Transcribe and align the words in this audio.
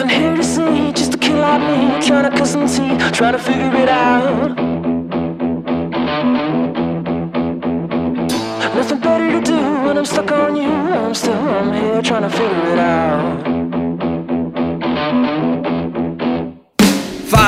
Nothing 0.00 0.18
here 0.18 0.34
to 0.34 0.42
see, 0.42 0.92
just 0.92 1.12
a 1.12 1.18
kid 1.18 1.36
like 1.36 1.60
me 1.60 2.06
trying 2.06 2.30
to 2.30 2.34
cut 2.34 2.46
some 2.46 2.66
teeth, 2.66 3.12
trying 3.12 3.34
to 3.34 3.38
figure 3.38 3.82
it 3.82 3.88
out. 3.90 4.56
Nothing 8.74 9.00
better 9.00 9.30
to 9.30 9.42
do 9.42 9.58
when 9.84 9.98
I'm 9.98 10.06
stuck 10.06 10.32
on 10.32 10.56
you. 10.56 10.70
I'm 10.70 11.12
still 11.12 11.34
I'm 11.34 11.70
here 11.74 12.00
trying 12.00 12.22
to 12.22 12.30
figure 12.30 12.72
it 12.72 12.78
out. 12.78 13.59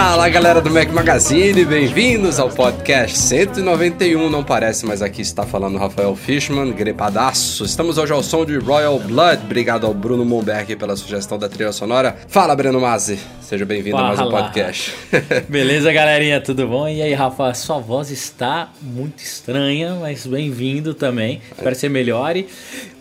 Fala 0.02 0.29
galera 0.29 0.61
do 0.61 0.69
Mac 0.69 0.88
Magazine, 0.88 1.65
bem-vindos 1.65 2.41
ao 2.41 2.51
podcast 2.51 3.16
191. 3.16 4.28
Não 4.28 4.42
parece, 4.42 4.84
mas 4.84 5.01
aqui 5.01 5.23
está 5.23 5.45
falando 5.47 5.78
Rafael 5.78 6.16
Fishman, 6.16 6.73
gripadaço. 6.73 7.65
Estamos 7.65 7.98
hoje 7.98 8.12
ao 8.12 8.20
som 8.20 8.45
de 8.45 8.59
Royal 8.59 8.98
Blood. 8.98 9.45
Obrigado 9.45 9.87
ao 9.87 9.95
Bruno 9.95 10.25
Momberg 10.25 10.75
pela 10.75 10.97
sugestão 10.97 11.38
da 11.38 11.48
trilha 11.48 11.70
sonora. 11.70 12.16
Fala, 12.27 12.56
Breno 12.56 12.80
Mazzi. 12.80 13.16
Seja 13.41 13.65
bem-vindo 13.65 13.97
a 13.97 14.03
mais 14.03 14.19
um 14.19 14.28
podcast. 14.28 14.92
Beleza, 15.48 15.92
galerinha, 15.92 16.41
tudo 16.41 16.67
bom? 16.67 16.89
E 16.89 17.00
aí, 17.00 17.14
Rafa, 17.14 17.55
sua 17.55 17.78
voz 17.78 18.11
está 18.11 18.73
muito 18.83 19.23
estranha, 19.23 19.95
mas 20.00 20.27
bem-vindo 20.27 20.95
também. 20.95 21.41
Espero 21.53 21.70
que 21.70 21.80
você 21.80 21.89
melhore. 21.89 22.48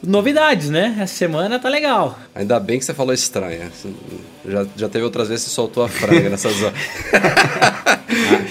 Novidades, 0.03 0.69
né? 0.69 0.95
Essa 0.99 1.16
semana 1.16 1.57
tá 1.57 1.67
legal. 1.67 2.19
Ainda 2.35 2.59
bem 2.59 2.77
que 2.77 2.85
você 2.85 2.94
falou 2.94 3.11
estranha. 3.11 3.72
Já, 4.47 4.66
já 4.75 4.89
teve 4.89 5.03
outras 5.06 5.28
vezes 5.28 5.44
que 5.44 5.50
você 5.52 5.56
soltou 5.56 5.84
a 5.84 5.88
franga 5.88 6.30
nessa 6.30 6.50
zona. 6.53 6.73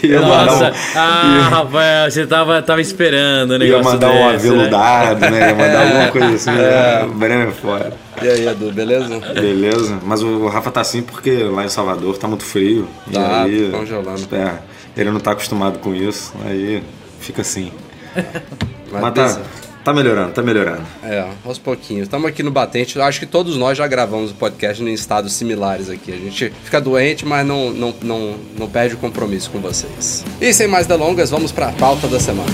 Ia 0.03 0.21
Nossa, 0.21 0.53
mandar 0.55 0.73
um, 0.73 0.75
ah, 0.97 1.49
Rafael, 1.51 2.11
você 2.11 2.27
tava, 2.27 2.63
tava 2.63 2.81
esperando 2.81 3.51
o 3.51 3.53
ia 3.55 3.59
negócio 3.59 3.85
mandar 3.93 4.11
um 4.11 4.33
desse, 4.33 4.47
né? 4.49 4.53
aveludado, 4.55 5.21
né? 5.31 5.49
Ia 5.49 5.55
mandar 5.55 5.83
alguma 5.87 6.09
coisa 6.09 6.35
assim. 6.35 6.51
né? 6.51 7.05
O 7.05 7.09
Breno 7.15 7.49
é 7.49 7.53
fora. 7.53 7.93
E 8.23 8.29
aí, 8.29 8.47
Edu, 8.49 8.73
beleza? 8.73 9.19
Beleza? 9.35 9.99
Mas 10.05 10.23
o 10.23 10.47
Rafa 10.49 10.71
tá 10.71 10.81
assim 10.81 11.03
porque 11.03 11.31
lá 11.45 11.65
em 11.65 11.69
Salvador 11.69 12.17
tá 12.17 12.27
muito 12.27 12.45
frio. 12.45 12.89
E 13.09 13.13
Tá, 13.13 13.43
aí, 13.43 13.69
congelando. 13.71 14.29
É, 14.35 14.55
ele 14.97 15.11
não 15.11 15.21
tá 15.21 15.33
acostumado 15.33 15.79
com 15.81 15.95
isso. 15.95 16.33
Aí 16.47 16.83
fica 17.21 17.43
assim. 17.43 17.71
Mas, 18.91 19.03
Mas 19.03 19.15
tá. 19.15 19.41
Tá 19.85 19.93
melhorando, 19.93 20.33
tá 20.33 20.43
melhorando. 20.43 20.83
É, 21.03 21.27
aos 21.45 21.59
pouquinhos. 21.59 22.05
Estamos 22.05 22.29
aqui 22.29 22.43
no 22.43 22.51
Batente. 22.51 23.01
Acho 23.01 23.21
que 23.21 23.27
todos 23.27 23.57
nós 23.57 23.77
já 23.77 23.87
gravamos 23.87 24.31
o 24.31 24.35
podcast 24.35 24.83
em 24.83 24.93
estados 24.93 25.33
similares 25.33 25.89
aqui. 25.89 26.13
A 26.13 26.17
gente 26.17 26.53
fica 26.65 26.81
doente, 26.81 27.25
mas 27.25 27.47
não, 27.47 27.71
não, 27.71 27.95
não, 28.03 28.35
não 28.59 28.69
perde 28.69 28.95
o 28.95 28.99
compromisso 28.99 29.51
com 29.51 29.61
vocês. 29.61 30.25
E 30.41 30.53
sem 30.53 30.67
mais 30.69 30.87
delongas, 30.87 31.31
vamos 31.31 31.53
para 31.53 31.69
a 31.69 31.73
pauta 31.73 32.09
da 32.09 32.21
semana. 32.21 32.51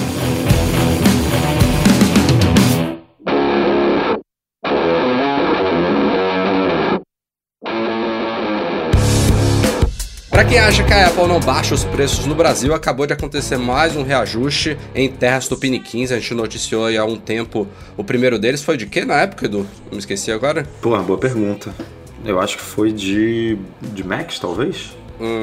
Para 10.37 10.45
quem 10.45 10.59
acha 10.59 10.85
que 10.85 10.93
a 10.93 11.07
Apple 11.07 11.27
não 11.27 11.41
baixa 11.41 11.75
os 11.75 11.83
preços 11.83 12.27
no 12.27 12.35
Brasil, 12.35 12.75
acabou 12.75 13.07
de 13.07 13.15
acontecer 13.15 13.57
mais 13.57 13.97
um 13.97 14.03
reajuste 14.03 14.77
em 14.95 15.09
terras 15.09 15.49
tupiniquins. 15.49 16.13
A 16.13 16.19
gente 16.19 16.35
noticiou 16.35 16.87
há 16.89 17.05
um 17.07 17.17
tempo. 17.17 17.67
O 17.97 18.05
primeiro 18.05 18.39
deles 18.39 18.63
foi 18.63 18.77
de 18.77 18.85
quê 18.85 19.07
na 19.07 19.15
época, 19.15 19.47
Edu? 19.47 19.67
Me 19.91 19.97
esqueci 19.97 20.31
agora. 20.31 20.69
Porra, 20.83 21.03
boa 21.03 21.19
pergunta. 21.19 21.75
Eu 22.23 22.39
acho 22.39 22.59
que 22.59 22.63
foi 22.63 22.93
de, 22.93 23.57
de 23.81 24.05
Macs, 24.05 24.39
talvez? 24.39 24.95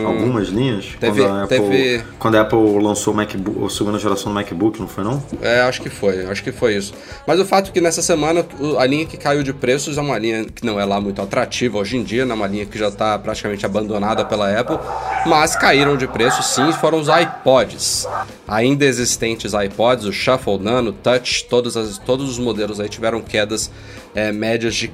Algumas 0.05 0.49
linhas? 0.49 0.85
Hum. 0.85 0.97
Teve- 0.99 1.21
quando, 1.21 1.31
a 1.35 1.43
Apple, 1.43 1.57
teve- 1.59 2.03
quando 2.19 2.35
a 2.35 2.41
Apple 2.41 2.83
lançou 2.83 3.13
o 3.13 3.17
MacBook, 3.17 3.65
a 3.65 3.69
segunda 3.69 3.97
geração 3.99 4.31
do 4.31 4.35
MacBook, 4.35 4.79
não 4.79 4.87
foi 4.87 5.03
não? 5.03 5.23
É, 5.41 5.61
acho 5.61 5.81
que 5.81 5.89
foi, 5.89 6.25
acho 6.25 6.43
que 6.43 6.51
foi 6.51 6.75
isso. 6.75 6.93
Mas 7.25 7.39
o 7.39 7.45
fato 7.45 7.69
é 7.69 7.71
que 7.73 7.81
nessa 7.81 8.01
semana 8.01 8.45
a 8.77 8.85
linha 8.85 9.05
que 9.05 9.17
caiu 9.17 9.41
de 9.43 9.53
preços 9.53 9.97
é 9.97 10.01
uma 10.01 10.17
linha 10.17 10.45
que 10.45 10.65
não 10.65 10.79
é 10.79 10.85
lá 10.85 10.99
muito 11.01 11.21
atrativa 11.21 11.77
hoje 11.77 11.97
em 11.97 12.03
dia, 12.03 12.25
né? 12.25 12.33
uma 12.33 12.47
linha 12.47 12.65
que 12.65 12.77
já 12.77 12.87
está 12.89 13.17
praticamente 13.17 13.65
abandonada 13.65 14.23
pela 14.25 14.57
Apple, 14.59 14.77
mas 15.25 15.55
caíram 15.55 15.97
de 15.97 16.07
preço 16.07 16.43
sim, 16.43 16.71
foram 16.73 16.99
os 16.99 17.07
iPods. 17.07 18.07
Ainda 18.47 18.85
existentes 18.85 19.53
iPods, 19.53 20.05
o 20.05 20.11
Shuffle, 20.13 20.59
Nano, 20.59 20.91
Touch, 20.91 21.45
todos, 21.45 21.75
as, 21.75 21.97
todos 21.97 22.29
os 22.29 22.37
modelos 22.39 22.79
aí 22.79 22.89
tiveram 22.89 23.21
quedas 23.21 23.71
é, 24.15 24.31
médias 24.31 24.75
de 24.75 24.87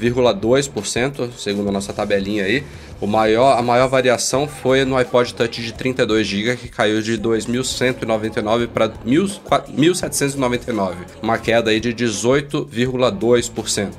14,2%, 0.00 1.30
segundo 1.36 1.68
a 1.68 1.72
nossa 1.72 1.92
tabelinha 1.92 2.44
aí. 2.44 2.64
O 3.00 3.06
maior, 3.06 3.56
a 3.58 3.62
maior 3.62 3.88
variação 3.88 4.48
foi 4.48 4.84
no 4.84 4.96
iPod 4.96 5.34
Touch 5.34 5.62
de 5.62 5.72
32 5.72 6.26
GB, 6.26 6.56
que 6.56 6.68
caiu 6.68 7.00
de 7.02 7.18
2.199 7.18 8.68
para 8.68 8.88
1.799, 8.88 10.94
uma 11.22 11.36
queda 11.38 11.70
aí 11.70 11.80
de 11.80 11.94
18,2%. 11.94 13.92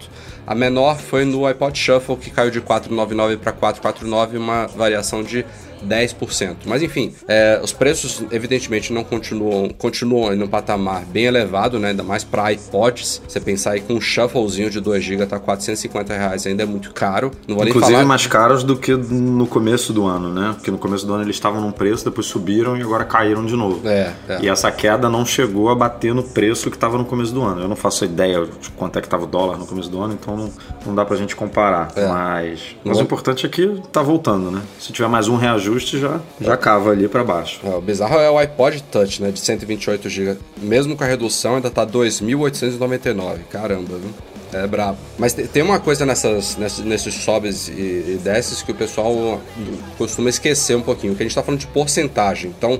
A 0.46 0.54
menor 0.56 0.98
foi 0.98 1.24
no 1.24 1.46
iPod 1.46 1.78
Shuffle, 1.78 2.18
que 2.18 2.32
caiu 2.32 2.52
de 2.52 2.60
499 2.62 3.38
para 3.38 3.52
449, 3.52 4.38
uma 4.38 4.68
variação 4.68 5.24
de 5.24 5.46
10%. 5.88 6.56
Mas 6.66 6.82
enfim, 6.82 7.14
é, 7.28 7.60
os 7.64 7.72
preços 7.72 8.24
evidentemente 8.32 8.92
não 8.94 9.04
continuam, 9.04 9.70
continuam 9.70 10.34
em 10.34 10.42
um 10.42 10.48
patamar 10.48 11.06
bem 11.06 11.26
elevado, 11.26 11.80
né? 11.80 11.90
ainda 11.90 12.04
mais 12.04 12.24
para 12.24 12.52
iPods. 12.52 13.22
Você 13.28 13.40
pensar 13.40 13.72
aí 13.72 13.82
com 13.82 13.94
um 13.94 14.02
shufflezinho 14.02 14.70
de 14.70 14.80
2 14.80 15.04
GB 15.04 15.26
tá 15.26 15.40
450 15.40 16.14
reais, 16.14 16.46
ainda 16.46 16.64
é 16.64 16.66
muito 16.66 16.94
caro. 16.94 17.32
Não 17.48 17.56
vou 17.56 17.64
nem 17.64 17.72
Inclusive 17.72 17.94
falar. 17.94 18.06
mais 18.06 18.28
caros 18.28 18.64
do 18.64 18.76
que 18.76 18.96
no 18.96 19.46
começo 19.48 19.94
do 19.94 20.06
ano, 20.06 20.34
né? 20.34 20.54
Porque 20.56 20.72
no 20.72 20.78
começo 20.78 21.06
do 21.06 21.14
ano 21.14 21.24
eles 21.24 21.36
estavam 21.36 21.62
num 21.62 21.72
preço, 21.72 22.06
depois 22.06 22.28
subiram 22.28 22.78
e 22.78 22.82
agora 22.82 23.06
caíram 23.06 23.46
de 23.46 23.56
novo. 23.56 23.88
É, 23.88 24.14
é. 24.28 24.40
E 24.42 24.50
essa 24.50 24.72
queda 24.72 25.10
não 25.10 25.26
chegou 25.26 25.70
a 25.70 25.76
bater 25.76 26.14
no 26.14 26.24
preço 26.24 26.70
que 26.70 26.78
estava 26.78 26.98
no 26.98 27.06
começo 27.06 27.34
do 27.34 27.42
ano. 27.42 27.62
Eu 27.62 27.68
não 27.68 27.76
faço 27.76 28.06
ideia 28.06 28.46
de 28.46 28.70
quanto 28.72 28.98
é 28.98 29.02
que 29.02 29.08
estava 29.08 29.24
o 29.24 29.28
dólar 29.28 29.58
no 29.58 29.66
começo 29.66 29.90
do 29.90 30.02
ano, 30.02 30.14
então 30.14 30.36
não, 30.36 30.52
não 30.86 30.96
dá 30.96 31.06
pra 31.06 31.16
gente 31.18 31.36
comparar. 31.36 31.92
É. 31.96 32.08
Mas, 32.08 32.76
mas 32.84 32.98
o 32.98 33.02
importante 33.02 33.46
é 33.46 33.50
que 33.50 33.82
tá 33.92 34.02
voltando, 34.02 34.52
né? 34.52 34.62
Se 34.80 34.92
tiver 34.92 35.08
mais 35.08 35.28
um 35.28 35.36
reajuste, 35.36 35.71
já, 35.80 36.20
já 36.40 36.58
cava 36.58 36.92
ali 36.92 37.08
pra 37.08 37.24
baixo. 37.24 37.60
É, 37.64 37.70
o 37.70 37.82
bizarro 37.82 38.16
é 38.20 38.30
o 38.30 38.38
iPod 38.38 38.84
Touch, 38.92 39.22
né? 39.22 39.32
De 39.32 39.40
128 39.40 40.10
GB. 40.10 40.38
Mesmo 40.62 40.96
com 40.96 41.04
a 41.04 41.08
redução, 41.08 41.56
ainda 41.56 41.70
tá 41.70 41.86
2.899. 41.86 43.40
Caramba, 43.50 43.98
viu? 43.98 44.12
É 44.54 44.68
brabo. 44.68 44.98
Mas 45.18 45.34
te- 45.34 45.48
tem 45.48 45.64
uma 45.64 45.80
coisa 45.80 46.06
nessas, 46.06 46.58
nesses, 46.58 46.84
nesses 46.84 47.14
sobes 47.16 47.70
e, 47.70 47.72
e 47.72 48.20
desces 48.22 48.62
que 48.62 48.72
o 48.72 48.76
pessoal 48.76 49.42
costuma 49.98 50.30
esquecer 50.30 50.76
um 50.76 50.82
pouquinho, 50.82 51.16
que 51.16 51.24
a 51.24 51.26
gente 51.26 51.36
tá 51.36 51.42
falando 51.42 51.60
de 51.62 51.68
porcentagem. 51.68 52.54
Então, 52.58 52.80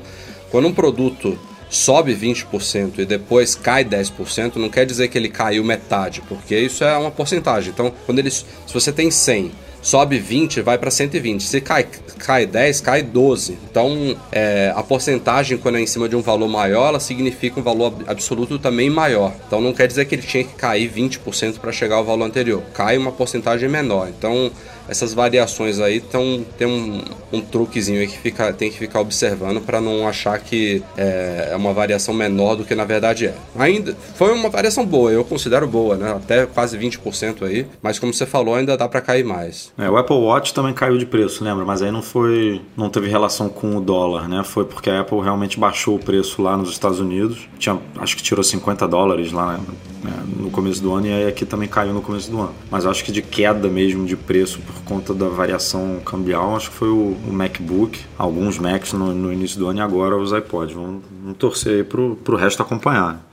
quando 0.50 0.68
um 0.68 0.74
produto 0.74 1.40
sobe 1.70 2.14
20% 2.14 3.00
e 3.00 3.06
depois 3.06 3.56
cai 3.56 3.86
10%, 3.86 4.58
não 4.58 4.68
quer 4.70 4.86
dizer 4.86 5.08
que 5.08 5.18
ele 5.18 5.30
caiu 5.30 5.64
metade, 5.64 6.22
porque 6.28 6.58
isso 6.60 6.84
é 6.84 6.98
uma 6.98 7.10
porcentagem. 7.12 7.72
Então, 7.74 7.94
quando 8.06 8.20
ele, 8.20 8.30
se 8.30 8.44
você 8.74 8.92
tem 8.92 9.10
100 9.10 9.52
sobe 9.82 10.20
20, 10.20 10.62
vai 10.62 10.78
para 10.78 10.92
120. 10.92 11.44
Se 11.44 11.60
cai, 11.62 11.86
cai 12.20 12.46
10, 12.46 12.82
cai 12.82 13.02
12. 13.02 13.58
Então, 13.70 14.16
é, 14.32 14.72
a 14.76 14.84
porcentagem, 14.84 15.58
quando 15.58 15.78
é 15.78 15.82
em 15.82 15.88
cima 15.88 16.08
de 16.08 16.16
um 16.16 16.22
valor 16.22 16.48
maior, 16.48 16.90
ela 16.90 17.00
significa 17.00 17.60
um 17.60 17.64
valor 17.64 17.88
ab- 17.88 18.04
absoluto 18.08 18.60
também 18.60 18.90
maior. 18.90 19.34
Então, 19.48 19.60
não 19.60 19.74
quer 19.74 19.88
dizer 19.88 20.06
que 20.06 20.16
ele 20.16 20.22
tinha 20.22 20.44
que 20.44 20.54
cair 20.54 20.90
20% 20.90 21.60
para 21.60 21.72
chegar 21.72 21.96
ao 21.96 22.06
valor 22.06 22.26
anterior. 22.26 22.62
Cai 22.74 22.98
uma 22.98 23.12
porcentagem 23.12 23.68
menor. 23.68 24.10
Então, 24.10 24.52
essas 24.92 25.14
variações 25.14 25.80
aí 25.80 26.02
tão, 26.02 26.46
tem 26.58 26.68
um, 26.68 27.02
um 27.32 27.40
truquezinho 27.40 28.02
aí 28.02 28.08
que 28.08 28.18
fica, 28.18 28.52
tem 28.52 28.70
que 28.70 28.78
ficar 28.78 29.00
observando 29.00 29.62
para 29.62 29.80
não 29.80 30.06
achar 30.06 30.38
que 30.38 30.84
é, 30.98 31.50
é 31.52 31.56
uma 31.56 31.72
variação 31.72 32.14
menor 32.14 32.56
do 32.56 32.66
que 32.66 32.76
na 32.76 32.84
verdade 32.84 33.28
é. 33.28 33.36
Ainda 33.58 33.96
foi 34.16 34.34
uma 34.34 34.50
variação 34.50 34.86
boa, 34.86 35.10
eu 35.10 35.24
considero 35.24 35.66
boa, 35.66 35.96
né? 35.96 36.12
Até 36.12 36.46
quase 36.46 36.78
20% 36.78 37.44
aí, 37.44 37.66
mas 37.82 37.98
como 38.00 38.14
você 38.14 38.26
falou, 38.26 38.54
ainda 38.54 38.76
dá 38.76 38.90
para 38.90 39.00
cair 39.00 39.24
mais. 39.24 39.72
É, 39.78 39.90
o 39.90 39.96
Apple 39.96 40.18
Watch 40.18 40.54
também 40.54 40.74
caiu 40.74 40.98
de 40.98 41.06
preço, 41.06 41.42
lembra? 41.42 41.64
Mas 41.64 41.82
aí 41.82 41.90
não 41.90 42.02
foi, 42.02 42.62
não 42.76 42.90
teve 42.90 43.08
relação 43.08 43.48
com 43.48 43.78
o 43.78 43.82
dólar, 43.82 44.28
né? 44.28 44.44
Foi 44.44 44.66
porque 44.66 44.90
a 44.90 45.00
Apple 45.00 45.22
realmente 45.22 45.58
baixou 45.58 45.96
o 45.96 46.00
preço 46.00 46.42
lá 46.42 46.58
nos 46.58 46.70
Estados 46.70 47.00
Unidos. 47.00 47.48
Tinha, 47.58 47.80
acho 47.98 48.18
que 48.18 48.22
tirou 48.22 48.44
50 48.44 48.86
dólares 48.90 49.32
lá 49.32 49.58
né, 50.04 50.12
no 50.38 50.50
começo 50.50 50.82
do 50.82 50.94
ano 50.94 51.08
e 51.08 51.14
aí 51.14 51.28
aqui 51.28 51.46
também 51.46 51.70
caiu 51.70 51.94
no 51.94 52.02
começo 52.02 52.30
do 52.30 52.40
ano. 52.40 52.54
Mas 52.70 52.86
acho 52.86 53.04
que 53.06 53.12
de 53.12 53.22
queda 53.22 53.70
mesmo 53.70 54.06
de 54.06 54.16
preço 54.16 54.60
por 54.60 54.81
conta 54.82 55.14
da 55.14 55.28
variação 55.28 56.00
cambial, 56.06 56.56
acho 56.56 56.70
que 56.70 56.76
foi 56.76 56.90
o, 56.90 57.16
o 57.28 57.34
MacBook, 57.34 58.00
alguns 58.18 58.58
Macs 58.58 58.94
no, 58.94 59.14
no 59.14 59.32
início 59.32 59.58
do 59.60 59.68
ano 59.68 59.80
e 59.80 59.82
agora 59.82 60.18
os 60.18 60.32
iPods. 60.32 60.76
Vamos, 60.76 61.04
vamos 61.22 61.38
torcer 61.38 61.78
aí 61.78 61.84
pro, 61.84 62.16
pro 62.18 62.36
resto 62.36 62.62
acompanhar. 62.62 63.31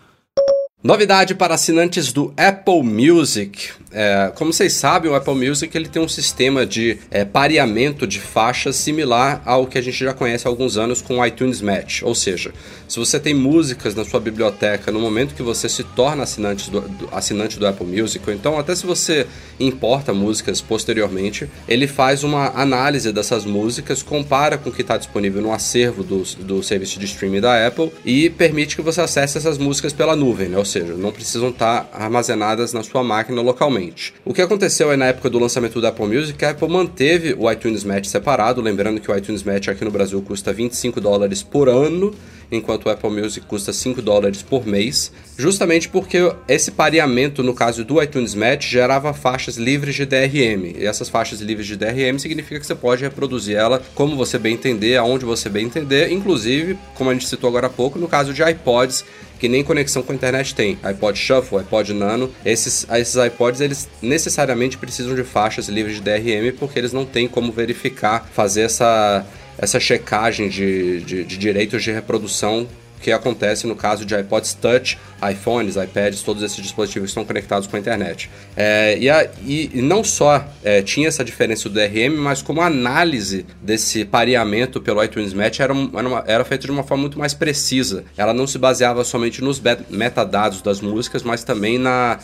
Novidade 0.80 1.34
para 1.34 1.54
assinantes 1.54 2.12
do 2.12 2.32
Apple 2.36 2.84
Music. 2.84 3.70
É, 3.90 4.30
como 4.36 4.52
vocês 4.52 4.74
sabem, 4.74 5.10
o 5.10 5.14
Apple 5.16 5.34
Music 5.34 5.76
ele 5.76 5.88
tem 5.88 6.00
um 6.00 6.06
sistema 6.06 6.64
de 6.64 6.98
é, 7.10 7.24
pareamento 7.24 8.06
de 8.06 8.20
faixas 8.20 8.76
similar 8.76 9.42
ao 9.44 9.66
que 9.66 9.76
a 9.76 9.82
gente 9.82 9.98
já 9.98 10.14
conhece 10.14 10.46
há 10.46 10.50
alguns 10.50 10.76
anos 10.76 11.02
com 11.02 11.18
o 11.18 11.26
iTunes 11.26 11.60
Match. 11.60 12.02
Ou 12.02 12.14
seja, 12.14 12.52
se 12.86 12.96
você 12.96 13.18
tem 13.18 13.34
músicas 13.34 13.96
na 13.96 14.04
sua 14.04 14.20
biblioteca 14.20 14.92
no 14.92 15.00
momento 15.00 15.34
que 15.34 15.42
você 15.42 15.68
se 15.68 15.82
torna 15.82 16.22
assinante 16.22 16.70
do, 16.70 16.80
do, 16.82 17.08
assinante 17.10 17.58
do 17.58 17.66
Apple 17.66 17.84
Music, 17.84 18.24
ou 18.24 18.32
então 18.32 18.56
até 18.56 18.72
se 18.76 18.86
você 18.86 19.26
importa 19.58 20.14
músicas 20.14 20.60
posteriormente, 20.60 21.50
ele 21.66 21.88
faz 21.88 22.22
uma 22.22 22.52
análise 22.54 23.10
dessas 23.10 23.44
músicas, 23.44 24.00
compara 24.00 24.56
com 24.56 24.70
o 24.70 24.72
que 24.72 24.82
está 24.82 24.96
disponível 24.96 25.42
no 25.42 25.52
acervo 25.52 26.04
do, 26.04 26.22
do 26.22 26.62
serviço 26.62 27.00
de 27.00 27.06
streaming 27.06 27.40
da 27.40 27.66
Apple 27.66 27.90
e 28.04 28.30
permite 28.30 28.76
que 28.76 28.82
você 28.82 29.00
acesse 29.00 29.38
essas 29.38 29.58
músicas 29.58 29.92
pela 29.92 30.14
nuvem, 30.14 30.48
né? 30.48 30.68
seja, 30.68 30.77
não 30.84 31.12
precisam 31.12 31.50
estar 31.50 31.88
armazenadas 31.92 32.72
na 32.72 32.82
sua 32.82 33.02
máquina 33.02 33.40
localmente. 33.40 34.14
O 34.24 34.32
que 34.32 34.42
aconteceu 34.42 34.90
aí 34.90 34.96
na 34.96 35.06
época 35.06 35.30
do 35.30 35.38
lançamento 35.38 35.80
da 35.80 35.88
Apple 35.88 36.06
Music, 36.06 36.44
a 36.44 36.50
Apple 36.50 36.68
manteve 36.68 37.34
o 37.38 37.50
iTunes 37.50 37.84
Match 37.84 38.06
separado, 38.06 38.60
lembrando 38.60 39.00
que 39.00 39.10
o 39.10 39.16
iTunes 39.16 39.42
Match 39.42 39.68
aqui 39.68 39.84
no 39.84 39.90
Brasil 39.90 40.20
custa 40.22 40.52
25 40.52 41.00
dólares 41.00 41.42
por 41.42 41.68
ano, 41.68 42.14
enquanto 42.50 42.86
o 42.86 42.90
Apple 42.90 43.10
Music 43.10 43.46
custa 43.46 43.72
5 43.72 44.00
dólares 44.00 44.42
por 44.42 44.66
mês, 44.66 45.12
justamente 45.36 45.88
porque 45.88 46.18
esse 46.48 46.70
pareamento, 46.70 47.42
no 47.42 47.54
caso 47.54 47.84
do 47.84 48.02
iTunes 48.02 48.34
Match, 48.34 48.68
gerava 48.68 49.12
faixas 49.12 49.56
livres 49.56 49.94
de 49.94 50.06
DRM. 50.06 50.76
E 50.78 50.86
essas 50.86 51.08
faixas 51.08 51.40
livres 51.40 51.66
de 51.66 51.76
DRM 51.76 52.18
significa 52.18 52.58
que 52.58 52.66
você 52.66 52.74
pode 52.74 53.02
reproduzir 53.02 53.56
ela 53.56 53.82
como 53.94 54.16
você 54.16 54.38
bem 54.38 54.54
entender, 54.54 54.96
aonde 54.96 55.24
você 55.24 55.48
bem 55.48 55.66
entender, 55.66 56.10
inclusive, 56.10 56.78
como 56.94 57.10
a 57.10 57.12
gente 57.12 57.28
citou 57.28 57.48
agora 57.48 57.66
há 57.66 57.70
pouco, 57.70 57.98
no 57.98 58.08
caso 58.08 58.32
de 58.32 58.42
iPods 58.42 59.04
que 59.38 59.48
nem 59.48 59.62
conexão 59.62 60.02
com 60.02 60.12
a 60.12 60.14
internet 60.14 60.54
tem. 60.54 60.78
iPod 60.82 61.18
Shuffle, 61.18 61.58
iPod 61.58 61.92
Nano, 61.94 62.30
esses, 62.44 62.86
esses 62.90 63.14
iPods 63.14 63.60
eles 63.60 63.88
necessariamente 64.02 64.76
precisam 64.76 65.14
de 65.14 65.24
faixas 65.24 65.68
livres 65.68 65.96
de 65.96 66.02
DRM 66.02 66.56
porque 66.58 66.78
eles 66.78 66.92
não 66.92 67.04
têm 67.04 67.28
como 67.28 67.52
verificar, 67.52 68.28
fazer 68.32 68.62
essa, 68.62 69.24
essa 69.56 69.80
checagem 69.80 70.48
de, 70.48 71.00
de, 71.00 71.24
de 71.24 71.36
direitos 71.36 71.82
de 71.82 71.90
reprodução 71.90 72.66
que 73.00 73.12
acontece 73.12 73.66
no 73.66 73.76
caso 73.76 74.04
de 74.04 74.18
iPods 74.18 74.54
Touch, 74.54 74.98
iPhones, 75.30 75.76
iPads, 75.76 76.22
todos 76.22 76.42
esses 76.42 76.56
dispositivos 76.56 77.10
estão 77.10 77.24
conectados 77.24 77.66
com 77.66 77.76
a 77.76 77.78
internet. 77.78 78.30
É, 78.56 78.96
e, 78.98 79.10
a, 79.10 79.28
e, 79.44 79.70
não 79.82 80.04
só 80.04 80.44
é, 80.62 80.82
tinha 80.82 81.08
essa 81.08 81.24
diferença 81.24 81.68
do 81.68 81.74
DRM, 81.74 82.16
mas 82.16 82.42
como 82.42 82.60
a 82.60 82.66
análise 82.66 83.44
desse 83.62 84.04
pareamento 84.04 84.80
pelo 84.80 85.02
iTunes 85.02 85.32
Match 85.32 85.60
era, 85.60 85.74
era, 85.74 86.24
era 86.26 86.44
feita 86.44 86.66
de 86.66 86.72
uma 86.72 86.82
forma 86.82 87.02
muito 87.02 87.18
mais 87.18 87.34
precisa. 87.34 88.04
Ela 88.16 88.32
não 88.32 88.46
se 88.46 88.58
baseava 88.58 89.04
somente 89.04 89.42
nos 89.42 89.60
metadados 89.88 90.62
das 90.62 90.80
músicas, 90.80 91.22
mas 91.22 91.42
também 91.44 91.78
na 91.78 92.18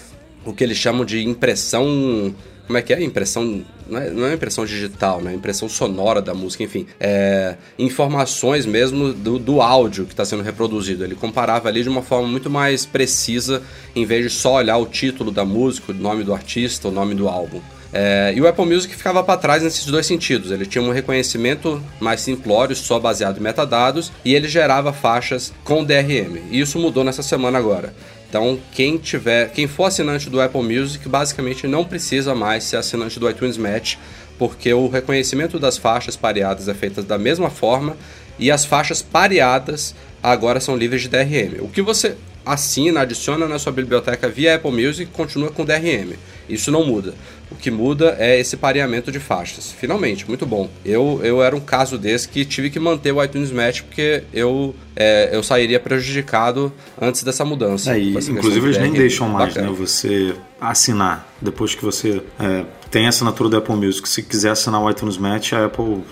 o 0.45 0.53
que 0.53 0.63
eles 0.63 0.77
chamam 0.77 1.05
de 1.07 1.25
impressão 1.25 2.35
como 2.67 2.79
é 2.79 2.83
que 2.83 2.93
é? 2.93 3.03
Impressão. 3.03 3.63
Não 3.89 4.01
é, 4.01 4.11
não 4.11 4.27
é 4.27 4.35
impressão 4.35 4.65
digital, 4.65 5.21
né? 5.21 5.35
Impressão 5.35 5.69
sonora 5.69 6.23
da 6.23 6.33
música, 6.33 6.63
enfim. 6.63 6.87
É, 6.99 7.57
informações 7.79 8.65
mesmo 8.65 9.13
do, 9.13 9.39
do 9.39 9.61
áudio 9.61 10.07
que 10.07 10.13
está 10.13 10.25
sendo 10.25 10.43
reproduzido. 10.43 11.05
Ele 11.05 11.15
comparava 11.15 11.69
ali 11.69 11.83
de 11.83 11.89
uma 11.89 12.03
forma 12.03 12.27
muito 12.27 12.49
mais 12.49 12.87
precisa, 12.87 13.63
em 13.95 14.07
vez 14.07 14.25
de 14.25 14.31
só 14.31 14.55
olhar 14.55 14.79
o 14.79 14.87
título 14.87 15.31
da 15.31 15.45
música, 15.45 15.93
o 15.93 15.95
nome 15.95 16.25
do 16.25 16.33
artista, 16.33 16.89
o 16.89 16.91
nome 16.91 17.15
do 17.15 17.29
álbum. 17.29 17.61
É, 17.97 18.33
e 18.35 18.41
o 18.41 18.49
Apple 18.49 18.67
Music 18.67 18.93
ficava 18.97 19.23
para 19.23 19.39
trás 19.39 19.63
nesses 19.63 19.87
dois 19.87 20.05
sentidos. 20.05 20.51
Ele 20.51 20.67
tinha 20.67 20.83
um 20.83 20.91
reconhecimento 20.91 21.81
mais 22.01 22.21
simplório, 22.23 22.75
só 22.75 22.99
baseado 22.99 23.39
em 23.39 23.41
metadados, 23.41 24.11
e 24.25 24.35
ele 24.35 24.49
gerava 24.49 24.93
faixas 24.93 25.53
com 25.63 25.85
DRM. 25.85 26.39
E 26.51 26.61
isso 26.61 26.77
mudou 26.79 27.05
nessa 27.05 27.23
semana 27.23 27.57
agora. 27.57 27.95
Então, 28.35 28.59
quem 28.73 28.99
tiver, 28.99 29.53
quem 29.53 29.69
for 29.69 29.85
assinante 29.85 30.29
do 30.29 30.41
Apple 30.41 30.61
Music, 30.61 31.09
basicamente 31.09 31.69
não 31.69 31.85
precisa 31.85 32.35
mais 32.35 32.65
ser 32.65 32.79
assinante 32.79 33.21
do 33.21 33.31
iTunes 33.31 33.57
Match, 33.57 33.95
porque 34.37 34.75
o 34.75 34.89
reconhecimento 34.89 35.57
das 35.57 35.79
faixas 35.79 36.17
pareadas 36.17 36.67
é 36.67 36.75
feito 36.75 37.01
da 37.01 37.17
mesma 37.17 37.49
forma 37.49 37.97
e 38.37 38.51
as 38.51 38.65
faixas 38.65 39.01
pareadas 39.01 39.95
agora 40.21 40.59
são 40.59 40.77
livres 40.77 41.03
de 41.03 41.09
DRM. 41.11 41.61
O 41.61 41.69
que 41.69 41.81
você 41.81 42.17
assina, 42.45 43.01
adiciona 43.01 43.49
na 43.49 43.59
sua 43.59 43.73
biblioteca 43.73 44.29
via 44.29 44.57
Apple 44.57 44.71
Music 44.71 45.11
continua 45.13 45.51
com 45.51 45.65
DRM. 45.65 46.15
Isso 46.49 46.71
não 46.71 46.85
muda. 46.85 47.15
O 47.51 47.55
que 47.55 47.71
muda 47.71 48.17
é 48.19 48.39
esse 48.39 48.57
pareamento 48.57 49.11
de 49.13 49.19
faixas. 49.19 49.73
Finalmente, 49.73 50.27
muito 50.27 50.45
bom. 50.45 50.69
Eu, 50.85 51.21
eu 51.23 51.43
era 51.43 51.55
um 51.55 51.61
caso 51.61 51.97
desse 51.97 52.29
que 52.29 52.45
tive 52.45 52.69
que 52.69 52.79
manter 52.79 53.13
o 53.13 53.23
iTunes 53.23 53.51
Match 53.51 53.83
porque 53.83 54.25
eu, 54.33 54.75
é, 54.97 55.31
eu 55.33 55.43
sairia 55.43 55.79
prejudicado 55.79 56.73
antes 57.01 57.23
dessa 57.23 57.45
mudança. 57.45 57.95
É, 57.95 57.99
e, 57.99 58.11
inclusive 58.11 58.67
eles 58.67 58.79
nem 58.79 58.93
deixam 58.93 59.29
mais 59.29 59.55
né, 59.55 59.67
você 59.69 60.35
assinar. 60.61 61.33
Depois 61.41 61.75
que 61.75 61.85
você 61.85 62.23
é, 62.39 62.65
tem 62.91 63.07
a 63.07 63.11
assinatura 63.11 63.49
do 63.49 63.57
Apple 63.57 63.77
Music, 63.77 64.09
se 64.09 64.23
quiser 64.23 64.51
assinar 64.51 64.83
o 64.83 64.91
iTunes 64.91 65.17
Match, 65.17 65.53
a 65.53 65.67
Apple 65.67 66.03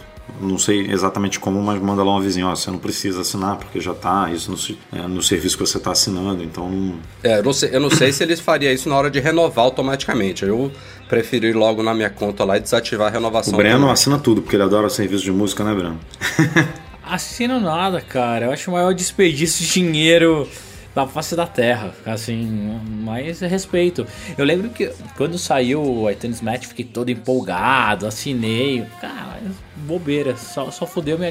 não 0.40 0.58
sei 0.58 0.90
exatamente 0.90 1.38
como, 1.38 1.60
mas 1.62 1.80
manda 1.80 2.02
lá 2.02 2.14
um 2.14 2.19
avisinho, 2.19 2.48
ó, 2.48 2.54
você 2.54 2.70
não 2.70 2.78
precisa 2.78 3.20
assinar 3.20 3.56
porque 3.56 3.80
já 3.80 3.92
está 3.92 4.30
isso 4.30 4.50
no, 4.50 4.98
é, 4.98 5.06
no, 5.06 5.22
serviço 5.22 5.56
que 5.56 5.66
você 5.66 5.78
está 5.78 5.92
assinando, 5.92 6.42
então 6.42 6.69
não... 6.69 6.94
É, 7.22 7.38
eu 7.38 7.42
não, 7.42 7.52
sei, 7.52 7.70
eu 7.72 7.80
não 7.80 7.90
sei 7.90 8.12
se 8.12 8.22
eles 8.22 8.40
fariam 8.40 8.72
isso 8.72 8.88
na 8.88 8.96
hora 8.96 9.10
de 9.10 9.20
renovar 9.20 9.64
automaticamente, 9.64 10.44
eu 10.44 10.70
prefiro 11.08 11.46
ir 11.46 11.54
logo 11.54 11.82
na 11.82 11.94
minha 11.94 12.10
conta 12.10 12.44
lá 12.44 12.56
e 12.56 12.60
desativar 12.60 13.08
a 13.08 13.10
renovação. 13.10 13.54
O 13.54 13.56
Breno 13.56 13.90
assina 13.90 14.19
tudo, 14.19 14.42
porque 14.42 14.56
ele 14.56 14.62
adora 14.62 14.88
serviço 14.88 15.24
de 15.24 15.32
música, 15.32 15.62
né, 15.64 15.74
Breno? 15.74 16.00
Assino 17.04 17.60
nada, 17.60 18.00
cara, 18.00 18.46
eu 18.46 18.52
acho 18.52 18.70
o 18.70 18.75
maior 18.75 18.94
desperdício 18.94 19.66
de 19.66 19.72
dinheiro 19.72 20.48
da 20.94 21.06
face 21.06 21.34
da 21.34 21.46
terra, 21.46 21.92
assim, 22.06 22.80
mas 23.02 23.40
respeito. 23.40 24.06
Eu 24.36 24.44
lembro 24.44 24.70
que 24.70 24.90
quando 25.16 25.38
saiu 25.38 25.82
o 25.82 26.10
iTunes 26.10 26.40
Match, 26.40 26.66
fiquei 26.66 26.84
todo 26.84 27.10
empolgado, 27.10 28.06
assinei, 28.06 28.84
cara, 29.00 29.40
bobeira, 29.82 30.37
só, 30.37 30.70
só 30.70 30.87
fodeu 30.87 31.19
minha, 31.19 31.31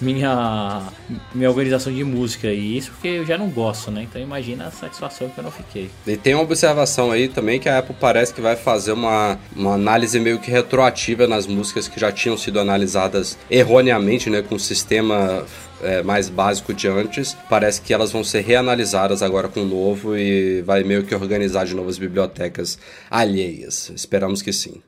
minha, 0.00 0.82
minha 1.34 1.48
organização 1.48 1.92
de 1.92 2.04
música, 2.04 2.48
e 2.48 2.76
isso 2.76 2.90
porque 2.92 3.08
eu 3.08 3.26
já 3.26 3.38
não 3.38 3.48
gosto, 3.48 3.90
né, 3.90 4.02
então 4.02 4.20
imagina 4.20 4.66
a 4.66 4.70
satisfação 4.70 5.28
que 5.28 5.38
eu 5.38 5.44
não 5.44 5.50
fiquei. 5.50 5.90
E 6.06 6.16
tem 6.16 6.34
uma 6.34 6.42
observação 6.42 7.10
aí 7.10 7.28
também 7.28 7.58
que 7.58 7.68
a 7.68 7.78
Apple 7.78 7.96
parece 7.98 8.34
que 8.34 8.40
vai 8.40 8.56
fazer 8.56 8.92
uma, 8.92 9.38
uma 9.54 9.74
análise 9.74 10.18
meio 10.20 10.38
que 10.38 10.50
retroativa 10.50 11.26
nas 11.26 11.46
músicas 11.46 11.88
que 11.88 11.98
já 11.98 12.10
tinham 12.12 12.36
sido 12.36 12.58
analisadas 12.60 13.38
erroneamente, 13.50 14.28
né, 14.28 14.42
com 14.42 14.56
o 14.56 14.60
sistema 14.60 15.44
é, 15.82 16.02
mais 16.02 16.28
básico 16.28 16.72
de 16.72 16.88
antes, 16.88 17.36
parece 17.48 17.80
que 17.80 17.92
elas 17.92 18.10
vão 18.10 18.24
ser 18.24 18.40
reanalisadas 18.40 19.22
agora 19.22 19.48
com 19.48 19.60
o 19.60 19.66
novo 19.66 20.16
e 20.16 20.62
vai 20.62 20.82
meio 20.82 21.04
que 21.04 21.14
organizar 21.14 21.64
de 21.64 21.74
novo 21.74 21.88
as 21.88 21.98
bibliotecas 21.98 22.78
alheias. 23.10 23.90
Esperamos 23.94 24.42
que 24.42 24.52
sim. 24.52 24.82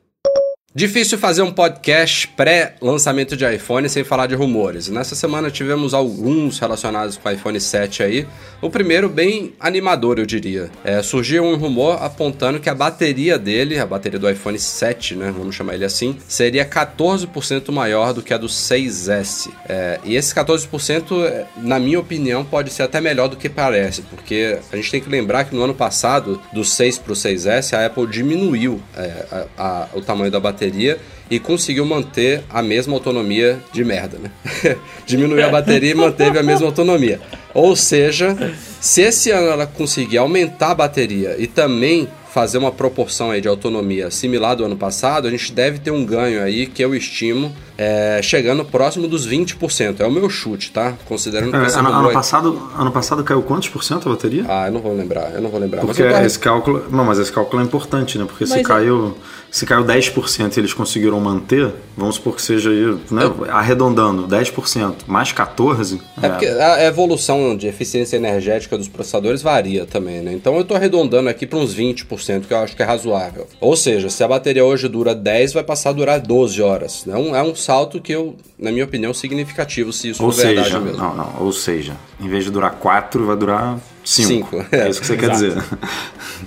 Difícil 0.75 1.17
fazer 1.17 1.41
um 1.41 1.51
podcast 1.51 2.27
pré-lançamento 2.27 3.35
de 3.37 3.51
iPhone 3.51 3.89
sem 3.89 4.03
falar 4.03 4.27
de 4.27 4.35
rumores. 4.35 4.89
Nessa 4.89 5.15
semana 5.15 5.49
tivemos 5.49 5.93
alguns 5.93 6.59
relacionados 6.59 7.17
com 7.17 7.27
o 7.27 7.31
iPhone 7.31 7.59
7 7.59 8.03
aí. 8.03 8.27
O 8.61 8.69
primeiro 8.69 9.07
bem 9.09 9.53
animador, 9.59 10.19
eu 10.19 10.25
diria. 10.25 10.69
É, 10.83 11.01
surgiu 11.01 11.43
um 11.45 11.55
rumor 11.55 12.03
apontando 12.03 12.59
que 12.59 12.69
a 12.69 12.75
bateria 12.75 13.39
dele, 13.39 13.79
a 13.79 13.85
bateria 13.85 14.19
do 14.19 14.29
iPhone 14.29 14.59
7, 14.59 15.15
né, 15.15 15.33
vamos 15.35 15.55
chamar 15.55 15.73
ele 15.73 15.85
assim, 15.85 16.17
seria 16.27 16.65
14% 16.65 17.71
maior 17.71 18.13
do 18.13 18.21
que 18.21 18.33
a 18.33 18.37
do 18.37 18.47
6S. 18.47 19.49
É, 19.67 19.99
e 20.03 20.15
esse 20.15 20.35
14%, 20.35 21.45
na 21.55 21.79
minha 21.79 21.99
opinião, 21.99 22.43
pode 22.45 22.71
ser 22.71 22.83
até 22.83 23.01
melhor 23.01 23.29
do 23.29 23.37
que 23.37 23.49
parece, 23.49 24.01
porque 24.03 24.59
a 24.71 24.75
gente 24.75 24.91
tem 24.91 25.01
que 25.01 25.09
lembrar 25.09 25.45
que 25.45 25.55
no 25.55 25.63
ano 25.63 25.73
passado, 25.73 26.39
do 26.53 26.63
6 26.63 26.99
para 26.99 27.13
o 27.13 27.15
6S, 27.15 27.73
a 27.73 27.85
Apple 27.85 28.05
diminuiu 28.05 28.79
é, 28.95 29.25
a, 29.31 29.47
a, 29.57 29.87
o 29.95 30.01
tamanho 30.01 30.29
da 30.29 30.39
bateria 30.39 30.56
bateria 30.57 30.97
e 31.29 31.39
conseguiu 31.39 31.85
manter 31.85 32.43
a 32.49 32.63
mesma 32.63 32.93
autonomia 32.93 33.59
de 33.71 33.83
merda, 33.83 34.17
né? 34.17 34.31
Diminuiu 35.05 35.45
a 35.45 35.49
bateria 35.49 35.91
e 35.91 35.93
manteve 35.93 36.39
a 36.39 36.43
mesma 36.43 36.65
autonomia. 36.65 37.19
Ou 37.53 37.75
seja, 37.75 38.35
se 38.81 39.01
esse 39.01 39.29
ano 39.29 39.47
ela 39.47 39.67
conseguir 39.67 40.17
aumentar 40.17 40.71
a 40.71 40.75
bateria 40.75 41.35
e 41.37 41.45
também 41.45 42.07
fazer 42.33 42.57
uma 42.57 42.71
proporção 42.71 43.31
aí 43.31 43.41
de 43.41 43.47
autonomia 43.47 44.09
similar 44.09 44.55
do 44.55 44.65
ano 44.65 44.77
passado, 44.77 45.27
a 45.27 45.31
gente 45.31 45.51
deve 45.51 45.79
ter 45.79 45.91
um 45.91 46.05
ganho 46.05 46.41
aí 46.41 46.65
que 46.65 46.83
eu 46.83 46.95
estimo 46.95 47.53
é, 47.77 48.19
chegando 48.23 48.65
próximo 48.65 49.07
dos 49.07 49.27
20%. 49.27 49.99
É 49.99 50.05
o 50.05 50.11
meu 50.11 50.29
chute, 50.29 50.71
tá? 50.71 50.93
Considerando 51.05 51.51
que 51.51 51.57
é, 51.57 51.79
ano, 51.79 51.89
ano 51.89 52.11
passado, 52.11 52.69
ano 52.77 52.91
passado 52.91 53.23
caiu 53.23 53.41
quantos 53.43 53.69
por 53.69 53.83
cento 53.83 54.09
a 54.09 54.13
bateria? 54.13 54.45
Ah, 54.47 54.67
eu 54.67 54.73
não 54.73 54.81
vou 54.81 54.95
lembrar, 54.95 55.33
eu 55.33 55.41
não 55.41 55.49
vou 55.49 55.59
lembrar. 55.59 55.81
Porque 55.81 56.03
mas 56.03 56.25
esse 56.25 56.39
cálculo, 56.39 56.85
não, 56.89 57.05
mas 57.05 57.19
esse 57.19 57.31
cálculo 57.31 57.61
é 57.61 57.65
importante, 57.65 58.17
né? 58.17 58.25
Porque 58.25 58.45
mas 58.45 58.53
se 58.53 58.59
é- 58.59 58.63
caiu, 58.63 59.15
se 59.51 59.65
caiu 59.65 59.83
10% 59.83 60.57
e 60.57 60.59
eles 60.59 60.73
conseguiram 60.73 61.19
manter, 61.19 61.71
vamos 61.95 62.15
supor 62.15 62.35
que 62.35 62.41
seja 62.41 62.69
aí, 62.69 62.97
né, 63.11 63.23
eu... 63.23 63.45
arredondando, 63.49 64.27
10% 64.27 64.95
mais 65.05 65.31
14. 65.31 66.01
É, 66.21 66.25
é 66.25 66.29
porque 66.29 66.45
a 66.47 66.83
evolução 66.85 67.55
de 67.55 67.67
eficiência 67.67 68.17
energética 68.17 68.77
dos 68.77 68.87
processadores 68.87 69.41
varia 69.41 69.85
também, 69.85 70.21
né? 70.21 70.33
Então 70.33 70.57
eu 70.57 70.63
tô 70.63 70.73
arredondando 70.73 71.29
aqui 71.29 71.45
para 71.45 71.59
uns 71.59 71.75
20%, 71.75 72.45
que 72.47 72.53
eu 72.53 72.57
acho 72.57 72.75
que 72.75 72.81
é 72.81 72.85
razoável. 72.85 73.47
Ou 73.61 73.75
seja, 73.75 74.09
se 74.09 74.23
a 74.23 74.27
bateria 74.27 74.65
hoje 74.65 74.87
dura 74.87 75.13
10, 75.13 75.53
vai 75.53 75.63
passar 75.63 75.91
a 75.91 75.93
durar 75.93 76.19
12 76.19 76.61
horas. 76.61 77.05
Né? 77.05 77.15
Um, 77.15 77.35
é 77.35 77.41
um 77.41 77.55
salto 77.67 77.99
que 77.99 78.13
eu, 78.13 78.37
na 78.57 78.71
minha 78.71 78.85
opinião, 78.85 79.13
significativo 79.13 79.91
se 79.91 80.09
isso 80.09 80.23
ou 80.23 80.31
for 80.31 80.41
verdade 80.41 80.67
seja, 80.67 80.79
mesmo. 80.79 80.97
Não, 80.97 81.13
não, 81.13 81.35
ou 81.39 81.51
seja, 81.51 81.97
em 82.17 82.29
vez 82.29 82.45
de 82.45 82.49
durar 82.49 82.71
4, 82.71 83.25
vai 83.25 83.35
durar 83.35 83.77
Cinco. 84.07 84.49
Cinco, 84.61 84.65
é. 84.71 84.79
É 84.87 84.89
isso 84.89 85.01
que 85.01 85.07
você 85.07 85.17
quer 85.17 85.31
dizer. 85.31 85.61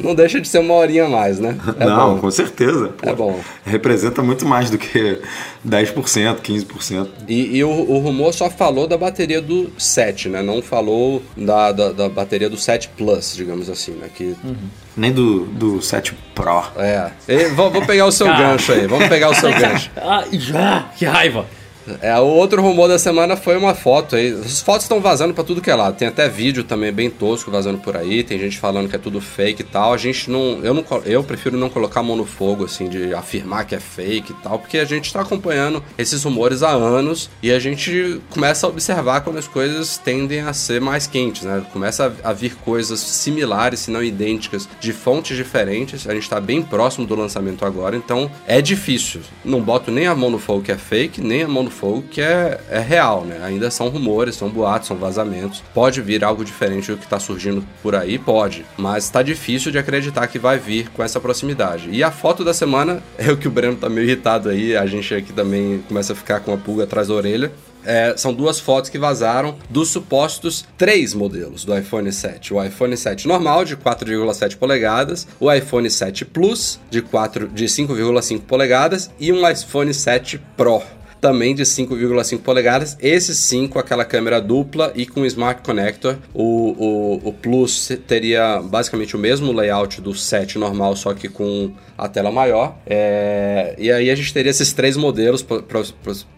Não 0.03 0.15
deixa 0.15 0.41
de 0.41 0.49
ser 0.49 0.61
uma 0.61 0.73
horinha 0.73 1.05
a 1.05 1.09
mais, 1.11 1.39
né? 1.39 1.59
É 1.79 1.85
não, 1.85 2.15
bom. 2.15 2.21
com 2.21 2.31
certeza. 2.31 2.95
É 3.03 3.13
bom. 3.13 3.39
Representa 3.67 4.23
muito 4.23 4.47
mais 4.47 4.71
do 4.71 4.79
que 4.79 5.21
10%, 5.69 6.37
15%. 6.41 7.09
E, 7.29 7.59
e 7.59 7.63
o, 7.63 7.69
o 7.69 7.99
rumor 7.99 8.33
só 8.33 8.49
falou 8.49 8.87
da 8.87 8.97
bateria 8.97 9.43
do 9.43 9.71
7, 9.77 10.31
né? 10.31 10.41
Não 10.41 10.63
falou 10.63 11.23
da, 11.37 11.71
da, 11.71 11.93
da 11.93 12.09
bateria 12.09 12.49
do 12.49 12.57
7 12.57 12.89
Plus, 12.97 13.37
digamos 13.37 13.69
assim, 13.69 13.93
né? 13.93 14.09
Que, 14.15 14.35
Nem 14.97 15.13
do, 15.13 15.45
do 15.45 15.83
7 15.83 16.15
Pro. 16.35 16.63
é. 16.79 17.11
E, 17.29 17.49
vou, 17.51 17.71
vou 17.71 17.85
pegar 17.85 18.07
o 18.07 18.13
seu 18.13 18.27
gancho 18.27 18.73
aí, 18.73 18.87
vamos 18.87 19.07
pegar 19.09 19.29
o 19.29 19.35
seu 19.35 19.51
gancho. 19.53 19.91
Ah, 19.99 20.25
já! 20.33 20.89
Que 20.97 21.05
raiva! 21.05 21.45
É, 22.01 22.19
o 22.19 22.27
outro 22.27 22.63
rumor 22.63 22.89
da 22.89 22.99
semana 22.99 23.37
foi 23.37 23.57
uma 23.57 23.75
foto 23.75 24.17
aí. 24.17 24.33
As 24.33 24.61
fotos 24.61 24.83
estão 24.83 25.01
vazando 25.01 25.35
pra 25.35 25.45
tudo 25.45 25.61
que 25.61 25.71
é 25.71 25.75
lado. 25.75 25.97
Tem 25.97 26.09
até 26.09 26.29
vídeo 26.29 26.65
também 26.65 26.93
bem 26.93 27.11
tosco 27.11 27.51
vazando 27.51 27.79
por 27.79 27.97
aí. 27.97 28.23
Tem 28.23 28.39
gente 28.39 28.59
falando 28.59 28.89
que 28.89 28.97
é 28.97 28.99
tudo 28.99 29.21
fake 29.21 29.63
e 29.63 29.65
tal. 29.65 29.93
A 29.93 29.97
gente 29.97 30.31
não. 30.31 30.61
Eu, 30.63 30.75
não, 30.75 30.85
eu 31.05 31.23
prefiro 31.23 31.57
não 31.57 31.69
colocar 31.69 32.01
a 32.01 32.03
mão 32.03 32.17
no 32.17 32.25
fogo, 32.25 32.65
assim, 32.65 32.89
de 32.89 33.15
afirmar 33.15 33.65
que 33.65 33.75
é 33.75 33.81
fake 33.81 34.33
e 34.33 34.35
tal, 34.43 34.59
porque 34.59 34.79
a 34.79 34.85
gente 34.85 35.13
tá 35.13 35.21
acompanhando 35.21 35.83
esses 35.99 36.25
rumores 36.25 36.63
há 36.63 36.71
anos 36.71 37.31
e 37.43 37.51
a 37.51 37.59
gente 37.59 38.21
começa 38.31 38.67
a 38.67 38.71
observar 38.71 39.21
quando 39.23 39.39
as 39.39 39.49
coisas 39.49 39.99
tendem 39.99 40.41
a 40.41 40.53
ser 40.53 40.81
mais 40.81 41.07
quentes, 41.07 41.43
né? 41.43 41.63
Começa 41.73 42.15
a, 42.23 42.33
vir 42.33 42.57
coisas 42.57 43.01
similares, 43.01 43.81
se 43.81 43.91
não 43.91 44.03
idênticas, 44.03 44.69
de 44.81 44.93
fontes 44.93 45.37
diferentes. 45.37 46.09
A 46.09 46.15
gente 46.15 46.29
tá 46.29 46.41
bem 46.41 46.63
próximo 46.63 47.07
do 47.07 47.15
lançamento 47.15 47.65
agora, 47.65 47.97
então 47.97 48.31
é 48.47 48.61
difícil. 48.61 49.21
Não 49.45 49.61
boto 49.61 49.91
nem 49.91 50.07
a 50.07 50.15
mão 50.15 50.31
no 50.31 50.39
fogo 50.39 50.63
que 50.63 50.73
é 50.73 50.79
fake, 50.79 51.21
nem 51.21 51.43
a 51.43 51.49
mão 51.49 51.63
no 51.63 51.71
fogo 51.81 52.03
que 52.03 52.21
é, 52.21 52.61
é 52.69 52.79
real, 52.79 53.25
né? 53.25 53.41
Ainda 53.43 53.71
são 53.71 53.89
rumores, 53.89 54.37
são 54.37 54.51
boatos, 54.51 54.89
são 54.89 54.97
vazamentos. 54.99 55.65
Pode 55.73 56.03
vir 56.03 56.23
algo 56.23 56.45
diferente 56.45 56.91
do 56.93 56.99
que 56.99 57.07
tá 57.07 57.19
surgindo 57.19 57.65
por 57.83 57.97
aí? 57.97 58.19
Pode. 58.19 58.67
Mas 58.77 59.09
tá 59.09 59.23
difícil 59.23 59.73
de 59.73 59.79
acreditar 59.79 60.27
que 60.27 60.39
vai 60.39 60.59
vir 60.59 60.91
com 60.91 61.03
essa 61.03 61.19
proximidade. 61.19 61.89
E 61.91 62.05
a 62.05 62.11
foto 62.11 62.45
da 62.45 62.53
semana 62.53 63.03
é 63.17 63.33
o 63.33 63.37
que 63.37 63.49
o 63.49 63.51
Breno 63.51 63.77
tá 63.77 63.89
meio 63.89 64.07
irritado 64.07 64.51
aí. 64.51 64.77
A 64.77 64.85
gente 64.85 65.15
aqui 65.15 65.33
também 65.33 65.83
começa 65.89 66.13
a 66.13 66.17
ficar 66.17 66.41
com 66.41 66.53
a 66.53 66.59
pulga 66.59 66.85
atrás 66.85 67.09
da 67.09 67.15
orelha. 67.15 67.51
É, 67.83 68.15
são 68.15 68.35
duas 68.35 68.61
fotos 68.61 68.91
que 68.91 68.99
vazaram 68.99 69.57
dos 69.71 69.89
supostos 69.89 70.67
três 70.77 71.15
modelos 71.15 71.65
do 71.65 71.77
iPhone 71.77 72.13
7. 72.13 72.53
O 72.53 72.63
iPhone 72.63 72.95
7 72.95 73.27
normal, 73.27 73.65
de 73.65 73.75
4,7 73.75 74.57
polegadas, 74.57 75.27
o 75.39 75.51
iPhone 75.51 75.89
7 75.89 76.27
Plus, 76.27 76.79
de, 76.91 77.01
4 77.01 77.49
de 77.49 77.65
5,5 77.65 78.43
polegadas, 78.43 79.11
e 79.19 79.33
um 79.33 79.49
iPhone 79.49 79.95
7 79.95 80.39
Pro, 80.59 80.83
também 81.21 81.55
de 81.55 81.63
5,5 81.63 82.39
polegadas. 82.41 82.97
Esse 83.01 83.35
sim 83.35 83.67
com 83.69 83.79
aquela 83.79 84.05
câmera 84.05 84.41
dupla 84.41 84.93
e 84.95 85.07
com 85.07 85.25
Smart 85.27 85.63
Connector. 85.63 86.17
O, 86.33 86.75
o, 87.23 87.29
o 87.29 87.33
Plus 87.33 87.91
teria 88.07 88.61
basicamente 88.63 89.15
o 89.15 89.19
mesmo 89.19 89.53
layout 89.53 90.01
do 90.01 90.15
7 90.15 90.59
normal, 90.59 90.97
só 90.97 91.13
que 91.15 91.29
com 91.29 91.73
a 91.97 92.09
tela 92.09 92.31
maior. 92.31 92.77
É, 92.87 93.75
e 93.79 93.91
aí 93.93 94.11
a 94.11 94.15
gente 94.15 94.33
teria 94.33 94.51
esses 94.51 94.73
três 94.73 94.97
modelos. 94.97 95.43
pro- 95.43 95.63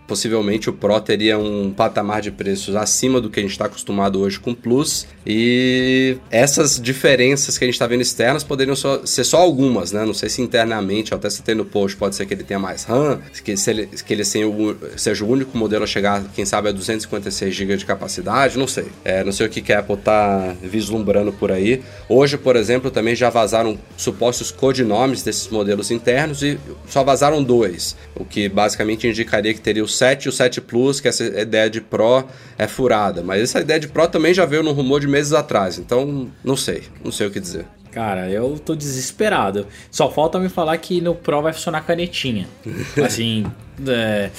possivelmente 0.07 0.69
o 0.69 0.73
Pro 0.73 1.01
teria 1.01 1.39
um 1.39 1.73
patamar 1.73 2.21
de 2.21 2.31
preços 2.31 2.75
acima 2.77 3.21
do 3.21 3.31
que 3.31 3.41
a 3.41 3.43
gente 3.43 3.53
está 3.53 3.67
acostumado 3.67 4.21
hoje 4.21 4.39
com 4.39 4.51
o 4.51 4.57
Plus. 4.57 5.07
E 5.27 6.17
essas 6.31 6.81
diferenças 6.81 7.57
que 7.57 7.65
a 7.65 7.67
gente 7.67 7.75
está 7.75 7.87
vendo 7.87 8.01
externas 8.01 8.43
poderiam 8.43 8.75
só- 8.75 9.07
ser 9.07 9.25
só 9.25 9.39
algumas, 9.39 9.93
né? 9.93 10.05
Não 10.05 10.15
sei 10.15 10.29
se 10.29 10.43
internamente, 10.43 11.15
até 11.15 11.31
citei 11.31 11.55
no 11.55 11.65
post, 11.65 11.97
pode 11.97 12.17
ser 12.17 12.27
que 12.27 12.35
ele 12.35 12.43
tenha 12.43 12.59
mais 12.59 12.85
RAM, 12.85 13.21
que, 13.45 13.57
se 13.57 13.71
ele, 13.71 13.87
que 13.87 14.13
ele 14.13 14.25
seja 14.25 15.25
o, 15.25 15.29
único 15.29 15.57
modelo 15.57 15.85
a 15.85 15.87
chegar, 15.87 16.25
quem 16.35 16.45
sabe, 16.45 16.69
a 16.69 16.73
256 16.73 17.55
GB 17.55 17.77
de 17.77 17.87
capacidade, 17.87 18.59
não 18.59 18.67
sei. 18.67 18.87
É, 19.05 19.23
não 19.23 19.33
sei 19.33 19.47
o 19.47 19.51
que, 19.51 19.61
que 19.61 19.73
a 19.73 19.79
Apple 19.79 19.97
tá 19.97 20.55
vislumbrando 20.63 21.33
por 21.33 21.53
aí. 21.53 21.83
Hoje, 22.09 22.37
por 22.37 22.57
exemplo, 22.57 22.91
também 22.91 23.15
já 23.15 23.31
vazaram 23.31 23.79
supostos 23.97 24.51
codinomes 24.51 25.23
desses 25.23 25.49
modelos 25.49 25.91
internos 25.91 26.43
e 26.43 26.59
só 26.89 27.05
vazaram 27.05 27.43
dois, 27.43 27.97
o 28.15 28.25
que 28.25 28.49
basicamente 28.49 29.07
indicaria 29.07 29.55
que 29.55 29.61
teria 29.61 29.85
o 29.85 29.89
7 30.03 30.25
e 30.25 30.29
o 30.29 30.33
7 30.33 30.61
Plus, 30.61 31.01
que 31.01 31.07
essa 31.07 31.25
ideia 31.25 31.71
de 31.71 31.81
Pro 31.81 32.25
é 32.59 32.67
furada. 32.67 33.23
Mas 33.23 33.41
essa 33.41 33.61
ideia 33.61 33.79
de 33.79 33.87
Pro 33.87 34.09
também 34.09 34.35
já 34.35 34.45
veio 34.45 34.61
no 34.61 34.73
rumor 34.73 34.99
de 34.99 35.07
meses 35.07 35.33
atrás, 35.33 35.79
então 35.79 36.29
não 36.43 36.57
sei, 36.57 36.83
não 37.05 37.13
sei 37.13 37.29
o 37.29 37.31
que 37.31 37.39
dizer. 37.39 37.67
Cara, 37.93 38.29
eu 38.29 38.59
tô 38.59 38.75
desesperado. 38.75 39.67
Só 39.93 40.11
falta 40.11 40.41
me 40.41 40.49
falar 40.49 40.77
que 40.79 41.01
no 41.01 41.15
Pro 41.15 41.41
vai 41.41 41.53
funcionar 41.53 41.83
canetinha. 41.83 42.49
Assim, 43.05 43.47
é, 43.87 44.31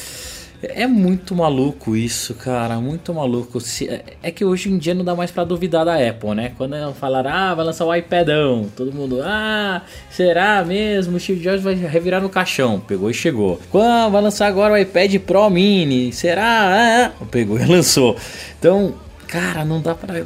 é 0.63 0.87
muito 0.87 1.35
maluco 1.35 1.95
isso, 1.95 2.33
cara. 2.35 2.79
Muito 2.79 3.13
maluco. 3.13 3.59
É- 3.87 4.01
É 4.23 4.31
que 4.31 4.45
hoje 4.45 4.69
em 4.69 4.77
dia 4.77 4.93
não 4.93 5.03
dá 5.03 5.13
mais 5.15 5.29
pra 5.31 5.43
duvidar 5.43 5.85
da 5.85 5.95
Apple, 5.95 6.33
né? 6.35 6.51
Quando 6.57 6.75
ela 6.75 6.93
falar, 6.93 7.25
ah, 7.27 7.53
vai 7.53 7.65
lançar 7.65 7.85
o 7.85 7.93
iPadão, 7.93 8.67
todo 8.75 8.91
mundo, 8.93 9.19
ah, 9.23 9.81
será 10.09 10.63
mesmo? 10.63 11.17
O 11.17 11.19
Steve 11.19 11.41
Jobs 11.41 11.61
vai 11.61 11.73
revirar 11.75 12.21
no 12.21 12.29
caixão. 12.29 12.79
Pegou 12.79 13.09
e 13.09 13.13
chegou. 13.13 13.59
Quando 13.71 14.11
vai 14.11 14.21
lançar 14.21 14.47
agora 14.47 14.73
o 14.73 14.77
iPad 14.77 15.15
Pro 15.19 15.49
Mini? 15.49 16.11
Será? 16.13 17.11
Ah, 17.19 17.25
pegou 17.31 17.59
e 17.59 17.65
lançou. 17.67 18.15
Então, 18.59 18.95
Cara, 19.33 19.65
não 19.65 19.81
dá 19.81 19.95
pra. 19.95 20.23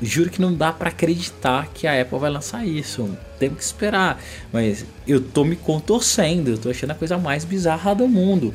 juro 0.00 0.30
que 0.30 0.40
não 0.40 0.54
dá 0.54 0.72
pra 0.72 0.90
acreditar 0.90 1.66
que 1.74 1.84
a 1.84 2.00
Apple 2.00 2.16
vai 2.20 2.30
lançar 2.30 2.64
isso. 2.64 3.10
Temos 3.40 3.58
que 3.58 3.64
esperar. 3.64 4.22
Mas 4.52 4.86
eu 5.04 5.20
tô 5.20 5.42
me 5.44 5.56
contorcendo. 5.56 6.52
Eu 6.52 6.58
tô 6.58 6.70
achando 6.70 6.92
a 6.92 6.94
coisa 6.94 7.18
mais 7.18 7.44
bizarra 7.44 7.92
do 7.92 8.06
mundo. 8.06 8.52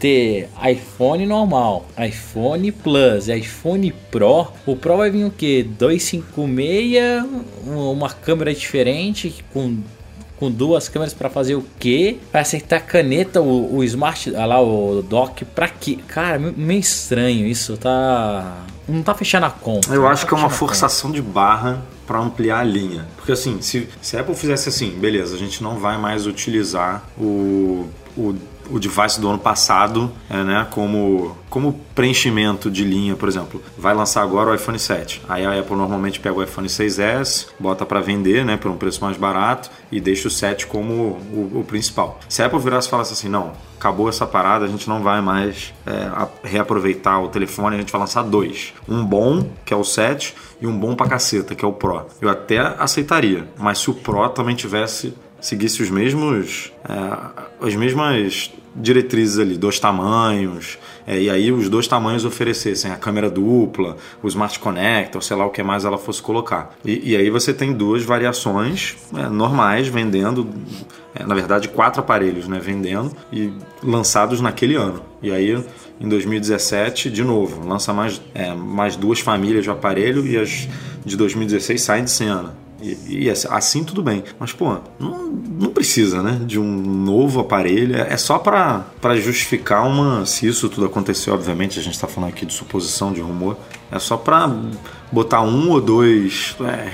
Ter 0.00 0.48
iPhone 0.68 1.24
normal, 1.24 1.86
iPhone 2.04 2.72
Plus, 2.72 3.28
iPhone 3.28 3.92
Pro. 4.10 4.48
O 4.66 4.74
Pro 4.74 4.96
vai 4.96 5.08
vir 5.08 5.24
o 5.24 5.30
quê? 5.30 5.64
256, 5.78 7.24
uma 7.64 8.10
câmera 8.10 8.52
diferente 8.52 9.44
com 9.52 9.78
com 10.36 10.48
duas 10.52 10.88
câmeras 10.88 11.12
pra 11.12 11.28
fazer 11.28 11.56
o 11.56 11.64
quê? 11.80 12.16
Pra 12.30 12.42
acertar 12.42 12.84
caneta, 12.86 13.40
o, 13.42 13.74
o 13.78 13.82
smart, 13.82 14.32
ah 14.36 14.46
lá, 14.46 14.60
o 14.62 15.02
dock, 15.02 15.44
pra 15.44 15.68
quê? 15.68 15.98
Cara, 16.06 16.38
me- 16.38 16.52
meio 16.56 16.78
estranho 16.78 17.44
isso, 17.44 17.76
tá... 17.76 18.64
Não 18.88 19.02
tá 19.02 19.14
fechando 19.14 19.46
a 19.46 19.50
conta. 19.50 19.92
Eu 19.94 20.06
acho 20.06 20.22
tá 20.22 20.28
que 20.28 20.34
é 20.34 20.36
uma 20.36 20.50
forçação 20.50 21.10
de 21.10 21.20
barra 21.20 21.82
para 22.06 22.18
ampliar 22.18 22.60
a 22.60 22.64
linha. 22.64 23.06
Porque 23.16 23.32
assim, 23.32 23.60
se, 23.60 23.88
se 24.00 24.16
a 24.16 24.20
Apple 24.20 24.34
fizesse 24.34 24.68
assim, 24.70 24.90
beleza, 24.90 25.34
a 25.34 25.38
gente 25.38 25.62
não 25.62 25.78
vai 25.78 25.98
mais 25.98 26.26
utilizar 26.26 27.04
o, 27.18 27.86
o, 28.16 28.34
o 28.70 28.78
device 28.78 29.20
do 29.20 29.28
ano 29.28 29.38
passado 29.38 30.10
é, 30.28 30.42
né, 30.42 30.66
como, 30.70 31.36
como 31.48 31.72
preenchimento 31.94 32.70
de 32.70 32.84
linha, 32.84 33.16
por 33.16 33.28
exemplo. 33.28 33.62
Vai 33.76 33.94
lançar 33.94 34.22
agora 34.22 34.50
o 34.50 34.54
iPhone 34.54 34.78
7. 34.78 35.22
Aí 35.28 35.44
a 35.44 35.58
Apple 35.58 35.76
normalmente 35.76 36.20
pega 36.20 36.36
o 36.36 36.42
iPhone 36.42 36.68
6S, 36.68 37.48
bota 37.58 37.84
para 37.84 38.00
vender 38.00 38.44
né, 38.44 38.56
por 38.56 38.70
um 38.70 38.76
preço 38.76 39.02
mais 39.02 39.16
barato 39.16 39.70
e 39.90 40.00
deixa 40.00 40.28
o 40.28 40.30
7 40.30 40.66
como 40.66 40.92
o, 40.92 41.60
o 41.60 41.64
principal. 41.64 42.18
Se 42.28 42.42
a 42.42 42.46
Apple 42.46 42.58
virasse 42.58 42.88
e 42.88 42.90
falasse 42.90 43.12
assim, 43.12 43.28
não, 43.28 43.52
acabou 43.76 44.08
essa 44.08 44.26
parada, 44.26 44.64
a 44.64 44.68
gente 44.68 44.88
não 44.88 45.02
vai 45.02 45.20
mais 45.20 45.72
é, 45.86 46.28
reaproveitar 46.42 47.20
o 47.22 47.28
telefone, 47.28 47.76
a 47.76 47.78
gente 47.78 47.92
vai 47.92 48.00
lançar 48.00 48.22
dois. 48.22 48.74
Um 48.88 49.04
bom, 49.04 49.48
que 49.64 49.72
é 49.72 49.76
o 49.76 49.84
7, 49.84 50.34
e 50.60 50.66
um 50.66 50.76
bom 50.76 50.94
pra 50.94 51.06
caceta, 51.06 51.54
que 51.54 51.64
é 51.64 51.68
o 51.68 51.72
Pro. 51.72 52.06
Eu 52.20 52.28
até 52.28 52.58
aceitaria, 52.58 53.48
mas 53.56 53.78
se 53.78 53.90
o 53.90 53.94
Pro 53.94 54.28
também 54.30 54.56
tivesse, 54.56 55.14
seguisse 55.40 55.82
os 55.82 55.90
mesmos, 55.90 56.72
é, 56.88 57.66
as 57.66 57.74
mesmas 57.74 58.50
diretrizes 58.74 59.38
ali, 59.38 59.56
dois 59.56 59.78
tamanhos, 59.80 60.78
é, 61.06 61.20
e 61.20 61.30
aí 61.30 61.50
os 61.50 61.68
dois 61.68 61.88
tamanhos 61.88 62.24
oferecessem 62.24 62.90
a 62.90 62.96
câmera 62.96 63.30
dupla, 63.30 63.96
o 64.22 64.28
Smart 64.28 64.58
Connector, 64.58 65.22
sei 65.22 65.36
lá 65.36 65.46
o 65.46 65.50
que 65.50 65.62
mais 65.62 65.84
ela 65.84 65.98
fosse 65.98 66.20
colocar. 66.22 66.76
E, 66.84 67.12
e 67.12 67.16
aí 67.16 67.30
você 67.30 67.52
tem 67.52 67.72
duas 67.72 68.04
variações 68.04 68.96
é, 69.16 69.28
normais 69.28 69.88
vendendo, 69.88 70.48
é, 71.14 71.24
na 71.24 71.34
verdade 71.34 71.68
quatro 71.68 72.00
aparelhos 72.00 72.46
né, 72.46 72.60
vendendo 72.60 73.16
e 73.32 73.50
lançados 73.82 74.40
naquele 74.40 74.74
ano. 74.74 75.02
E 75.22 75.32
aí 75.32 75.56
em 76.00 76.08
2017, 76.08 77.10
de 77.10 77.24
novo, 77.24 77.66
lança 77.66 77.92
mais, 77.92 78.20
é, 78.34 78.54
mais 78.54 78.94
duas 78.94 79.18
famílias 79.18 79.64
de 79.64 79.70
aparelho 79.70 80.26
e 80.26 80.36
as 80.36 80.68
de 81.04 81.16
2016 81.16 81.80
saem 81.80 82.04
de 82.04 82.10
cena. 82.10 82.67
E, 82.80 83.24
e 83.24 83.30
assim- 83.30 83.48
assim 83.50 83.84
tudo 83.84 84.02
bem. 84.02 84.22
Mas, 84.38 84.52
pô, 84.52 84.76
não, 84.98 85.26
não 85.28 85.70
precisa, 85.70 86.22
né? 86.22 86.40
De 86.46 86.58
um 86.60 86.64
novo 86.64 87.40
aparelho. 87.40 87.96
É 87.96 88.12
é 88.12 88.16
só 88.16 88.38
pra 88.38 88.84
justificar 89.16 89.86
uma. 89.86 90.24
Se 90.26 90.46
isso 90.46 90.68
tudo 90.68 90.86
aconteceu, 90.86 91.34
obviamente, 91.34 91.78
a 91.78 91.82
gente 91.82 91.98
tá 91.98 92.06
falando 92.06 92.30
aqui 92.30 92.46
de 92.46 92.52
suposição, 92.54 93.12
de 93.12 93.20
rumor. 93.20 93.56
É 93.90 93.98
só 93.98 94.16
pra 94.16 94.54
botar 95.10 95.40
um 95.40 95.70
ou 95.70 95.80
dois 95.80 96.54
é, 96.60 96.90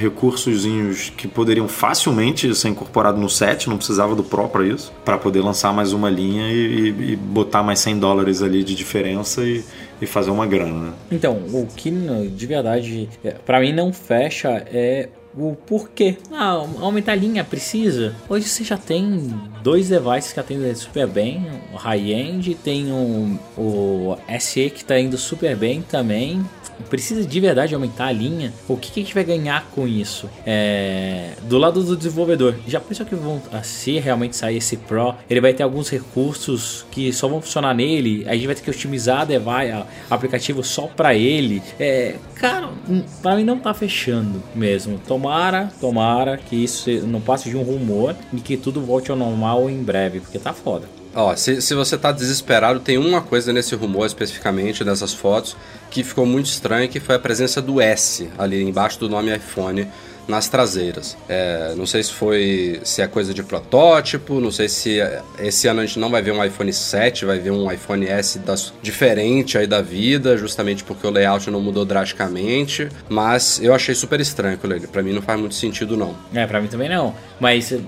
que 1.17 1.27
poderiam 1.27 1.67
facilmente 1.67 2.55
ser 2.55 2.69
incorporados 2.69 3.21
no 3.21 3.29
set, 3.29 3.69
não 3.69 3.77
precisava 3.77 4.15
do 4.15 4.23
Pro 4.23 4.49
pra 4.49 4.65
isso, 4.65 4.93
pra 5.05 5.19
poder 5.19 5.41
lançar 5.41 5.73
mais 5.73 5.93
uma 5.93 6.09
linha 6.09 6.51
e, 6.53 7.13
e- 7.13 7.17
botar 7.17 7.63
mais 7.65 7.81
100 7.81 7.99
dólares 7.99 8.43
ali 8.43 8.63
de 8.63 8.75
diferença 8.77 9.43
e, 9.43 9.65
e 10.01 10.07
fazer 10.07 10.31
uma 10.31 10.47
grana, 10.47 10.73
né? 10.91 10.93
Então, 11.11 11.33
o 11.53 11.67
que 11.75 11.91
de 11.91 12.47
verdade 12.47 13.09
é, 13.25 13.33
pra 13.33 13.61
mim 13.61 13.73
não 13.73 13.93
fecha 13.93 14.49
é 14.73 15.09
o 15.37 15.57
porquê. 15.67 16.17
Ah, 16.33 16.65
aumentar 16.81 17.13
a 17.13 17.17
linha 17.17 17.45
precisa. 17.45 18.15
Hoje 18.29 18.49
você 18.49 18.65
já 18.65 18.77
tem 18.77 19.33
dois 19.63 19.89
devices 19.89 20.33
que 20.33 20.41
atendem 20.41 20.75
super 20.75 21.07
bem, 21.07 21.47
o 21.73 21.77
high-end, 21.77 22.55
tem 22.57 22.93
o, 22.93 23.39
o 23.57 24.17
SE 24.39 24.71
que 24.71 24.85
tá 24.85 24.99
indo 24.99 25.19
super 25.19 25.57
bem 25.57 25.83
também. 25.83 26.45
Precisa 26.91 27.25
de 27.27 27.41
verdade 27.41 27.75
aumentar 27.75 28.07
a 28.07 28.13
linha, 28.13 28.53
o 28.69 28.77
que, 28.77 28.91
que 28.91 29.01
a 29.01 29.03
gente 29.03 29.15
vai 29.15 29.25
ganhar 29.25 29.67
com 29.75 29.87
isso? 29.89 30.29
É, 30.47 31.31
do 31.43 31.59
lado 31.59 31.83
do 31.83 31.97
desenvolvedor, 31.97 32.55
já 32.67 32.81
pensou 32.81 33.05
que 33.07 33.15
vão, 33.15 33.41
se 33.63 33.99
realmente 33.99 34.37
sair 34.37 34.57
esse 34.59 34.77
Pro, 34.77 35.15
ele 35.29 35.41
vai 35.41 35.53
ter 35.55 35.63
alguns 35.63 35.89
recursos 35.89 36.85
que 36.91 37.13
só 37.13 37.29
vão 37.29 37.41
funcionar 37.41 37.75
nele, 37.75 38.25
a 38.29 38.35
gente 38.35 38.47
vai 38.47 38.55
ter 38.55 38.63
que 38.63 38.71
otimizar 38.71 39.23
a 39.23 39.25
device, 39.25 39.71
a- 39.73 39.87
aplicativo 40.11 40.63
só 40.63 40.83
pra 40.87 41.15
ele. 41.15 41.63
É, 41.79 42.15
cara, 42.37 42.69
hum, 42.89 43.03
pra 43.23 43.37
mim 43.37 43.45
não 43.45 43.59
tá 43.59 43.73
fechando 43.75 44.43
mesmo. 44.55 44.99
Tomara, 45.07 45.71
tomara 45.81 46.37
que 46.37 46.57
isso 46.57 46.91
não 47.07 47.21
passe 47.21 47.49
de 47.49 47.57
um 47.57 47.63
rumor 47.63 48.15
e 48.33 48.41
que 48.41 48.57
tudo 48.57 48.81
volte 48.81 49.11
ao 49.11 49.17
normal 49.17 49.69
em 49.71 49.83
breve, 49.83 50.21
porque 50.21 50.39
tá 50.39 50.53
foda. 50.53 50.87
Ó, 51.15 51.35
se, 51.37 51.63
se 51.63 51.75
você 51.75 51.97
tá 51.97 52.11
desesperado, 52.11 52.81
tem 52.81 52.99
uma 52.99 53.21
coisa 53.21 53.53
nesse 53.53 53.75
rumor 53.75 54.07
especificamente, 54.07 54.83
nessas 54.83 55.15
fotos, 55.15 55.57
que 55.91 56.03
ficou 56.03 56.27
muito 56.27 56.47
estranha, 56.47 56.89
que 56.89 56.99
foi 56.99 57.15
a 57.15 57.19
presença 57.21 57.63
do 57.63 57.81
S 57.81 58.29
ali 58.37 58.63
embaixo 58.63 58.99
do 58.99 59.09
nome 59.09 59.35
iPhone 59.35 59.89
nas 60.29 60.49
traseiras. 60.49 61.17
É, 61.29 61.75
não 61.77 61.87
sei 61.87 62.03
se 62.03 62.13
foi 62.13 62.81
se 62.85 63.03
é 63.03 63.07
coisa 63.07 63.35
de 63.35 63.43
protótipo, 63.43 64.41
não 64.41 64.51
sei 64.51 64.69
se 64.69 65.01
é- 65.01 65.23
esse 65.39 65.69
ano 65.69 65.81
a 65.81 65.87
gente 65.87 65.99
não 65.99 66.11
vai 66.11 66.23
ver 66.23 66.33
um 66.33 66.45
iPhone 66.45 66.73
7, 66.73 67.25
vai 67.25 67.39
ver 67.39 67.51
um 67.51 67.71
iPhone 67.71 68.07
S 68.07 68.39
das, 68.39 68.73
diferente 68.83 69.59
aí 69.59 69.67
da 69.67 69.83
vida, 69.83 70.37
justamente 70.37 70.85
porque 70.85 71.07
o 71.07 71.11
layout 71.11 71.51
não 71.51 71.61
mudou 71.61 71.85
drasticamente, 71.85 72.89
mas 73.09 73.61
eu 73.63 73.75
achei 73.75 73.95
super 73.95 74.21
estranho 74.21 74.55
aquilo 74.55 74.75
ali. 74.75 74.87
Pra 74.87 75.03
mim 75.03 75.13
não 75.13 75.23
faz 75.23 75.39
muito 75.39 75.55
sentido 75.55 75.97
não. 75.97 76.15
É, 76.33 76.47
pra 76.47 76.61
mim 76.61 76.69
também 76.69 76.89
não. 76.89 77.15
Mas 77.41 77.73
eu 77.73 77.83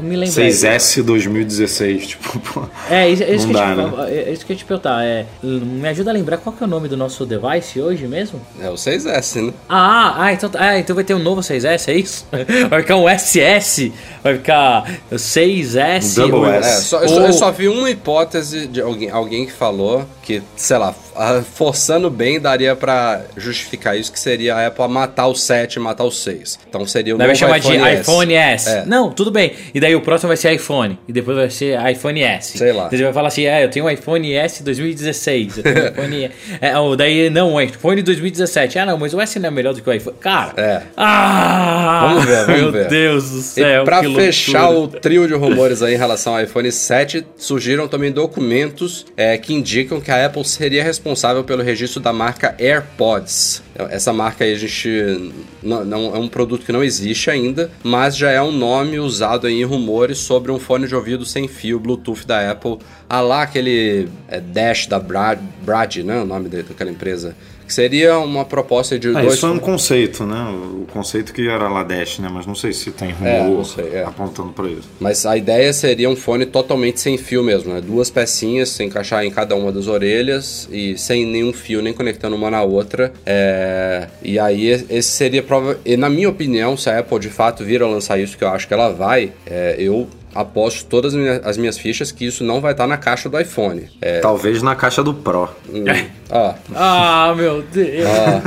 me 0.00 0.16
lembro. 0.16 0.34
6S 0.34 1.02
2016, 1.02 2.06
tipo, 2.06 2.38
pô. 2.52 2.66
É, 2.90 3.08
isso, 3.08 3.22
isso, 3.22 3.46
Não 3.48 3.54
que 3.54 3.80
eu 3.80 3.90
dá, 3.96 4.06
te, 4.06 4.12
é 4.12 4.32
isso 4.32 4.44
que 4.46 4.52
eu 4.52 4.54
ia 4.54 4.58
te 4.58 4.64
perguntar. 4.64 5.04
É, 5.04 5.26
me 5.42 5.88
ajuda 5.88 6.10
a 6.10 6.12
lembrar 6.14 6.36
qual 6.38 6.54
que 6.54 6.62
é 6.62 6.66
o 6.66 6.68
nome 6.68 6.88
do 6.88 6.96
nosso 6.96 7.24
device 7.24 7.80
hoje 7.80 8.06
mesmo? 8.06 8.40
É 8.60 8.68
o 8.68 8.74
6S, 8.74 9.46
né? 9.46 9.52
Ah, 9.68 10.24
ah 10.24 10.32
então, 10.32 10.50
ah, 10.54 10.78
então 10.78 10.94
vai 10.94 11.04
ter 11.04 11.14
um 11.14 11.18
novo 11.18 11.40
6S, 11.40 11.71
é 11.74 11.94
isso? 11.94 12.26
Vai 12.68 12.82
ficar 12.82 12.96
um 12.96 13.08
SS, 13.08 13.92
vai 14.22 14.34
ficar 14.36 14.84
o 15.10 15.14
6S. 15.16 16.14
Double 16.16 16.34
ou- 16.40 16.46
É, 16.52 16.58
S. 16.58 16.84
só, 16.84 17.00
eu, 17.02 17.08
só, 17.08 17.14
eu 17.20 17.26
Ou- 17.26 17.32
só 17.32 17.50
vi 17.50 17.68
uma 17.68 17.90
hipótese 17.90 18.66
de 18.66 18.80
alguém, 18.80 19.10
alguém 19.10 19.46
que 19.46 19.52
falou 19.52 20.04
que, 20.22 20.42
sei 20.56 20.78
lá, 20.78 20.94
forçando 21.54 22.10
bem 22.10 22.40
daria 22.40 22.74
pra 22.74 23.22
justificar 23.36 23.96
isso, 23.98 24.12
que 24.12 24.18
seria 24.18 24.54
a 24.54 24.66
Apple 24.66 24.88
matar 24.88 25.26
o 25.26 25.34
7 25.34 25.76
e 25.76 25.78
matar 25.80 26.04
o 26.04 26.10
6. 26.10 26.58
Então 26.68 26.86
seria 26.86 27.14
o 27.14 27.18
vai 27.18 27.28
novo 27.28 27.38
chamar 27.38 27.58
iPhone 27.58 27.78
de 27.78 27.84
S. 27.84 28.00
iPhone 28.02 28.34
S. 28.34 28.68
É. 28.70 28.84
Não, 28.86 29.10
tudo 29.10 29.30
bem. 29.30 29.52
E 29.74 29.80
daí 29.80 29.94
o 29.94 30.00
próximo 30.00 30.28
vai 30.28 30.36
ser 30.36 30.52
iPhone. 30.52 30.98
E 31.06 31.12
depois 31.12 31.36
vai 31.36 31.50
ser 31.50 31.78
iPhone 31.90 32.22
S. 32.22 32.58
Sei 32.58 32.72
lá. 32.72 32.88
Você 32.88 33.02
vai 33.02 33.12
falar 33.12 33.28
assim: 33.28 33.44
é, 33.44 33.64
eu 33.64 33.70
tenho 33.70 33.84
um 33.86 33.90
iPhone 33.90 34.32
S 34.32 34.62
2016. 34.62 35.58
Eu 35.58 35.62
tenho 35.62 35.84
um 35.84 35.88
iPhone. 35.88 36.30
é, 36.60 36.78
ou 36.78 36.96
daí, 36.96 37.30
não, 37.30 37.54
o 37.54 37.60
iPhone 37.60 38.02
2017. 38.02 38.78
Ah, 38.78 38.86
não, 38.86 38.98
mas 38.98 39.14
o 39.14 39.20
S 39.20 39.38
não 39.38 39.48
é 39.48 39.50
melhor 39.50 39.74
do 39.74 39.82
que 39.82 39.88
o 39.88 39.92
iPhone. 39.92 40.16
Cara. 40.20 40.52
É. 40.56 40.82
Ah! 40.96 42.06
Vamos 42.08 42.24
ver, 42.24 42.46
vamos 42.46 42.60
Meu 42.62 42.72
ver. 42.72 42.88
Deus 42.88 43.30
do 43.30 43.38
E 43.38 43.42
céu. 43.42 43.84
pra 43.84 44.00
que 44.00 44.06
loucura. 44.06 44.26
fechar 44.26 44.70
o 44.70 44.88
trio 44.88 45.26
de 45.28 45.34
rumores 45.34 45.82
aí 45.82 45.94
em 45.94 45.98
relação 45.98 46.34
ao 46.34 46.42
iPhone 46.42 46.70
7, 46.70 47.24
surgiram 47.36 47.86
também 47.88 48.10
documentos 48.10 49.04
é, 49.16 49.36
que 49.38 49.52
indicam 49.54 50.00
que 50.00 50.10
a 50.10 50.26
Apple 50.26 50.44
seria 50.44 50.82
responsável 50.82 51.01
pelo 51.44 51.62
registro 51.62 52.00
da 52.00 52.12
marca 52.12 52.54
AirPods. 52.58 53.62
Essa 53.90 54.12
marca 54.12 54.44
aí 54.44 54.52
a 54.52 54.58
gente 54.58 55.32
não, 55.62 55.84
não- 55.84 56.14
é 56.14 56.18
um 56.18 56.28
produto 56.28 56.64
que 56.64 56.72
não 56.72 56.82
existe 56.84 57.30
ainda, 57.30 57.70
mas 57.82 58.16
já 58.16 58.30
é 58.30 58.40
um 58.40 58.52
nome 58.52 58.98
usado 59.00 59.48
em 59.48 59.64
rumores 59.64 60.18
sobre 60.18 60.52
um 60.52 60.58
fone 60.58 60.86
de 60.86 60.94
ouvido 60.94 61.24
sem 61.24 61.48
fio 61.48 61.80
Bluetooth 61.80 62.26
da 62.26 62.50
Apple, 62.50 62.78
a 63.08 63.20
lá 63.20 63.42
aquele 63.42 64.08
é, 64.28 64.40
Dash 64.40 64.86
da 64.86 64.98
Brad, 65.00 65.38
Brad, 65.62 65.96
né, 65.98 66.20
o 66.20 66.24
nome 66.24 66.48
da- 66.48 66.62
daquela 66.62 66.90
empresa, 66.90 67.34
seria 67.72 68.18
uma 68.18 68.44
proposta 68.44 68.98
de 68.98 69.08
Ah, 69.08 69.22
dois 69.22 69.34
isso 69.34 69.46
é 69.46 69.50
um 69.50 69.58
conceito, 69.58 70.24
né? 70.24 70.42
O 70.50 70.86
conceito 70.92 71.32
que 71.32 71.48
era 71.48 71.68
lá 71.68 71.82
Dash, 71.82 72.18
né? 72.18 72.28
Mas 72.32 72.46
não 72.46 72.54
sei 72.54 72.72
se 72.72 72.90
tem 72.90 73.10
rumor 73.12 73.60
É, 73.60 73.64
sei, 73.64 73.88
é. 73.98 74.04
apontando 74.04 74.52
pra 74.52 74.66
isso. 74.68 74.88
Mas 75.00 75.24
a 75.26 75.36
ideia 75.36 75.72
seria 75.72 76.08
um 76.08 76.16
fone 76.16 76.46
totalmente 76.46 77.00
sem 77.00 77.16
fio 77.18 77.42
mesmo, 77.42 77.72
né? 77.72 77.80
Duas 77.80 78.10
pecinhas, 78.10 78.68
se 78.70 78.82
encaixar 78.84 79.24
em 79.24 79.30
cada 79.30 79.54
uma 79.56 79.72
das 79.72 79.86
orelhas 79.86 80.68
e 80.70 80.96
sem 80.98 81.26
nenhum 81.26 81.52
fio, 81.52 81.82
nem 81.82 81.92
conectando 81.92 82.36
uma 82.36 82.50
na 82.50 82.62
outra. 82.62 83.12
É, 83.26 84.06
E 84.22 84.38
aí 84.38 84.66
esse 84.68 85.10
seria 85.10 85.42
prova. 85.42 85.78
E 85.84 85.96
na 85.96 86.08
minha 86.08 86.28
opinião, 86.28 86.76
se 86.76 86.88
a 86.90 86.98
Apple 86.98 87.18
de 87.18 87.28
fato 87.30 87.64
vir 87.64 87.82
a 87.82 87.86
lançar 87.86 88.18
isso, 88.18 88.36
que 88.36 88.44
eu 88.44 88.48
acho 88.48 88.66
que 88.68 88.74
ela 88.74 88.90
vai, 88.90 89.32
é, 89.46 89.76
eu 89.78 90.06
aposto 90.34 90.84
todas 90.86 91.14
as 91.14 91.20
minhas, 91.20 91.46
as 91.46 91.56
minhas 91.56 91.76
fichas 91.78 92.10
que 92.12 92.24
isso 92.26 92.42
não 92.44 92.60
vai 92.60 92.72
estar 92.72 92.86
na 92.86 92.96
caixa 92.96 93.28
do 93.28 93.38
iPhone. 93.38 93.88
É, 94.00 94.20
Talvez 94.20 94.62
na 94.62 94.74
caixa 94.74 95.02
do 95.02 95.12
Pro. 95.12 95.48
hum, 95.72 95.84
ó, 96.30 96.54
Ah, 96.74 97.34
meu 97.36 97.62
Deus 97.62 98.06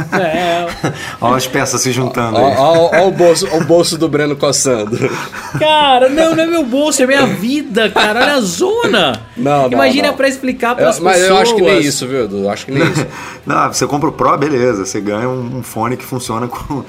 céu. 0.10 0.94
Olha 1.22 1.36
as 1.38 1.48
peças 1.48 1.82
se 1.82 1.92
juntando 1.92 2.38
ó, 2.38 2.90
aí. 2.94 3.02
o, 3.08 3.12
bolso, 3.12 3.48
o 3.56 3.64
bolso 3.64 3.98
do 3.98 4.08
Breno 4.10 4.36
coçando. 4.36 4.98
Cara, 5.60 6.10
não, 6.10 6.36
não 6.36 6.44
é 6.44 6.48
meu 6.48 6.64
bolso, 6.66 7.04
é 7.04 7.08
minha 7.08 7.26
vida, 7.26 7.90
cara. 7.90 8.20
Olha 8.22 8.34
a 8.36 8.42
zona. 8.42 9.22
Não, 9.38 9.64
não, 9.64 9.72
Imagina 9.72 10.10
não. 10.10 10.16
pra 10.16 10.28
explicar 10.28 10.72
Eu- 10.72 10.76
pras 10.78 11.00
mas 11.00 11.18
pessoas. 11.18 11.30
eu 11.30 11.38
acho 11.38 11.56
que 11.56 11.62
nem 11.62 11.80
isso, 11.80 12.08
viu, 12.08 12.24
Edu? 12.26 12.38
Eu 12.44 12.50
acho 12.50 12.66
que 12.66 12.72
nem 12.72 12.84
isso. 12.92 13.06
Não, 13.46 13.72
você 13.72 13.86
compra 13.88 14.10
o 14.10 14.12
Pro, 14.12 14.38
beleza. 14.38 14.86
Você 14.86 15.00
ganha 15.00 15.30
um, 15.30 15.58
um 15.60 15.64
fone 15.64 15.96
que 15.98 16.04
funciona 16.04 16.48
com, 16.48 16.84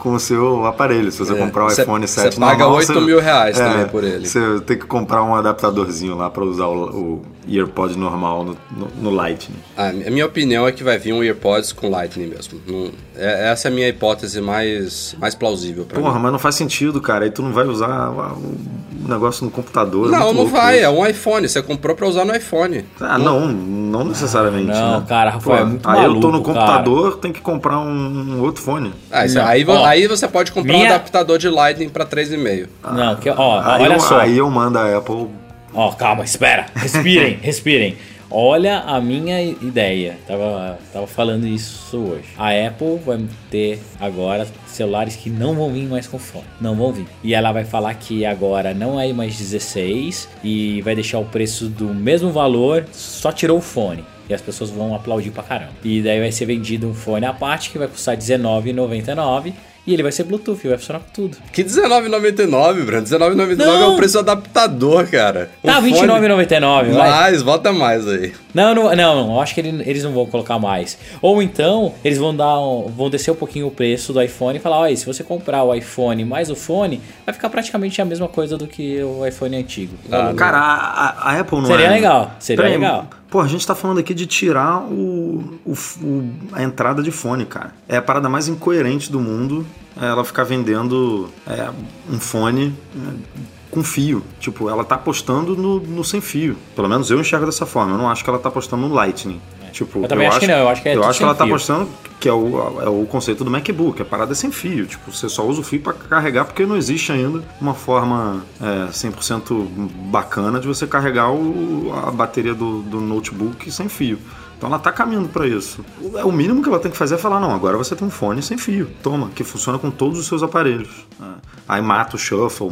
com 0.00 0.14
o 0.14 0.18
seu 0.20 0.66
aparelho. 0.66 1.12
Se 1.12 1.18
você 1.18 1.34
É, 1.34 1.36
comprar 1.36 1.66
o 1.66 1.70
você- 1.70 1.82
iPhone 1.82 2.06
você 2.08 2.20
7 2.22 2.40
paga 2.40 2.58
normal, 2.58 2.78
8 2.78 2.92
você- 2.92 3.00
mil 3.00 3.20
reais 3.20 3.56
também 3.56 3.86
por 3.86 4.02
ele. 4.02 4.26
Você 4.26 4.60
tem 4.66 4.76
que 4.78 4.86
comprar 4.86 5.22
um 5.22 5.34
adaptadorzinho 5.36 6.16
lá 6.16 6.28
pra 6.28 6.42
usar 6.44 6.66
o, 6.66 6.84
o 6.88 7.22
EarPod 7.48 7.96
normal 7.96 8.44
no, 8.44 8.56
no, 8.70 8.88
no 9.02 9.10
Lightning. 9.10 9.56
Ah, 9.76 9.88
A 9.88 10.10
minha 10.10 10.26
opinião 10.26 10.66
é 10.68 10.72
que 10.72 10.84
vai 10.84 10.98
vir 10.98 11.12
um 11.12 11.22
AirPods 11.22 11.72
com 11.72 11.88
Lightning 11.88 12.26
mesmo. 12.26 12.60
Não- 12.66 12.90
é- 13.16 13.50
essa 13.50 13.68
é 13.68 13.70
a 13.70 13.74
minha 13.74 13.88
hipótese 13.88 14.40
mais, 14.40 15.16
mais 15.18 15.34
plausível 15.34 15.84
pra 15.84 15.98
Porra, 16.00 16.14
mim. 16.16 16.22
mas 16.22 16.32
não 16.32 16.38
faz 16.38 16.54
sentido, 16.54 17.00
cara. 17.00 17.24
Aí 17.24 17.30
tu 17.30 17.42
não 17.42 17.52
vai 17.52 17.66
usar 17.66 17.88
ah, 17.88 18.32
o 18.34 19.08
negócio 19.08 19.44
no 19.44 19.50
computador. 19.50 20.08
é 20.08 20.10
Não, 20.18 20.26
muito 20.34 20.38
não 20.38 20.46
vai. 20.46 20.76
isso. 20.76 20.84
É 20.84 20.90
um 20.90 21.06
iPhone. 21.06 21.48
Você 21.48 21.62
comprou 21.62 21.96
pra 21.96 22.06
usar 22.06 22.24
no 22.24 22.34
iPhone. 22.36 22.84
Ah, 23.00 23.18
não, 23.18 23.48
não 23.48 24.04
necessariamente. 24.04 24.66
não, 24.68 25.00
né? 25.00 25.06
cara, 25.08 25.30
Rafael, 25.30 25.58
é 25.62 25.64
muito 25.64 25.88
Aí 25.88 26.04
eu 26.04 26.14
tô 26.14 26.20
no 26.20 26.32
maluco, 26.32 26.44
computador, 26.52 27.16
tem 27.18 27.32
que 27.32 27.40
comprar 27.40 27.78
um, 27.78 27.88
um 28.36 28.40
outro 28.42 28.62
fone. 28.62 28.92
Ah, 29.10 29.24
isso- 29.26 29.34
Não, 29.36 29.46
aí, 29.46 29.64
ó, 29.66 29.84
aí 29.86 30.06
você 30.06 30.28
pode 30.28 30.52
comprar 30.52 30.72
um 30.72 30.76
minha- 30.76 30.90
adaptador 30.90 31.38
de 31.38 31.48
Lightning 31.48 31.88
pra 31.88 32.04
3,5. 32.04 32.68
Não, 32.92 33.16
que, 33.16 33.30
ó, 33.30 33.60
aí, 33.60 33.82
olha 33.84 33.94
eu, 33.94 34.00
só. 34.00 34.18
aí 34.20 34.38
eu 34.38 34.48
mando 34.50 34.78
a 34.78 34.96
Apple. 34.96 35.26
Ó, 35.72 35.92
calma, 35.92 36.24
espera. 36.24 36.66
Respirem, 36.74 37.38
respirem. 37.42 37.96
Olha 38.32 38.78
a 38.80 39.00
minha 39.00 39.42
ideia. 39.42 40.16
Tava, 40.24 40.78
tava 40.92 41.06
falando 41.08 41.48
isso 41.48 41.96
hoje. 41.98 42.28
A 42.38 42.50
Apple 42.50 42.98
vai 43.04 43.18
ter 43.50 43.80
agora 43.98 44.46
celulares 44.68 45.16
que 45.16 45.28
não 45.28 45.54
vão 45.54 45.72
vir 45.72 45.88
mais 45.88 46.06
com 46.06 46.16
fone. 46.16 46.44
Não 46.60 46.76
vão 46.76 46.92
vir. 46.92 47.06
E 47.24 47.34
ela 47.34 47.50
vai 47.50 47.64
falar 47.64 47.92
que 47.94 48.24
agora 48.24 48.72
não 48.72 49.00
é 49.00 49.12
mais 49.12 49.36
16 49.36 50.28
e 50.44 50.80
vai 50.82 50.94
deixar 50.94 51.18
o 51.18 51.24
preço 51.24 51.68
do 51.68 51.92
mesmo 51.92 52.30
valor, 52.30 52.84
só 52.92 53.32
tirou 53.32 53.58
o 53.58 53.62
fone. 53.62 54.04
E 54.28 54.34
as 54.34 54.40
pessoas 54.40 54.70
vão 54.70 54.94
aplaudir 54.94 55.32
pra 55.32 55.42
caramba. 55.42 55.72
E 55.82 56.00
daí 56.00 56.20
vai 56.20 56.30
ser 56.30 56.46
vendido 56.46 56.88
um 56.88 56.94
fone 56.94 57.26
à 57.26 57.32
parte 57.32 57.68
que 57.70 57.78
vai 57.78 57.88
custar 57.88 58.14
R$19,99. 58.14 59.52
E 59.86 59.94
ele 59.94 60.02
vai 60.02 60.12
ser 60.12 60.24
Bluetooth, 60.24 60.68
vai 60.68 60.76
funcionar 60.76 61.00
com 61.00 61.10
tudo. 61.12 61.36
Que 61.52 61.62
R$19,99, 61.62 62.84
Bruno. 62.84 63.06
R$19,99 63.06 63.80
é 63.82 63.86
o 63.86 63.96
preço 63.96 64.12
do 64.14 64.18
adaptador, 64.30 65.06
cara. 65.08 65.50
Um 65.64 65.68
Tá, 65.68 65.74
fone- 65.76 65.92
R$29,99, 65.92 66.90
vai. 66.92 67.10
Mais, 67.10 67.42
bota 67.42 67.72
mais 67.72 68.06
aí. 68.06 68.32
Não, 68.54 68.74
não, 68.74 68.84
não, 68.96 69.26
não, 69.26 69.34
eu 69.34 69.40
acho 69.40 69.54
que 69.54 69.60
ele- 69.60 69.82
eles 69.88 70.02
não 70.04 70.12
vão 70.12 70.26
colocar 70.26 70.58
mais. 70.58 70.98
Ou 71.22 71.40
então, 71.42 71.94
eles 72.04 72.18
vão 72.18 72.34
dar 72.34 72.58
um- 72.60 72.86
vão 72.88 73.08
descer 73.10 73.30
um 73.30 73.34
pouquinho 73.36 73.66
o 73.66 73.70
preço 73.70 74.12
do 74.12 74.20
iPhone 74.22 74.58
e 74.58 74.60
falar, 74.60 74.78
olha, 74.80 74.96
se 74.96 75.06
você 75.06 75.22
comprar 75.22 75.62
o 75.62 75.74
iPhone 75.74 76.24
mais 76.24 76.50
o 76.50 76.56
fone, 76.56 77.00
vai 77.24 77.32
ficar 77.32 77.48
praticamente 77.48 78.00
a 78.00 78.04
mesma 78.04 78.28
coisa 78.28 78.56
do 78.58 78.66
que 78.66 79.02
o 79.02 79.26
iPhone 79.26 79.56
antigo. 79.56 79.94
Ah, 80.10 80.32
Cara, 80.36 80.58
a, 80.58 81.30
a- 81.32 81.40
Apple 81.40 81.58
não 81.58 81.66
Seria 81.66 81.86
é... 81.86 81.90
legal, 81.90 82.30
seria 82.38 82.62
Peraí, 82.64 82.78
legal. 82.78 83.06
Pô, 83.30 83.40
a 83.40 83.46
gente 83.46 83.64
tá 83.64 83.74
falando 83.76 83.98
aqui 83.98 84.12
de 84.12 84.26
tirar 84.26 84.80
o, 84.90 85.58
o- 85.64 85.74
o- 86.02 86.30
a 86.52 86.62
entrada 86.64 87.00
de 87.02 87.10
fone, 87.12 87.44
cara. 87.46 87.72
É 87.88 87.96
a 87.96 88.02
parada 88.02 88.28
mais 88.28 88.48
incoerente 88.48 89.10
do 89.12 89.20
mundo 89.20 89.64
é 90.00 90.06
ela 90.06 90.24
ficar 90.24 90.42
vendendo 90.44 91.30
é, 91.46 91.68
um 92.12 92.18
fone 92.18 92.74
é, 92.96 93.40
com 93.70 93.82
fio. 93.82 94.22
Tipo, 94.40 94.68
ela 94.68 94.84
tá 94.84 94.96
apostando 94.96 95.56
no, 95.56 95.80
no 95.80 96.04
sem 96.04 96.20
fio. 96.20 96.56
Pelo 96.74 96.88
menos 96.88 97.10
eu 97.10 97.20
enxergo 97.20 97.46
dessa 97.46 97.64
forma. 97.66 97.92
Eu 97.94 97.98
não 97.98 98.08
acho 98.10 98.22
que 98.24 98.30
ela 98.30 98.38
tá 98.38 98.48
apostando 98.48 98.86
no 98.88 98.94
Lightning. 98.94 99.40
Tipo, 99.72 100.00
Eu 100.02 100.08
também 100.08 100.26
acho 100.26 100.40
que 100.40 100.48
não, 100.48 100.54
eu 100.58 100.68
acho 100.68 100.82
que 100.82 100.88
é 100.88 100.96
Eu 100.96 101.04
acho 101.04 101.18
que 101.18 101.24
ela 101.24 101.34
tá 101.34 101.44
fio. 101.44 101.54
apostando 101.54 101.88
que 102.18 102.28
é 102.28 102.32
o, 102.32 102.80
é 102.82 102.88
o 102.88 103.06
conceito 103.06 103.44
do 103.44 103.50
MacBook. 103.52 104.02
A 104.02 104.04
parada 104.04 104.32
é 104.32 104.34
sem 104.34 104.50
fio. 104.50 104.84
Tipo, 104.84 105.12
você 105.12 105.28
só 105.28 105.46
usa 105.46 105.60
o 105.60 105.64
fio 105.64 105.80
pra 105.80 105.92
carregar 105.92 106.44
porque 106.44 106.66
não 106.66 106.76
existe 106.76 107.12
ainda 107.12 107.42
uma 107.60 107.72
forma 107.72 108.42
é, 108.60 108.88
100% 108.90 109.68
bacana 110.10 110.58
de 110.58 110.66
você 110.66 110.86
carregar 110.86 111.30
o- 111.30 111.92
a 112.06 112.10
bateria 112.10 112.52
do, 112.54 112.82
do 112.82 113.00
notebook 113.00 113.70
sem 113.70 113.88
fio. 113.88 114.18
Então 114.58 114.68
ela 114.68 114.78
tá 114.78 114.92
caminhando 114.92 115.28
pra 115.28 115.46
isso. 115.46 115.82
O- 116.02 116.18
é, 116.18 116.24
O 116.24 116.32
mínimo 116.32 116.62
que 116.62 116.68
ela 116.68 116.78
tem 116.80 116.90
que 116.90 116.96
fazer 116.96 117.14
é 117.14 117.18
falar, 117.18 117.38
não, 117.40 117.54
agora 117.54 117.78
você 117.78 117.94
tem 117.96 118.06
um 118.06 118.10
fone 118.10 118.42
sem 118.42 118.58
fio. 118.58 118.88
Toma, 119.02 119.30
que 119.34 119.44
funciona 119.44 119.78
com 119.78 119.90
todos 119.90 120.18
os 120.18 120.26
seus 120.26 120.42
aparelhos. 120.42 120.90
É. 121.22 121.24
Aí 121.68 121.80
mata 121.80 122.16
o 122.16 122.18
shuffle, 122.18 122.68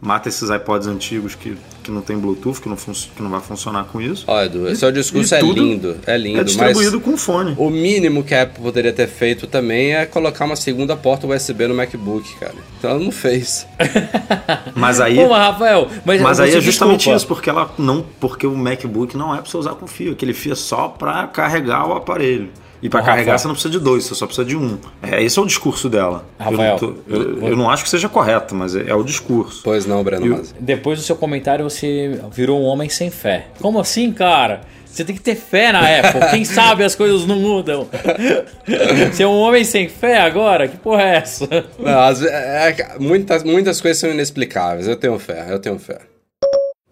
mata 0.00 0.28
esses 0.28 0.48
iPods 0.48 0.86
antigos 0.88 1.34
que, 1.34 1.56
que 1.82 1.90
não 1.90 2.00
tem 2.00 2.16
Bluetooth, 2.18 2.60
que 2.60 2.68
não, 2.68 2.76
que 2.76 3.22
não 3.22 3.28
vai 3.28 3.40
funcionar 3.40 3.84
com 3.84 4.00
isso. 4.00 4.24
Ó, 4.26 4.42
Edu, 4.42 4.74
seu 4.74 4.90
discurso 4.90 5.34
e 5.34 5.38
é 5.38 5.40
lindo, 5.42 5.96
é 6.06 6.16
lindo, 6.16 6.40
é 6.40 6.44
distribuído 6.44 6.96
mas 6.96 7.04
com 7.04 7.16
fone. 7.18 7.54
o 7.58 7.68
mínimo 7.68 8.24
que 8.24 8.34
a 8.34 8.42
Apple 8.42 8.62
poderia 8.62 8.92
ter 8.92 9.06
feito 9.08 9.46
também 9.46 9.94
é 9.94 10.06
colocar 10.06 10.46
uma 10.46 10.56
segunda 10.56 10.96
porta 10.96 11.26
USB 11.26 11.66
no 11.66 11.74
MacBook, 11.74 12.34
cara. 12.38 12.54
Então 12.78 12.90
ela 12.92 13.00
não 13.00 13.12
fez. 13.12 13.66
Mas 14.74 15.00
aí, 15.00 15.16
Pô, 15.16 15.28
mas 15.28 15.38
Rafael, 15.38 15.88
mas, 16.04 16.20
mas 16.20 16.40
aí 16.40 16.54
é 16.54 16.60
justamente 16.60 16.98
desculpa. 17.00 17.16
isso, 17.16 17.26
porque 17.26 17.50
ela 17.50 17.70
não, 17.78 18.04
porque 18.18 18.46
o 18.46 18.56
MacBook 18.56 19.16
não 19.16 19.34
é 19.34 19.38
para 19.38 19.50
você 19.50 19.56
usar 19.56 19.74
com 19.74 19.86
fio, 19.86 20.12
aquele 20.12 20.32
fio 20.32 20.52
é 20.52 20.56
só 20.56 20.88
para 20.88 21.26
carregar 21.26 21.86
o 21.86 21.92
aparelho. 21.92 22.48
E 22.82 22.88
para 22.88 23.00
carregar 23.02 23.32
Rafael. 23.32 23.38
você 23.38 23.46
não 23.48 23.54
precisa 23.54 23.72
de 23.72 23.78
dois, 23.78 24.04
você 24.04 24.14
só 24.14 24.26
precisa 24.26 24.46
de 24.46 24.56
um. 24.56 24.78
É, 25.02 25.22
esse 25.22 25.38
é 25.38 25.42
o 25.42 25.46
discurso 25.46 25.88
dela. 25.88 26.24
Rafael, 26.38 26.78
eu, 26.80 26.88
não 26.88 26.94
tô- 26.94 26.94
eu- 27.08 27.48
eu 27.50 27.56
não 27.56 27.68
acho 27.70 27.84
que 27.84 27.90
seja 27.90 28.08
correto, 28.08 28.54
mas 28.54 28.74
é, 28.74 28.84
é 28.88 28.94
o 28.94 29.02
discurso. 29.02 29.60
Pois 29.62 29.84
não, 29.86 30.02
Breno 30.02 30.26
E 30.26 30.30
o- 30.30 30.36
Masi. 30.38 30.54
Depois 30.58 30.98
do 30.98 31.04
seu 31.04 31.14
comentário, 31.16 31.62
você 31.68 32.18
virou 32.32 32.60
um 32.60 32.64
homem 32.64 32.88
sem 32.88 33.10
fé. 33.10 33.46
Como 33.60 33.78
assim, 33.78 34.10
cara? 34.12 34.62
Você 34.86 35.04
tem 35.04 35.14
que 35.14 35.22
ter 35.22 35.36
fé 35.36 35.70
na 35.70 35.80
Apple. 35.82 36.30
Quem 36.30 36.44
sabe 36.46 36.82
as 36.82 36.94
coisas 36.96 37.24
não 37.24 37.36
mudam. 37.36 37.86
Você 39.12 39.22
é 39.22 39.26
um 39.26 39.38
homem 39.38 39.62
sem 39.64 39.88
fé 39.88 40.18
agora? 40.20 40.66
Que 40.66 40.76
porra 40.76 41.02
é 41.02 41.16
essa? 41.16 41.46
Não, 41.78 42.26
é- 42.28 42.70
é- 42.70 42.98
muitas, 42.98 43.44
muitas 43.44 43.80
coisas 43.80 43.98
são 44.00 44.10
inexplicáveis, 44.10 44.88
eu 44.88 44.96
tenho 44.96 45.16
fé, 45.18 45.46
eu 45.48 45.58
tenho 45.60 45.78
fé. 45.78 45.98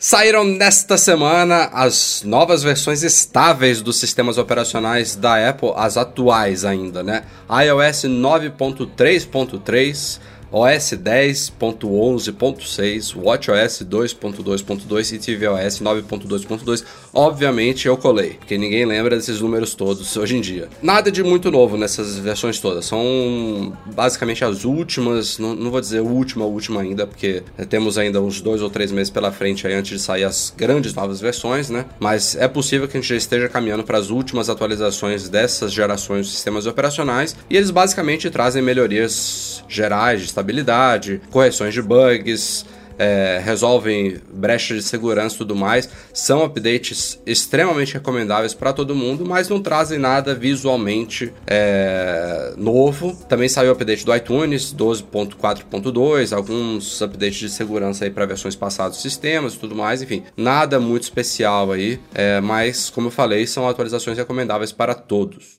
Saíram 0.00 0.44
nesta 0.44 0.96
semana 0.96 1.70
as 1.72 2.22
novas 2.24 2.62
versões 2.62 3.02
estáveis 3.02 3.82
dos 3.82 3.96
sistemas 3.96 4.38
operacionais 4.38 5.16
da 5.16 5.48
Apple, 5.48 5.72
as 5.74 5.96
atuais 5.96 6.64
ainda, 6.64 7.02
né? 7.02 7.24
iOS 7.50 8.04
9.3.3, 8.04 10.20
OS 10.52 10.92
10.11.6, 10.92 13.16
WatchOS 13.16 13.82
2.2.2 13.82 15.14
e 15.14 15.18
tvOS 15.18 15.80
9.2.2. 15.80 16.84
Obviamente 17.18 17.88
eu 17.88 17.96
colei, 17.96 18.35
porque 18.35 18.57
ninguém 18.57 18.87
lembra 18.87 19.16
desses 19.16 19.40
números 19.40 19.74
todos 19.74 20.16
hoje 20.16 20.37
em 20.37 20.40
dia. 20.40 20.68
Nada 20.81 21.11
de 21.11 21.20
muito 21.24 21.50
novo 21.50 21.76
nessas 21.76 22.16
versões 22.16 22.61
todas, 22.61 22.85
são 22.85 23.76
basicamente 23.87 24.44
as 24.44 24.64
últimas, 24.64 25.37
não, 25.37 25.52
não 25.52 25.68
vou 25.68 25.81
dizer 25.81 25.98
última, 25.98 26.44
última 26.44 26.81
ainda, 26.81 27.09
porque 27.09 27.42
temos 27.68 27.98
ainda 27.98 28.22
uns 28.22 28.40
dois 28.40 28.62
ou 28.62 28.70
três 28.70 28.92
meses 28.92 29.11
pela 29.11 29.33
frente 29.33 29.66
aí 29.66 29.74
antes 29.74 29.98
de 29.98 29.98
sair 29.98 30.22
as 30.22 30.54
grandes 30.57 30.94
novas 30.94 31.20
versões, 31.20 31.68
né? 31.68 31.87
Mas 31.98 32.37
é 32.37 32.46
possível 32.46 32.87
que 32.87 32.96
a 32.96 33.00
gente 33.00 33.09
já 33.11 33.16
esteja 33.16 33.48
caminhando 33.48 33.83
para 33.83 33.98
as 33.98 34.11
últimas 34.11 34.48
atualizações 34.48 35.28
dessas 35.28 35.72
gerações 35.72 36.26
de 36.26 36.33
sistemas 36.35 36.66
operacionais 36.66 37.35
e 37.50 37.57
eles 37.57 37.72
basicamente 37.72 38.31
trazem 38.31 38.62
melhorias 38.62 39.64
gerais 39.68 40.20
de 40.20 40.26
estabilidade, 40.26 41.20
correções 41.33 41.74
de 41.74 41.83
bugs, 41.83 42.64
é, 42.98 43.40
resolvem 43.44 44.18
brechas 44.32 44.78
de 44.78 44.82
segurança 44.82 45.37
e 45.37 45.38
tudo 45.38 45.54
mais. 45.54 45.88
São 46.12 46.44
updates 46.44 47.20
extremamente 47.26 47.94
recomendáveis 47.94 48.54
para 48.54 48.72
todo 48.72 48.94
mundo, 48.94 49.24
mas 49.24 49.48
não 49.48 49.62
trazem 49.62 49.98
nada 49.98 50.34
visualmente 50.34 51.32
é, 51.46 52.54
novo. 52.56 53.14
Também 53.28 53.48
saiu 53.48 53.70
o 53.70 53.72
update 53.72 54.04
do 54.04 54.14
iTunes 54.14 54.74
12.4.2, 54.74 56.37
alguns 56.37 57.00
updates 57.00 57.38
de 57.38 57.48
segurança 57.50 58.04
aí 58.04 58.11
para 58.11 58.26
versões 58.26 58.56
passadas 58.56 58.94
dos 58.94 59.02
sistemas 59.02 59.54
e 59.54 59.58
tudo 59.58 59.74
mais. 59.74 60.02
Enfim, 60.02 60.24
nada 60.37 60.80
muito 60.80 61.04
especial 61.04 61.72
aí, 61.72 62.00
é, 62.14 62.40
mas 62.40 62.90
como 62.90 63.08
eu 63.08 63.12
falei, 63.12 63.46
são 63.46 63.68
atualizações 63.68 64.18
recomendáveis 64.18 64.72
para 64.72 64.94
todos. 64.94 65.58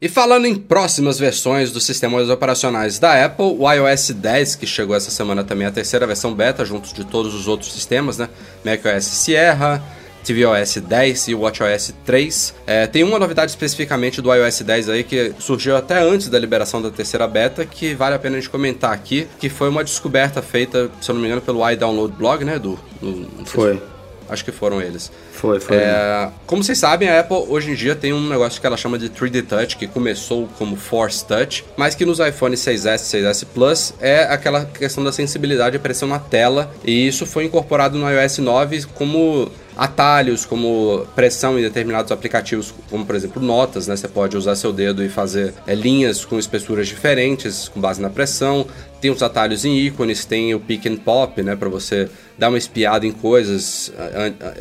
E 0.00 0.08
falando 0.08 0.44
em 0.46 0.54
próximas 0.56 1.18
versões 1.18 1.70
dos 1.70 1.86
sistemas 1.86 2.28
operacionais 2.28 2.98
da 2.98 3.24
Apple, 3.24 3.56
o 3.58 3.70
iOS 3.72 4.10
10, 4.10 4.56
que 4.56 4.66
chegou 4.66 4.94
essa 4.94 5.10
semana 5.10 5.44
também 5.44 5.66
a 5.66 5.70
terceira 5.70 6.06
versão 6.06 6.34
beta, 6.34 6.64
junto 6.64 6.92
de 6.92 7.04
todos 7.04 7.32
os 7.34 7.46
outros 7.48 7.72
sistemas, 7.72 8.18
né? 8.18 8.28
macOS 8.64 9.04
Sierra, 9.04 9.82
tvOS 10.24 10.78
10 10.86 11.28
e 11.28 11.34
WatchOS 11.34 11.94
3. 12.04 12.54
É, 12.66 12.86
tem 12.88 13.02
uma 13.04 13.18
novidade 13.18 13.52
especificamente 13.52 14.20
do 14.20 14.34
iOS 14.34 14.60
10 14.62 14.88
aí 14.90 15.04
que 15.04 15.32
surgiu 15.38 15.76
até 15.76 16.00
antes 16.02 16.28
da 16.28 16.38
liberação 16.38 16.82
da 16.82 16.90
terceira 16.90 17.26
beta, 17.28 17.64
que 17.64 17.94
vale 17.94 18.16
a 18.16 18.18
pena 18.18 18.36
a 18.36 18.40
gente 18.40 18.50
comentar 18.50 18.92
aqui, 18.92 19.26
que 19.38 19.48
foi 19.48 19.68
uma 19.68 19.84
descoberta 19.84 20.42
feita, 20.42 20.90
se 21.00 21.08
eu 21.10 21.14
não 21.14 21.22
me 21.22 21.28
engano, 21.28 21.40
pelo 21.40 21.66
iDownload 21.70 22.14
Blog, 22.16 22.44
né, 22.44 22.56
Edu? 22.56 22.78
No- 23.00 23.14
sei 23.14 23.44
se- 23.46 23.50
Foi. 23.52 23.82
Acho 24.28 24.44
que 24.44 24.52
foram 24.52 24.80
eles. 24.80 25.10
Foi, 25.32 25.60
foi. 25.60 25.76
É, 25.76 26.28
como 26.46 26.62
vocês 26.62 26.78
sabem, 26.78 27.08
a 27.08 27.20
Apple 27.20 27.44
hoje 27.48 27.70
em 27.70 27.74
dia 27.74 27.94
tem 27.94 28.12
um 28.12 28.28
negócio 28.28 28.60
que 28.60 28.66
ela 28.66 28.76
chama 28.76 28.98
de 28.98 29.08
3D 29.08 29.46
Touch, 29.46 29.76
que 29.76 29.86
começou 29.86 30.48
como 30.58 30.76
Force 30.76 31.24
Touch, 31.24 31.64
mas 31.76 31.94
que 31.94 32.04
nos 32.04 32.18
iPhone 32.18 32.54
6S, 32.54 32.98
6S 32.98 33.46
Plus 33.52 33.94
é 34.00 34.24
aquela 34.24 34.64
questão 34.64 35.02
da 35.04 35.12
sensibilidade 35.12 35.76
de 35.76 35.78
pressão 35.78 36.08
na 36.08 36.18
tela, 36.18 36.72
e 36.84 37.06
isso 37.06 37.26
foi 37.26 37.44
incorporado 37.44 37.98
no 37.98 38.10
iOS 38.10 38.38
9 38.38 38.86
como 38.94 39.50
atalhos, 39.76 40.44
como 40.44 41.06
pressão 41.14 41.58
em 41.58 41.62
determinados 41.62 42.12
aplicativos, 42.12 42.72
como 42.90 43.04
por 43.04 43.14
exemplo 43.14 43.42
notas, 43.42 43.86
né? 43.86 43.96
Você 43.96 44.08
pode 44.08 44.36
usar 44.36 44.56
seu 44.56 44.72
dedo 44.72 45.04
e 45.04 45.08
fazer 45.08 45.54
é, 45.66 45.74
linhas 45.74 46.24
com 46.24 46.38
espessuras 46.38 46.86
diferentes 46.86 47.68
com 47.68 47.80
base 47.80 48.00
na 48.00 48.10
pressão. 48.10 48.66
Tem 49.00 49.10
os 49.10 49.22
atalhos 49.22 49.64
em 49.64 49.76
ícones, 49.78 50.24
tem 50.24 50.54
o 50.54 50.60
pick 50.60 50.86
and 50.86 50.96
pop, 50.96 51.42
né, 51.42 51.54
para 51.54 51.68
você 51.68 52.08
dar 52.38 52.48
uma 52.48 52.56
espiada 52.56 53.06
em 53.06 53.12
coisas 53.12 53.92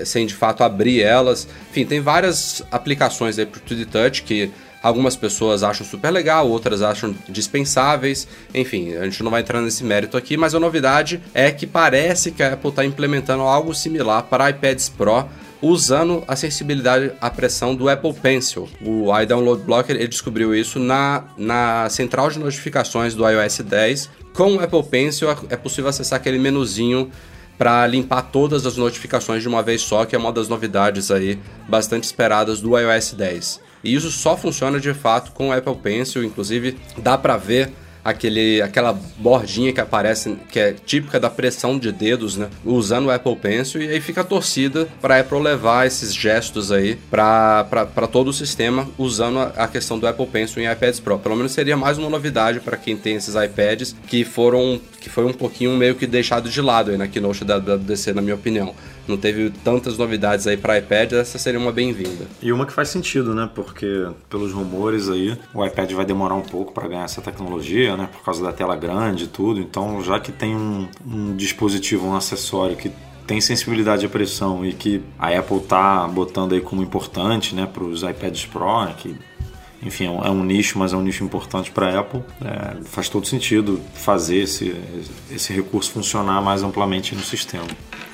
sem 0.03 0.25
de 0.25 0.33
fato 0.33 0.63
abrir 0.63 1.01
elas. 1.01 1.47
Enfim, 1.71 1.85
tem 1.85 2.01
várias 2.01 2.61
aplicações 2.69 3.39
aí 3.39 3.45
pro 3.45 3.61
2D 3.61 3.85
Touch 3.85 4.23
que 4.23 4.51
Algumas 4.83 5.15
pessoas 5.15 5.63
acham 5.63 5.87
super 5.87 6.11
legal, 6.11 6.49
outras 6.49 6.81
acham 6.81 7.15
dispensáveis. 7.29 8.27
Enfim, 8.53 8.93
a 8.95 9.05
gente 9.05 9.23
não 9.23 9.31
vai 9.31 9.39
entrar 9.39 9.61
nesse 9.61 9.81
mérito 9.81 10.17
aqui, 10.17 10.35
mas 10.35 10.53
a 10.53 10.59
novidade 10.59 11.21
é 11.33 11.49
que 11.51 11.65
parece 11.65 12.31
que 12.31 12.43
a 12.43 12.51
Apple 12.51 12.69
está 12.69 12.83
implementando 12.83 13.43
algo 13.43 13.73
similar 13.73 14.23
para 14.23 14.49
iPads 14.49 14.89
Pro 14.89 15.25
usando 15.61 16.21
a 16.27 16.35
sensibilidade 16.35 17.13
à 17.21 17.29
pressão 17.29 17.73
do 17.73 17.87
Apple 17.87 18.11
Pencil. 18.13 18.67
O 18.81 19.17
iDownload 19.17 19.63
Blocker 19.63 19.95
ele 19.95 20.09
descobriu 20.09 20.53
isso 20.53 20.77
na, 20.77 21.23
na 21.37 21.89
central 21.89 22.29
de 22.29 22.37
notificações 22.37 23.15
do 23.15 23.25
iOS 23.25 23.59
10. 23.59 24.09
Com 24.33 24.57
o 24.57 24.59
Apple 24.59 24.83
Pencil 24.83 25.29
é 25.49 25.55
possível 25.55 25.89
acessar 25.89 26.19
aquele 26.19 26.37
menuzinho 26.37 27.09
para 27.57 27.87
limpar 27.87 28.23
todas 28.23 28.65
as 28.65 28.75
notificações 28.75 29.41
de 29.41 29.47
uma 29.47 29.63
vez 29.63 29.81
só, 29.81 30.03
que 30.03 30.13
é 30.13 30.19
uma 30.19 30.33
das 30.33 30.49
novidades 30.49 31.09
aí 31.09 31.39
bastante 31.69 32.03
esperadas 32.03 32.59
do 32.59 32.77
iOS 32.77 33.13
10. 33.13 33.61
E 33.83 33.93
isso 33.93 34.09
só 34.11 34.37
funciona 34.37 34.79
de 34.79 34.93
fato 34.93 35.31
com 35.31 35.49
o 35.49 35.51
Apple 35.51 35.75
Pencil, 35.75 36.23
inclusive 36.23 36.77
dá 36.97 37.17
para 37.17 37.37
ver 37.37 37.71
aquele, 38.03 38.61
aquela 38.61 38.93
bordinha 39.17 39.71
que 39.71 39.79
aparece, 39.79 40.35
que 40.51 40.59
é 40.59 40.73
típica 40.73 41.19
da 41.19 41.29
pressão 41.29 41.79
de 41.79 41.91
dedos, 41.91 42.35
né? 42.35 42.49
Usando 42.65 43.05
o 43.05 43.11
Apple 43.11 43.35
Pencil, 43.35 43.81
e 43.81 43.89
aí 43.89 44.01
fica 44.01 44.21
a 44.21 44.23
torcida 44.23 44.87
para 45.01 45.19
Apple 45.19 45.39
levar 45.39 45.87
esses 45.87 46.13
gestos 46.13 46.71
aí 46.71 46.97
para 47.09 48.07
todo 48.11 48.27
o 48.27 48.33
sistema, 48.33 48.87
usando 48.97 49.39
a, 49.39 49.43
a 49.55 49.67
questão 49.67 49.97
do 49.97 50.07
Apple 50.07 50.27
Pencil 50.27 50.61
em 50.61 50.71
iPads 50.71 50.99
Pro. 50.99 51.17
Pelo 51.17 51.35
menos 51.35 51.53
seria 51.53 51.77
mais 51.77 51.97
uma 51.97 52.09
novidade 52.09 52.59
para 52.59 52.77
quem 52.77 52.97
tem 52.97 53.15
esses 53.15 53.35
iPads 53.35 53.95
que 54.07 54.25
foram 54.25 54.81
que 55.03 55.09
foi 55.09 55.25
um 55.25 55.33
pouquinho 55.33 55.75
meio 55.75 55.95
que 55.95 56.07
deixado 56.07 56.49
de 56.49 56.61
lado 56.61 56.89
aí 56.89 56.97
na 56.97 57.09
keynote 57.09 57.43
da 57.43 57.57
WWDC, 57.59 58.13
na 58.13 58.21
minha 58.21 58.35
opinião. 58.35 58.73
Não 59.05 59.17
teve 59.17 59.49
tantas 59.61 59.97
novidades 59.97 60.47
aí 60.47 60.55
para 60.55 60.77
iPad, 60.77 61.11
essa 61.11 61.37
seria 61.37 61.59
uma 61.59 61.73
bem-vinda. 61.73 62.25
E 62.41 62.53
uma 62.53 62.65
que 62.65 62.71
faz 62.71 62.87
sentido, 62.87 63.35
né? 63.35 63.49
Porque 63.53 64.07
pelos 64.29 64.53
rumores 64.53 65.09
aí, 65.09 65.37
o 65.53 65.65
iPad 65.65 65.91
vai 65.91 66.05
demorar 66.05 66.35
um 66.35 66.41
pouco 66.41 66.71
para 66.71 66.87
ganhar 66.87 67.03
essa 67.03 67.21
tecnologia, 67.21 67.97
né? 67.97 68.07
Por 68.09 68.23
causa 68.23 68.41
da 68.41 68.53
tela 68.53 68.77
grande 68.77 69.25
e 69.25 69.27
tudo. 69.27 69.59
Então, 69.59 70.01
já 70.01 70.21
que 70.21 70.31
tem 70.31 70.55
um, 70.55 70.87
um 71.05 71.35
dispositivo, 71.35 72.07
um 72.07 72.15
acessório 72.15 72.77
que 72.77 72.89
tem 73.27 73.41
sensibilidade 73.41 74.05
à 74.05 74.09
pressão 74.09 74.65
e 74.65 74.71
que 74.71 75.01
a 75.19 75.37
Apple 75.37 75.59
tá 75.61 76.07
botando 76.07 76.53
aí 76.53 76.61
como 76.61 76.81
importante, 76.81 77.53
né, 77.53 77.65
para 77.65 77.83
os 77.83 78.03
iPads 78.03 78.45
Pro, 78.45 78.85
né, 78.85 78.95
que 78.97 79.15
enfim, 79.85 80.05
é 80.05 80.29
um 80.29 80.43
nicho, 80.43 80.79
mas 80.79 80.93
é 80.93 80.97
um 80.97 81.01
nicho 81.01 81.23
importante 81.23 81.71
para 81.71 81.89
a 81.89 81.99
Apple. 81.99 82.21
É, 82.43 82.83
faz 82.85 83.09
todo 83.09 83.27
sentido 83.27 83.81
fazer 83.93 84.37
esse, 84.37 84.75
esse 85.31 85.53
recurso 85.53 85.91
funcionar 85.91 86.41
mais 86.41 86.63
amplamente 86.63 87.13
no 87.15 87.21
sistema. 87.21 87.67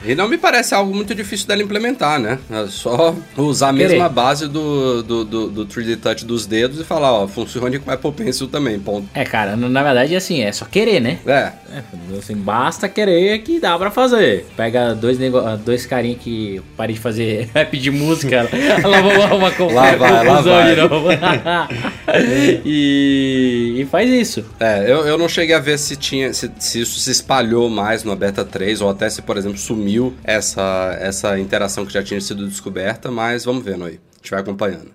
E 0.05 0.15
não 0.15 0.27
me 0.27 0.38
parece 0.38 0.73
algo 0.73 0.93
muito 0.95 1.13
difícil 1.13 1.47
dela 1.47 1.62
implementar, 1.62 2.19
né? 2.19 2.39
É 2.49 2.67
só 2.67 3.15
usar 3.38 3.69
a 3.69 3.73
Querer. 3.73 3.89
mesma 3.89 4.09
base 4.09 4.47
do, 4.47 5.03
do, 5.03 5.25
do, 5.25 5.49
do 5.49 5.65
3D 5.65 5.97
Touch 5.97 6.25
dos 6.25 6.45
dedos 6.45 6.79
e 6.79 6.83
falar, 6.83 7.12
ó, 7.12 7.27
funcione 7.27 7.79
com 7.79 7.91
Apple 7.91 8.12
Pencil 8.13 8.47
também, 8.47 8.79
ponto. 8.79 9.07
É, 9.13 9.25
cara, 9.25 9.55
na 9.55 9.83
verdade, 9.83 10.15
assim, 10.15 10.41
é 10.41 10.51
só 10.51 10.65
querer, 10.65 10.99
né? 11.01 11.19
É, 11.25 11.51
É, 11.71 11.83
assim, 12.17 12.35
basta 12.35 12.88
querer 12.88 13.39
que 13.39 13.59
dá 13.59 13.77
pra 13.77 13.91
fazer. 13.91 14.45
Pega 14.55 14.95
dois, 14.95 15.19
nego... 15.19 15.41
dois 15.57 15.85
carinha 15.85 16.15
que 16.15 16.62
parei 16.77 16.95
de 16.95 17.01
fazer 17.01 17.49
rap 17.53 17.77
de 17.77 17.91
música, 17.91 18.43
lá 18.83 19.01
vamos 19.01 19.53
com 19.55 19.71
Lá 19.73 19.95
vai, 19.95 20.25
lá 20.25 20.41
vai. 20.41 20.75
de 20.75 20.81
novo. 20.81 21.09
e... 22.65 23.75
e 23.81 23.85
faz 23.85 24.09
isso. 24.09 24.45
é 24.59 24.83
eu, 24.88 25.05
eu 25.05 25.17
não 25.17 25.27
cheguei 25.29 25.55
a 25.55 25.59
ver 25.59 25.77
se 25.77 25.95
tinha 25.95 26.33
se, 26.33 26.49
se 26.57 26.81
isso 26.81 26.99
se 26.99 27.12
espalhou 27.12 27.69
mais 27.69 28.03
no 28.03 28.15
Beta 28.15 28.43
3 28.43 28.81
ou 28.81 28.89
até 28.89 29.09
se, 29.09 29.21
por 29.21 29.38
exemplo, 29.38 29.57
sumiu 29.57 29.88
essa, 30.23 30.97
essa 30.99 31.39
interação 31.39 31.86
que 31.86 31.93
já 31.93 32.04
tinha 32.04 32.19
sido 32.21 32.47
descoberta, 32.47 33.12
mas 33.12 33.45
vamos 33.45 33.63
vendo 33.63 33.86
aí. 33.86 33.99
A 34.13 34.17
gente 34.17 34.32
vai 34.32 34.39
acompanhando. 34.41 34.91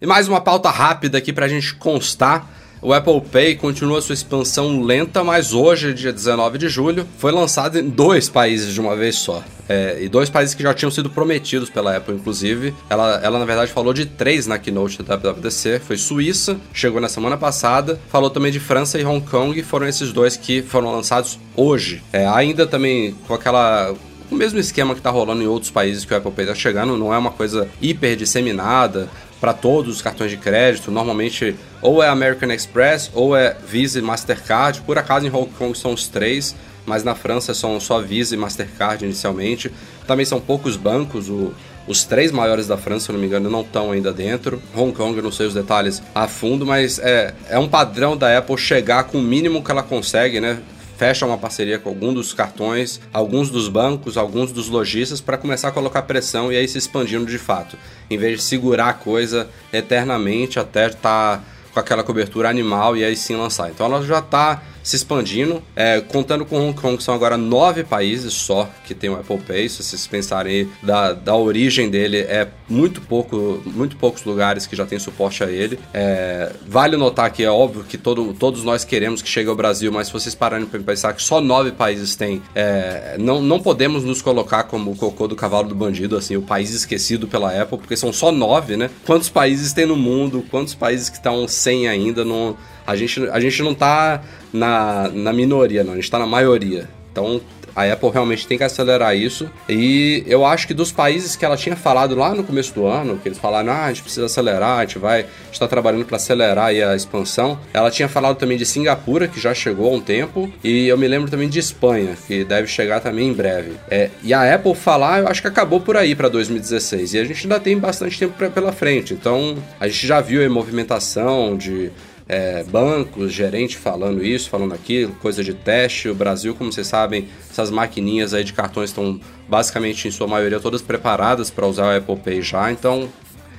E 0.00 0.06
mais 0.06 0.28
uma 0.28 0.40
pauta 0.40 0.70
rápida 0.70 1.18
aqui 1.18 1.32
pra 1.32 1.48
gente 1.48 1.74
constar. 1.74 2.48
O 2.86 2.92
Apple 2.92 3.20
Pay 3.20 3.56
continua 3.56 4.00
sua 4.00 4.12
expansão 4.12 4.80
lenta, 4.80 5.24
mas 5.24 5.52
hoje, 5.52 5.92
dia 5.92 6.12
19 6.12 6.56
de 6.56 6.68
julho, 6.68 7.04
foi 7.18 7.32
lançado 7.32 7.80
em 7.80 7.88
dois 7.88 8.28
países 8.28 8.72
de 8.72 8.80
uma 8.80 8.94
vez 8.94 9.16
só. 9.16 9.42
É, 9.68 9.98
e 10.00 10.08
dois 10.08 10.30
países 10.30 10.54
que 10.54 10.62
já 10.62 10.72
tinham 10.72 10.92
sido 10.92 11.10
prometidos 11.10 11.68
pela 11.68 11.96
Apple, 11.96 12.14
inclusive. 12.14 12.72
Ela, 12.88 13.20
ela, 13.24 13.40
na 13.40 13.44
verdade, 13.44 13.72
falou 13.72 13.92
de 13.92 14.06
três 14.06 14.46
na 14.46 14.56
keynote 14.56 15.02
da 15.02 15.16
WWDC. 15.16 15.80
Foi 15.80 15.96
Suíça, 15.96 16.58
chegou 16.72 17.00
na 17.00 17.08
semana 17.08 17.36
passada. 17.36 17.98
Falou 18.08 18.30
também 18.30 18.52
de 18.52 18.60
França 18.60 19.00
e 19.00 19.04
Hong 19.04 19.26
Kong. 19.28 19.60
Foram 19.64 19.88
esses 19.88 20.12
dois 20.12 20.36
que 20.36 20.62
foram 20.62 20.92
lançados 20.92 21.40
hoje. 21.56 22.04
É, 22.12 22.24
ainda 22.28 22.68
também 22.68 23.16
com 23.26 23.34
aquela 23.34 23.96
o 24.30 24.34
mesmo 24.34 24.58
esquema 24.58 24.94
que 24.94 25.00
está 25.00 25.10
rolando 25.10 25.42
em 25.42 25.46
outros 25.46 25.70
países 25.70 26.04
que 26.04 26.12
o 26.12 26.16
Apple 26.16 26.32
Pay 26.32 26.44
está 26.44 26.54
chegando, 26.54 26.96
não 26.96 27.14
é 27.14 27.18
uma 27.18 27.30
coisa 27.30 27.68
hiper 27.80 28.16
disseminada 28.16 29.08
para 29.40 29.52
todos 29.52 29.96
os 29.96 30.02
cartões 30.02 30.30
de 30.30 30.36
crédito. 30.36 30.90
Normalmente 30.90 31.54
ou 31.82 32.02
é 32.02 32.08
American 32.08 32.50
Express 32.50 33.10
ou 33.14 33.36
é 33.36 33.56
Visa 33.66 33.98
e 33.98 34.02
Mastercard. 34.02 34.80
Por 34.82 34.98
acaso 34.98 35.26
em 35.26 35.30
Hong 35.30 35.50
Kong 35.58 35.76
são 35.76 35.92
os 35.92 36.08
três, 36.08 36.54
mas 36.84 37.04
na 37.04 37.14
França 37.14 37.54
são 37.54 37.78
só 37.80 38.00
Visa 38.00 38.34
e 38.34 38.38
Mastercard 38.38 39.04
inicialmente. 39.04 39.70
Também 40.06 40.24
são 40.24 40.40
poucos 40.40 40.76
bancos, 40.76 41.28
o, 41.28 41.52
os 41.86 42.04
três 42.04 42.32
maiores 42.32 42.66
da 42.66 42.76
França, 42.76 43.06
se 43.06 43.12
não 43.12 43.18
me 43.18 43.26
engano, 43.26 43.50
não 43.50 43.60
estão 43.60 43.92
ainda 43.92 44.12
dentro. 44.12 44.60
Hong 44.74 44.92
Kong, 44.92 45.16
eu 45.16 45.22
não 45.22 45.32
sei 45.32 45.46
os 45.46 45.54
detalhes 45.54 46.02
a 46.14 46.26
fundo, 46.26 46.66
mas 46.66 46.98
é, 46.98 47.34
é 47.48 47.58
um 47.58 47.68
padrão 47.68 48.16
da 48.16 48.36
Apple 48.36 48.56
chegar 48.56 49.04
com 49.04 49.18
o 49.18 49.22
mínimo 49.22 49.62
que 49.62 49.70
ela 49.70 49.82
consegue, 49.82 50.40
né? 50.40 50.58
Fecha 50.96 51.26
uma 51.26 51.36
parceria 51.36 51.78
com 51.78 51.88
algum 51.88 52.12
dos 52.12 52.32
cartões, 52.32 53.00
alguns 53.12 53.50
dos 53.50 53.68
bancos, 53.68 54.16
alguns 54.16 54.50
dos 54.52 54.68
lojistas 54.68 55.20
para 55.20 55.36
começar 55.36 55.68
a 55.68 55.72
colocar 55.72 56.02
pressão 56.02 56.52
e 56.52 56.56
aí 56.56 56.66
se 56.66 56.78
expandindo 56.78 57.26
de 57.26 57.38
fato, 57.38 57.76
em 58.10 58.16
vez 58.16 58.38
de 58.38 58.44
segurar 58.44 58.88
a 58.88 58.94
coisa 58.94 59.48
eternamente 59.72 60.58
até 60.58 60.86
estar 60.86 61.38
tá 61.38 61.44
com 61.72 61.80
aquela 61.80 62.02
cobertura 62.02 62.48
animal 62.48 62.96
e 62.96 63.04
aí 63.04 63.14
sim 63.14 63.36
lançar. 63.36 63.70
Então 63.70 63.86
ela 63.86 64.02
já 64.02 64.20
está 64.20 64.62
se 64.86 64.94
expandindo. 64.94 65.60
É, 65.74 66.00
contando 66.00 66.46
com 66.46 66.56
Hong 66.56 66.80
Kong, 66.80 67.02
são 67.02 67.12
agora 67.12 67.36
nove 67.36 67.82
países 67.82 68.32
só 68.32 68.70
que 68.84 68.94
tem 68.94 69.10
o 69.10 69.14
Apple 69.14 69.38
Pay. 69.38 69.68
Se 69.68 69.82
vocês 69.82 70.06
pensarem 70.06 70.70
da, 70.80 71.12
da 71.12 71.34
origem 71.34 71.90
dele, 71.90 72.18
é 72.18 72.46
muito 72.68 73.00
pouco, 73.00 73.60
muito 73.66 73.96
poucos 73.96 74.22
lugares 74.22 74.64
que 74.64 74.76
já 74.76 74.86
tem 74.86 74.96
suporte 75.00 75.42
a 75.42 75.50
ele. 75.50 75.76
É, 75.92 76.52
vale 76.68 76.96
notar 76.96 77.32
que 77.32 77.42
é 77.42 77.50
óbvio 77.50 77.82
que 77.82 77.98
todo, 77.98 78.32
todos 78.32 78.62
nós 78.62 78.84
queremos 78.84 79.20
que 79.20 79.28
chegue 79.28 79.48
ao 79.48 79.56
Brasil, 79.56 79.90
mas 79.90 80.06
se 80.06 80.12
vocês 80.12 80.36
pararem 80.36 80.64
para 80.64 80.78
pensar 80.78 81.12
que 81.14 81.22
só 81.22 81.40
nove 81.40 81.72
países 81.72 82.14
têm, 82.14 82.40
é, 82.54 83.16
não, 83.18 83.42
não 83.42 83.58
podemos 83.58 84.04
nos 84.04 84.22
colocar 84.22 84.64
como 84.64 84.92
o 84.92 84.96
cocô 84.96 85.26
do 85.26 85.34
cavalo 85.34 85.68
do 85.68 85.74
bandido, 85.74 86.16
assim, 86.16 86.36
o 86.36 86.42
país 86.42 86.70
esquecido 86.70 87.26
pela 87.26 87.50
Apple, 87.60 87.78
porque 87.78 87.96
são 87.96 88.12
só 88.12 88.30
nove, 88.30 88.76
né? 88.76 88.88
Quantos 89.04 89.28
países 89.28 89.72
tem 89.72 89.84
no 89.84 89.96
mundo? 89.96 90.44
Quantos 90.48 90.76
países 90.76 91.08
que 91.08 91.16
estão 91.16 91.48
sem 91.48 91.88
ainda? 91.88 92.24
Não, 92.24 92.56
a, 92.86 92.96
gente, 92.96 93.20
a 93.28 93.40
gente 93.40 93.62
não 93.62 93.74
tá 93.74 94.22
na, 94.52 95.08
na 95.08 95.32
minoria, 95.32 95.82
não, 95.82 95.92
a 95.92 95.96
gente 95.96 96.04
está 96.04 96.18
na 96.18 96.26
maioria. 96.26 96.88
Então 97.10 97.40
a 97.76 97.84
Apple 97.92 98.08
realmente 98.08 98.46
tem 98.46 98.56
que 98.56 98.64
acelerar 98.64 99.14
isso. 99.14 99.50
E 99.68 100.24
eu 100.26 100.46
acho 100.46 100.66
que 100.66 100.72
dos 100.72 100.90
países 100.90 101.36
que 101.36 101.44
ela 101.44 101.58
tinha 101.58 101.76
falado 101.76 102.14
lá 102.14 102.34
no 102.34 102.42
começo 102.42 102.72
do 102.72 102.86
ano, 102.86 103.18
que 103.18 103.28
eles 103.28 103.38
falaram, 103.38 103.70
ah, 103.70 103.84
a 103.84 103.88
gente 103.92 104.02
precisa 104.02 104.24
acelerar, 104.24 104.78
a 104.78 104.80
gente 104.86 104.98
vai 104.98 105.26
estar 105.52 105.68
trabalhando 105.68 106.06
para 106.06 106.16
acelerar 106.16 106.68
a 106.68 106.96
expansão. 106.96 107.60
Ela 107.74 107.90
tinha 107.90 108.08
falado 108.08 108.38
também 108.38 108.56
de 108.56 108.64
Singapura, 108.64 109.28
que 109.28 109.38
já 109.38 109.52
chegou 109.52 109.92
há 109.92 109.94
um 109.94 110.00
tempo, 110.00 110.50
e 110.64 110.88
eu 110.88 110.96
me 110.96 111.06
lembro 111.06 111.30
também 111.30 111.50
de 111.50 111.58
Espanha, 111.58 112.16
que 112.26 112.44
deve 112.44 112.66
chegar 112.66 113.00
também 113.00 113.28
em 113.28 113.32
breve. 113.34 113.72
É, 113.90 114.08
e 114.22 114.32
a 114.32 114.54
Apple 114.54 114.74
falar, 114.74 115.20
eu 115.20 115.28
acho 115.28 115.42
que 115.42 115.48
acabou 115.48 115.78
por 115.78 115.98
aí 115.98 116.14
para 116.14 116.30
2016. 116.30 117.12
E 117.12 117.18
a 117.18 117.24
gente 117.24 117.42
ainda 117.42 117.60
tem 117.60 117.78
bastante 117.78 118.18
tempo 118.18 118.32
pra, 118.38 118.48
pela 118.48 118.72
frente. 118.72 119.12
Então 119.12 119.58
a 119.78 119.86
gente 119.86 120.06
já 120.06 120.22
viu 120.22 120.44
a 120.44 120.48
movimentação 120.48 121.54
de 121.54 121.92
é, 122.28 122.64
bancos, 122.64 123.32
gerente 123.32 123.76
falando 123.76 124.24
isso, 124.24 124.50
falando 124.50 124.74
aquilo, 124.74 125.12
coisa 125.14 125.44
de 125.44 125.54
teste. 125.54 126.08
O 126.08 126.14
Brasil, 126.14 126.54
como 126.54 126.72
vocês 126.72 126.86
sabem, 126.86 127.28
essas 127.50 127.70
maquininhas 127.70 128.34
aí 128.34 128.42
de 128.42 128.52
cartões 128.52 128.90
estão 128.90 129.20
basicamente, 129.48 130.08
em 130.08 130.10
sua 130.10 130.26
maioria, 130.26 130.58
todas 130.58 130.82
preparadas 130.82 131.50
para 131.50 131.66
usar 131.66 131.86
o 131.86 131.96
Apple 131.96 132.16
Pay 132.16 132.42
já. 132.42 132.70
Então, 132.72 133.08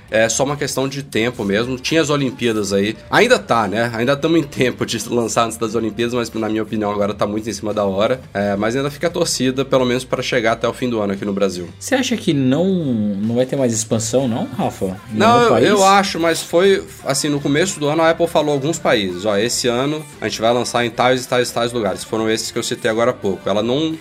é 0.10 0.28
só 0.30 0.44
uma 0.44 0.56
questão 0.56 0.88
de 0.88 1.04
tempo 1.04 1.44
mesmo. 1.44 1.78
Tinha 1.78 2.02
as 2.02 2.10
Olimpíadas 2.10 2.74
aí. 2.74 2.96
Ainda 3.10 3.40
tá, 3.40 3.68
né? 3.68 3.92
Ainda 3.94 4.14
estamos 4.14 4.40
em 4.40 4.44
tempo 4.48 4.86
de 4.86 4.98
lançar 5.10 5.46
antes 5.46 5.58
das 5.58 5.76
Olimpíadas, 5.76 6.14
mas 6.14 6.32
na 6.32 6.50
minha 6.50 6.64
opinião 6.64 6.92
agora 6.92 7.14
tá 7.14 7.26
muito 7.26 7.50
em 7.50 7.54
cima 7.54 7.74
da 7.74 7.84
hora. 7.84 8.20
É, 8.34 8.56
mas 8.56 8.76
ainda 8.76 8.90
fica 8.90 9.08
a 9.08 9.10
torcida, 9.10 9.66
pelo 9.66 9.86
menos 9.86 10.04
para 10.04 10.22
chegar 10.22 10.54
até 10.54 10.68
o 10.68 10.74
fim 10.74 10.90
do 10.90 11.00
ano 11.00 11.14
aqui 11.14 11.26
no 11.26 11.34
Brasil. 11.34 11.68
Você 11.80 11.96
acha 11.96 12.16
que 12.18 12.34
não, 12.34 12.66
não 12.66 13.36
vai 13.36 13.46
ter 13.46 13.56
mais 13.56 13.74
expansão, 13.74 14.28
não, 14.28 14.48
Rafa? 14.58 14.98
Não, 15.12 15.58
eu, 15.58 15.78
eu 15.78 15.86
acho, 15.86 16.20
mas 16.20 16.42
foi 16.42 16.84
assim, 17.06 17.30
no 17.30 17.40
começo 17.40 17.80
do 17.80 17.88
ano 17.88 18.02
a 18.02 18.10
Apple 18.10 18.28
falou 18.28 18.54
alguns 18.54 18.80
países. 18.80 19.26
Ó, 19.26 19.36
esse 19.38 19.68
ano 19.68 20.04
a 20.22 20.28
gente 20.28 20.42
vai 20.42 20.54
lançar 20.54 20.86
em 20.86 20.90
tais 20.90 21.26
e 21.26 21.28
tais 21.28 21.50
e 21.50 21.54
tais 21.54 21.72
lugares. 21.72 22.04
Foram 22.04 22.30
esses 22.30 22.52
que 22.52 22.58
eu 22.58 22.64
citei 22.64 22.90
agora 22.90 23.12
há 23.12 23.14
pouco. 23.14 23.48
Ela 23.48 23.62
não 23.62 23.98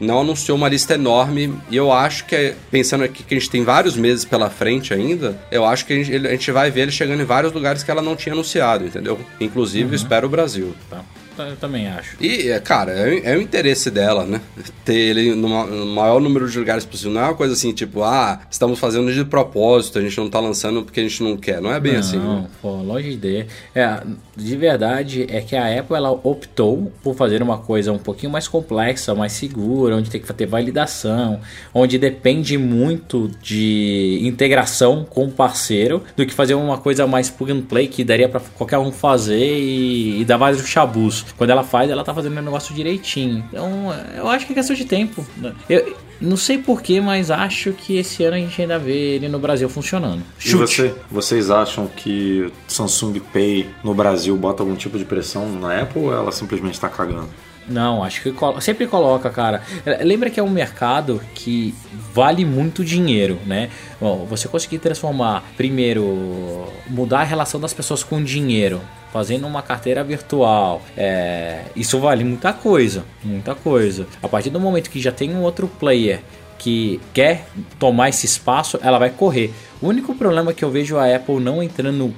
não 0.00 0.20
anunciou 0.20 0.56
uma 0.56 0.68
lista 0.68 0.94
enorme 0.94 1.54
e 1.70 1.76
eu 1.76 1.92
acho 1.92 2.24
que, 2.24 2.54
pensando 2.70 3.04
aqui 3.04 3.22
que 3.22 3.34
a 3.34 3.38
gente 3.38 3.50
tem 3.50 3.64
vários 3.64 3.96
meses 3.96 4.24
pela 4.24 4.48
frente 4.48 4.94
ainda, 4.94 5.40
eu 5.50 5.64
acho 5.64 5.84
que 5.84 5.92
a 5.92 5.96
gente, 5.96 6.26
a 6.26 6.30
gente 6.30 6.50
vai 6.52 6.70
ver 6.70 6.82
ele 6.82 6.92
chegando 6.92 7.20
em 7.20 7.24
vários 7.26 7.52
lugares 7.52 7.82
que 7.82 7.90
ela 7.90 8.02
não 8.02 8.14
tinha 8.14 8.32
anunciado, 8.32 8.86
entendeu? 8.86 9.18
Inclusive, 9.40 9.88
uhum. 9.88 9.94
espero 9.94 10.26
o 10.26 10.30
Brasil. 10.30 10.74
Tá 10.88 11.02
eu 11.44 11.56
também 11.56 11.88
acho. 11.88 12.16
E, 12.20 12.48
é, 12.48 12.60
cara, 12.60 12.92
é, 12.92 13.32
é 13.32 13.36
o 13.36 13.40
interesse 13.40 13.90
dela, 13.90 14.24
né? 14.24 14.40
Ter 14.84 14.94
ele 14.94 15.34
no 15.34 15.48
maior 15.86 16.20
número 16.20 16.48
de 16.48 16.58
lugares 16.58 16.84
possível. 16.84 17.12
Não 17.12 17.20
é 17.20 17.24
uma 17.24 17.34
coisa 17.34 17.54
assim, 17.54 17.72
tipo, 17.72 18.02
ah, 18.02 18.40
estamos 18.50 18.78
fazendo 18.78 19.12
de 19.12 19.24
propósito, 19.24 19.98
a 19.98 20.02
gente 20.02 20.16
não 20.18 20.28
tá 20.28 20.40
lançando 20.40 20.82
porque 20.82 21.00
a 21.00 21.02
gente 21.02 21.22
não 21.22 21.36
quer. 21.36 21.60
Não 21.60 21.72
é 21.72 21.80
bem 21.80 21.94
não, 21.94 22.00
assim. 22.00 22.16
Não, 22.16 22.42
né? 22.42 22.48
pô, 22.60 22.70
longe 22.82 23.16
de. 23.16 23.46
É, 23.74 24.02
de 24.36 24.56
verdade, 24.56 25.26
é 25.28 25.40
que 25.40 25.56
a 25.56 25.78
Apple, 25.78 25.96
ela 25.96 26.10
optou 26.10 26.92
por 27.02 27.14
fazer 27.14 27.42
uma 27.42 27.58
coisa 27.58 27.92
um 27.92 27.98
pouquinho 27.98 28.30
mais 28.30 28.46
complexa, 28.46 29.14
mais 29.14 29.32
segura, 29.32 29.96
onde 29.96 30.10
tem 30.10 30.20
que 30.20 30.32
ter 30.32 30.46
validação, 30.46 31.40
onde 31.74 31.98
depende 31.98 32.56
muito 32.56 33.30
de 33.42 34.20
integração 34.22 35.06
com 35.08 35.24
o 35.24 35.30
parceiro, 35.30 36.02
do 36.16 36.24
que 36.24 36.32
fazer 36.32 36.54
uma 36.54 36.78
coisa 36.78 37.06
mais 37.06 37.28
plug 37.30 37.52
and 37.52 37.62
play, 37.62 37.88
que 37.88 38.04
daria 38.04 38.28
para 38.28 38.40
qualquer 38.40 38.78
um 38.78 38.92
fazer 38.92 39.58
e, 39.58 40.20
e 40.20 40.24
dar 40.24 40.36
vários 40.36 40.66
chabus. 40.66 41.24
Quando 41.36 41.50
ela 41.50 41.62
faz, 41.64 41.90
ela 41.90 42.04
tá 42.04 42.14
fazendo 42.14 42.38
o 42.38 42.42
negócio 42.42 42.74
direitinho. 42.74 43.44
Então, 43.48 43.94
eu 44.16 44.28
acho 44.28 44.46
que 44.46 44.52
é 44.52 44.54
questão 44.54 44.74
de 44.74 44.84
tempo. 44.84 45.26
Né? 45.36 45.52
Eu 45.68 45.96
não 46.20 46.36
sei 46.36 46.58
porquê, 46.58 47.00
mas 47.00 47.30
acho 47.30 47.72
que 47.72 47.96
esse 47.96 48.24
ano 48.24 48.36
a 48.36 48.38
gente 48.38 48.60
ainda 48.60 48.78
vê 48.78 49.16
ele 49.16 49.28
no 49.28 49.38
Brasil 49.38 49.68
funcionando. 49.68 50.22
Chute. 50.38 50.54
E 50.54 50.58
você, 50.58 50.94
vocês 51.10 51.50
acham 51.50 51.86
que 51.86 52.52
Samsung 52.66 53.20
Pay 53.32 53.68
no 53.84 53.94
Brasil 53.94 54.36
bota 54.36 54.62
algum 54.62 54.74
tipo 54.74 54.98
de 54.98 55.04
pressão 55.04 55.48
na 55.52 55.82
Apple 55.82 56.02
ou 56.02 56.12
ela 56.12 56.32
simplesmente 56.32 56.74
está 56.74 56.88
cagando? 56.88 57.28
Não, 57.68 58.02
acho 58.02 58.22
que 58.22 58.34
sempre 58.62 58.86
coloca, 58.86 59.28
cara. 59.28 59.62
Lembra 60.00 60.30
que 60.30 60.40
é 60.40 60.42
um 60.42 60.48
mercado 60.48 61.20
que 61.34 61.74
vale 62.14 62.44
muito 62.44 62.82
dinheiro, 62.82 63.38
né? 63.44 63.68
Bom, 64.00 64.24
você 64.24 64.48
conseguir 64.48 64.78
transformar, 64.78 65.44
primeiro, 65.56 66.66
mudar 66.88 67.20
a 67.20 67.24
relação 67.24 67.60
das 67.60 67.74
pessoas 67.74 68.02
com 68.02 68.22
dinheiro, 68.24 68.80
fazendo 69.12 69.46
uma 69.46 69.62
carteira 69.62 70.04
virtual, 70.04 70.82
é, 70.96 71.62
isso 71.74 71.98
vale 71.98 72.24
muita 72.24 72.52
coisa, 72.52 73.04
muita 73.22 73.54
coisa. 73.54 74.06
A 74.22 74.28
partir 74.28 74.50
do 74.50 74.60
momento 74.60 74.90
que 74.90 75.00
já 75.00 75.12
tem 75.12 75.34
um 75.34 75.42
outro 75.42 75.66
player 75.66 76.20
que 76.58 77.00
quer 77.14 77.46
tomar 77.78 78.08
esse 78.08 78.26
espaço, 78.26 78.78
ela 78.82 78.98
vai 78.98 79.10
correr. 79.10 79.52
O 79.80 79.86
único 79.88 80.14
problema 80.14 80.52
que 80.52 80.64
eu 80.64 80.70
vejo 80.70 80.96
a 80.96 81.14
Apple 81.14 81.40
não 81.40 81.62
entrando 81.62 82.12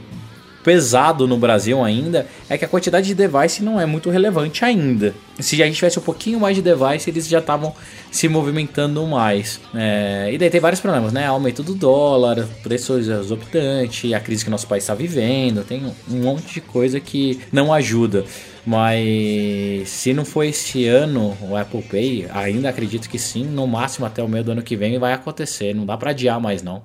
pesado 0.63 1.27
no 1.27 1.37
Brasil 1.37 1.83
ainda 1.83 2.27
é 2.49 2.59
que 2.59 2.65
a 2.65 2.69
quantidade 2.69 3.07
de 3.07 3.15
device 3.15 3.63
não 3.63 3.81
é 3.81 3.87
muito 3.87 4.11
relevante 4.11 4.65
ainda. 4.65 5.15
Se 5.39 5.61
a 5.63 5.67
gente 5.67 5.77
tivesse 5.77 5.99
um 5.99 6.03
pouquinho 6.03 6.39
mais 6.39 6.57
de 6.57 6.63
device, 6.63 7.09
eles 7.09 7.27
já 7.27 7.39
estavam 7.39 7.75
se 8.11 8.29
movimentando 8.29 9.05
mais. 9.07 9.61
É, 9.75 10.29
e 10.33 10.39
daí 10.39 10.51
tem 10.51 10.61
vários 10.61 10.81
problemas, 10.81 11.13
né? 11.13 11.27
Aumento 11.27 11.63
do 11.63 11.75
dólar, 11.75 12.47
preços 12.63 13.09
exorbitantes, 13.09 14.13
a 14.13 14.21
crise 14.21 14.45
que 14.45 14.51
nosso 14.51 14.67
país 14.67 14.85
está 14.85 14.95
vivendo, 14.95 15.65
tem 15.65 15.83
um 16.11 16.17
monte 16.21 16.55
de 16.55 16.61
coisa 16.61 17.01
que 17.01 17.41
não 17.51 17.73
ajuda. 17.73 18.25
Mas 18.67 19.89
se 19.89 20.13
não 20.13 20.25
for 20.25 20.45
esse 20.45 20.87
ano 20.87 21.37
o 21.41 21.57
Apple 21.57 21.83
Pay, 21.83 22.27
ainda 22.31 22.69
acredito 22.69 23.09
que 23.09 23.19
sim, 23.19 23.45
no 23.45 23.67
máximo 23.67 24.05
até 24.05 24.23
o 24.23 24.29
meio 24.29 24.45
do 24.45 24.53
ano 24.53 24.63
que 24.63 24.77
vem 24.77 24.99
vai 24.99 25.15
acontecer. 25.15 25.75
Não 25.75 25.87
dá 25.87 25.97
para 25.97 26.11
adiar 26.11 26.39
mais 26.39 26.63
não. 26.63 26.83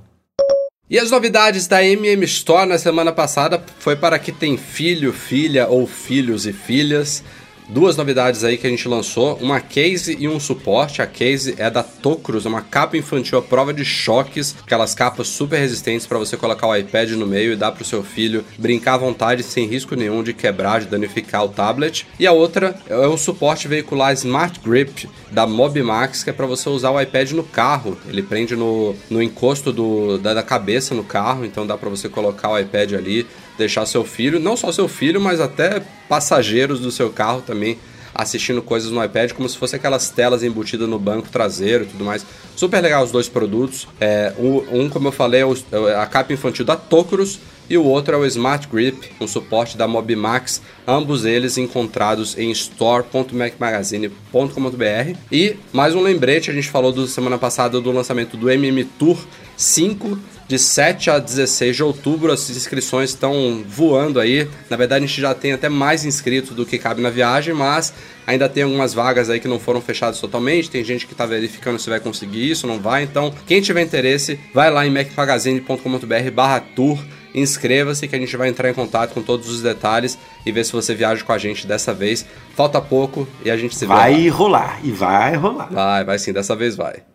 E 0.88 1.00
as 1.00 1.10
novidades 1.10 1.66
da 1.66 1.84
MM 1.84 2.24
Store 2.26 2.70
na 2.70 2.78
semana 2.78 3.12
passada 3.12 3.64
foi 3.80 3.96
para 3.96 4.20
quem 4.20 4.32
tem 4.32 4.56
filho, 4.56 5.12
filha 5.12 5.68
ou 5.68 5.88
filhos 5.88 6.46
e 6.46 6.54
filhas 6.54 7.24
duas 7.68 7.98
novidades 7.98 8.44
aí 8.44 8.58
que 8.58 8.68
a 8.68 8.70
gente 8.70 8.88
lançou, 8.88 9.36
uma 9.36 9.60
case 9.60 10.16
e 10.20 10.28
um 10.28 10.40
suporte. 10.40 11.02
A 11.02 11.08
case 11.08 11.56
é 11.58 11.70
da 11.70 11.84
Tocruz, 11.84 12.46
é 12.46 12.50
uma 12.50 12.62
capa 12.62 12.98
infantil 12.98 13.38
à 13.38 13.42
prova 13.42 13.74
de 13.74 13.84
choques, 13.84 14.56
aquelas 14.64 14.94
capas 14.94 15.28
super 15.28 15.60
resistentes 15.60 16.06
para 16.06 16.18
você 16.18 16.38
colocar 16.38 16.68
o 16.68 16.76
iPad 16.76 17.12
no 17.12 17.28
meio 17.28 17.54
e 17.54 17.56
dar 17.56 17.72
para 17.72 17.82
o 17.82 17.86
seu 17.86 18.04
filho 18.04 18.44
brincar 18.58 18.96
à 18.96 18.98
vontade 18.98 19.44
sem 19.44 19.68
risco 19.68 19.96
nenhum 19.96 20.24
de 20.24 20.34
quebrar, 20.34 20.82
de 20.82 20.88
danificar 20.88 21.44
o 21.44 21.50
tablet. 21.50 22.06
E 22.20 22.28
a 22.28 22.32
outra 22.32 22.76
é 22.88 22.96
o 23.08 23.18
suporte 23.18 23.68
veicular 23.68 24.14
Smart 24.14 24.60
Grip 24.60 25.10
da 25.32 25.46
Mobmax, 25.46 26.24
que 26.24 26.30
é 26.30 26.34
para 26.34 26.46
você 26.46 26.70
usar 26.70 26.92
o 26.92 27.02
iPad 27.02 27.32
no 27.32 27.44
carro. 27.44 27.98
Ele 28.08 28.22
prende 28.22 28.56
no, 28.56 28.96
no 29.10 29.22
encosto 29.22 29.72
do, 29.72 30.18
da, 30.18 30.34
da 30.34 30.44
cabeça 30.44 30.96
no 30.96 31.04
carro, 31.04 31.46
então 31.46 31.66
dá 31.66 31.78
para 31.78 31.90
você 31.90 32.08
colocar 32.08 32.50
o 32.50 32.60
iPad 32.60 32.94
ali 32.94 33.26
deixar 33.58 33.86
seu 33.86 34.04
filho, 34.04 34.40
não 34.40 34.56
só 34.56 34.72
seu 34.72 34.88
filho, 34.88 35.20
mas 35.20 35.40
até 35.40 35.82
passageiros 36.08 36.80
do 36.80 36.92
seu 36.92 37.10
carro 37.10 37.42
também 37.42 37.78
assistindo 38.16 38.62
coisas 38.62 38.92
no 38.92 39.04
iPad, 39.04 39.34
como 39.34 39.50
se 39.50 39.58
fosse 39.58 39.76
aquelas 39.76 40.10
telas 40.10 40.42
embutidas 40.42 40.88
no 40.88 40.98
banco 40.98 41.28
traseiro 41.30 41.84
e 41.84 41.88
tudo 41.88 42.06
mais. 42.06 42.26
Super 42.56 42.82
legal 42.82 43.04
os 43.04 43.12
dois 43.12 43.28
produtos. 43.28 43.86
É, 44.00 44.34
um, 44.40 44.90
como 44.90 45.10
eu 45.10 45.12
falei, 45.12 45.42
é, 45.42 45.46
é 45.92 45.96
a 45.98 46.06
capa 46.06 46.32
infantil 46.32 46.64
da 46.64 46.78
Tokrus 46.78 47.40
e 47.70 47.78
o 47.78 47.84
outro 47.84 48.16
é 48.16 48.18
o 48.18 48.26
Smart 48.26 48.68
Grip, 48.68 49.12
um 49.20 49.28
suporte 49.28 49.76
da 49.76 49.86
Mobmax, 49.88 50.62
ambos 50.88 51.26
eles 51.26 51.58
encontrados 51.58 52.38
em 52.38 52.52
store.macmagazine.com.br. 52.52 55.18
E 55.32 55.58
mais 55.74 55.96
um 55.96 56.02
lembrete, 56.02 56.52
a 56.52 56.54
gente 56.54 56.70
falou 56.70 56.94
do 56.94 57.08
semana 57.08 57.38
passada 57.38 57.82
do 57.82 57.92
lançamento 57.92 58.38
do 58.38 58.50
MM 58.50 58.84
Tour 58.84 59.18
5 59.58 60.18
de 60.48 60.60
7 60.60 61.10
a 61.10 61.18
16 61.20 61.76
de 61.76 61.84
outubro. 61.84 62.32
As 62.32 62.50
inscrições 62.50 63.10
estão 63.12 63.64
voando 63.68 64.20
aí. 64.20 64.48
Na 64.70 64.78
verdade, 64.78 65.04
a 65.04 65.08
gente 65.08 65.20
já 65.20 65.34
tem 65.34 65.52
até 65.54 65.68
mais 65.70 66.06
inscritos 66.06 66.56
do 66.56 66.66
que 66.66 66.78
cabe 66.78 67.02
na 67.02 67.10
viagem, 67.10 67.54
mas 67.54 67.94
ainda 68.26 68.50
tem 68.50 68.64
algumas 68.64 68.94
vagas 68.94 69.30
aí 69.30 69.40
que 69.40 69.48
não 69.48 69.60
foram 69.60 69.82
fechadas 69.82 70.20
totalmente. 70.20 70.70
Tem 70.70 70.84
gente 70.84 71.06
que 71.06 71.14
está 71.14 71.26
verificando 71.26 71.80
se 71.80 71.90
vai 71.90 72.00
conseguir 72.00 72.50
isso, 72.50 72.68
não 72.68 72.80
vai. 72.80 73.04
Então, 73.04 73.34
quem 73.48 73.62
tiver 73.62 73.82
interesse, 73.82 74.40
vai 74.54 74.72
lá 74.72 74.86
em 74.86 74.92
macmagazine.com.br/tour 74.92 77.00
inscreva-se 77.36 78.08
que 78.08 78.16
a 78.16 78.20
gente 78.20 78.36
vai 78.38 78.48
entrar 78.48 78.70
em 78.70 78.74
contato 78.74 79.14
com 79.14 79.22
todos 79.22 79.50
os 79.50 79.62
detalhes 79.62 80.18
e 80.46 80.52
ver 80.52 80.64
se 80.64 80.72
você 80.72 80.96
viaja 80.96 81.24
com 81.24 81.34
a 81.34 81.38
gente 81.38 81.68
dessa 81.68 81.94
vez. 81.94 82.26
Falta 82.56 82.82
pouco 82.82 83.28
e 83.44 83.52
a 83.52 83.58
gente 83.58 83.76
se 83.76 83.86
vê. 83.86 83.94
Vai 83.94 84.28
rolar, 84.30 84.80
e 84.84 84.92
vai 84.92 85.36
rolar. 85.36 85.68
Vai, 85.70 86.06
vai 86.06 86.18
sim, 86.18 86.32
dessa 86.32 86.56
vez 86.56 86.76
vai. 86.76 87.15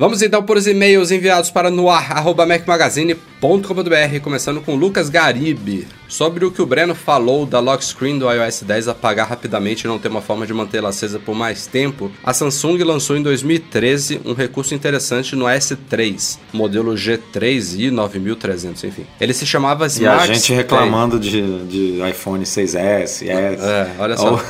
Vamos 0.00 0.22
então 0.22 0.44
por 0.44 0.56
os 0.56 0.68
e-mails 0.68 1.10
enviados 1.10 1.50
para 1.50 1.72
noar.macmagazine.com.br, 1.72 4.20
começando 4.22 4.60
com 4.60 4.76
Lucas 4.76 5.10
Garibe. 5.10 5.88
Sobre 6.08 6.44
o 6.44 6.50
que 6.50 6.62
o 6.62 6.66
Breno 6.66 6.94
falou 6.94 7.44
da 7.44 7.60
lock 7.60 7.84
screen 7.84 8.18
do 8.18 8.32
iOS 8.32 8.62
10 8.62 8.88
apagar 8.88 9.28
rapidamente 9.28 9.82
e 9.82 9.88
não 9.88 9.98
ter 9.98 10.08
uma 10.08 10.22
forma 10.22 10.46
de 10.46 10.54
mantê-la 10.54 10.88
acesa 10.88 11.18
por 11.18 11.34
mais 11.34 11.66
tempo, 11.66 12.10
a 12.24 12.32
Samsung 12.32 12.82
lançou 12.82 13.14
em 13.16 13.22
2013 13.22 14.22
um 14.24 14.32
recurso 14.32 14.74
interessante 14.74 15.36
no 15.36 15.44
S3, 15.44 16.38
modelo 16.52 16.94
G3 16.94 17.78
e 17.78 17.90
9300, 17.90 18.84
enfim. 18.84 19.04
Ele 19.20 19.34
se 19.34 19.44
chamava 19.44 19.86
Smart 19.86 20.28
E 20.28 20.30
a 20.30 20.34
gente 20.34 20.52
reclamando 20.54 21.20
de, 21.20 21.66
de 21.66 22.00
iPhone 22.08 22.44
6S, 22.44 22.76
S. 22.76 23.28
É, 23.28 23.90
olha 23.98 24.16
só. 24.16 24.40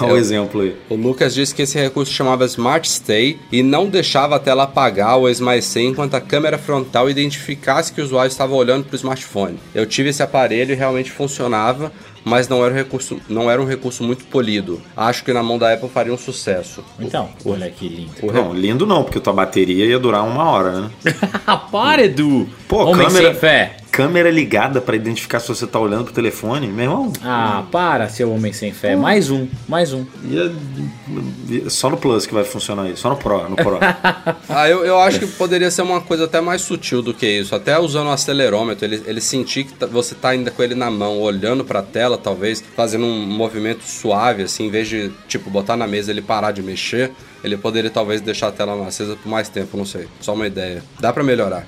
Olha 0.00 0.14
o 0.14 0.16
exemplo 0.16 0.62
aí. 0.62 0.76
O 0.88 0.96
Lucas 0.96 1.34
disse 1.34 1.54
que 1.54 1.62
esse 1.62 1.78
recurso 1.78 2.12
chamava 2.12 2.44
Smart 2.46 2.88
Stay 2.88 3.38
e 3.52 3.62
não 3.62 3.88
deixava 3.88 4.36
a 4.36 4.38
tela 4.38 4.66
apagar 4.78 5.16
ou 5.16 5.28
esmaecer 5.28 5.82
enquanto 5.82 6.14
a 6.14 6.20
câmera 6.20 6.56
frontal 6.56 7.10
identificasse 7.10 7.92
que 7.92 8.00
o 8.00 8.04
usuário 8.04 8.30
estava 8.30 8.54
olhando 8.54 8.84
para 8.84 8.92
o 8.92 8.96
smartphone. 8.96 9.58
Eu 9.74 9.84
tive 9.84 10.10
esse 10.10 10.22
aparelho 10.22 10.72
e 10.72 10.76
realmente 10.76 11.10
funcionava, 11.10 11.92
mas 12.28 12.48
não 12.48 12.64
era 12.64 12.72
um 12.72 12.76
recurso, 12.76 13.20
não 13.28 13.50
era 13.50 13.60
um 13.60 13.64
recurso 13.66 14.04
muito 14.04 14.24
polido. 14.26 14.80
Acho 14.96 15.24
que 15.24 15.32
na 15.32 15.42
mão 15.42 15.58
da 15.58 15.72
Apple 15.72 15.88
faria 15.88 16.12
um 16.12 16.18
sucesso. 16.18 16.84
Então, 17.00 17.30
o, 17.44 17.50
olha 17.50 17.70
que 17.70 17.88
lindo. 17.88 18.12
O, 18.22 18.32
não, 18.32 18.54
lindo 18.54 18.86
não, 18.86 19.02
porque 19.02 19.18
tua 19.18 19.32
bateria 19.32 19.86
ia 19.86 19.98
durar 19.98 20.24
uma 20.24 20.44
hora, 20.44 20.80
né? 20.82 20.90
Para, 21.72 22.04
Edu! 22.04 22.48
Pô, 22.68 22.84
Homem 22.84 23.06
câmera, 23.06 23.30
sem 23.30 23.40
fé 23.40 23.76
câmera 23.98 24.30
ligada 24.30 24.80
para 24.80 24.94
identificar 24.94 25.40
se 25.40 25.48
você 25.48 25.66
tá 25.66 25.78
olhando 25.78 26.04
pro 26.04 26.12
telefone, 26.12 26.68
meu 26.68 26.84
irmão. 26.84 27.12
Ah, 27.22 27.64
para, 27.72 28.08
seu 28.08 28.32
homem 28.32 28.52
sem 28.52 28.72
fé. 28.72 28.94
Mais 28.94 29.30
um, 29.30 29.48
mais 29.66 29.92
um. 29.92 30.04
É, 30.30 31.68
só 31.68 31.90
no 31.90 31.96
Plus 31.96 32.26
que 32.26 32.34
vai 32.34 32.44
funcionar 32.44 32.88
isso, 32.88 33.02
só 33.02 33.10
no 33.10 33.16
Pro, 33.16 33.48
no 33.48 33.56
Pro. 33.56 33.78
ah, 34.48 34.68
eu, 34.68 34.84
eu 34.84 35.00
acho 35.00 35.18
que 35.18 35.26
poderia 35.26 35.70
ser 35.70 35.82
uma 35.82 36.00
coisa 36.00 36.26
até 36.26 36.40
mais 36.40 36.62
sutil 36.62 37.02
do 37.02 37.12
que 37.12 37.26
isso. 37.26 37.54
Até 37.54 37.78
usando 37.78 38.08
o 38.08 38.10
acelerômetro, 38.10 38.84
ele, 38.84 39.02
ele 39.06 39.20
sentir 39.20 39.64
que 39.64 39.72
tá, 39.72 39.86
você 39.86 40.14
tá 40.14 40.28
ainda 40.30 40.50
com 40.50 40.62
ele 40.62 40.74
na 40.74 40.90
mão, 40.90 41.18
olhando 41.18 41.64
pra 41.64 41.82
tela, 41.82 42.17
talvez, 42.18 42.62
fazendo 42.76 43.06
um 43.06 43.26
movimento 43.26 43.82
suave, 43.84 44.42
assim, 44.42 44.66
em 44.66 44.70
vez 44.70 44.88
de, 44.88 45.10
tipo, 45.26 45.48
botar 45.50 45.76
na 45.76 45.86
mesa 45.86 46.10
e 46.10 46.14
ele 46.14 46.22
parar 46.22 46.52
de 46.52 46.62
mexer, 46.62 47.12
ele 47.42 47.56
poderia 47.56 47.90
talvez 47.90 48.20
deixar 48.20 48.48
a 48.48 48.52
tela 48.52 48.86
acesa 48.86 49.16
por 49.16 49.28
mais 49.28 49.48
tempo, 49.48 49.76
não 49.76 49.84
sei. 49.84 50.06
Só 50.20 50.34
uma 50.34 50.46
ideia. 50.46 50.82
Dá 51.00 51.12
para 51.12 51.22
melhorar. 51.22 51.66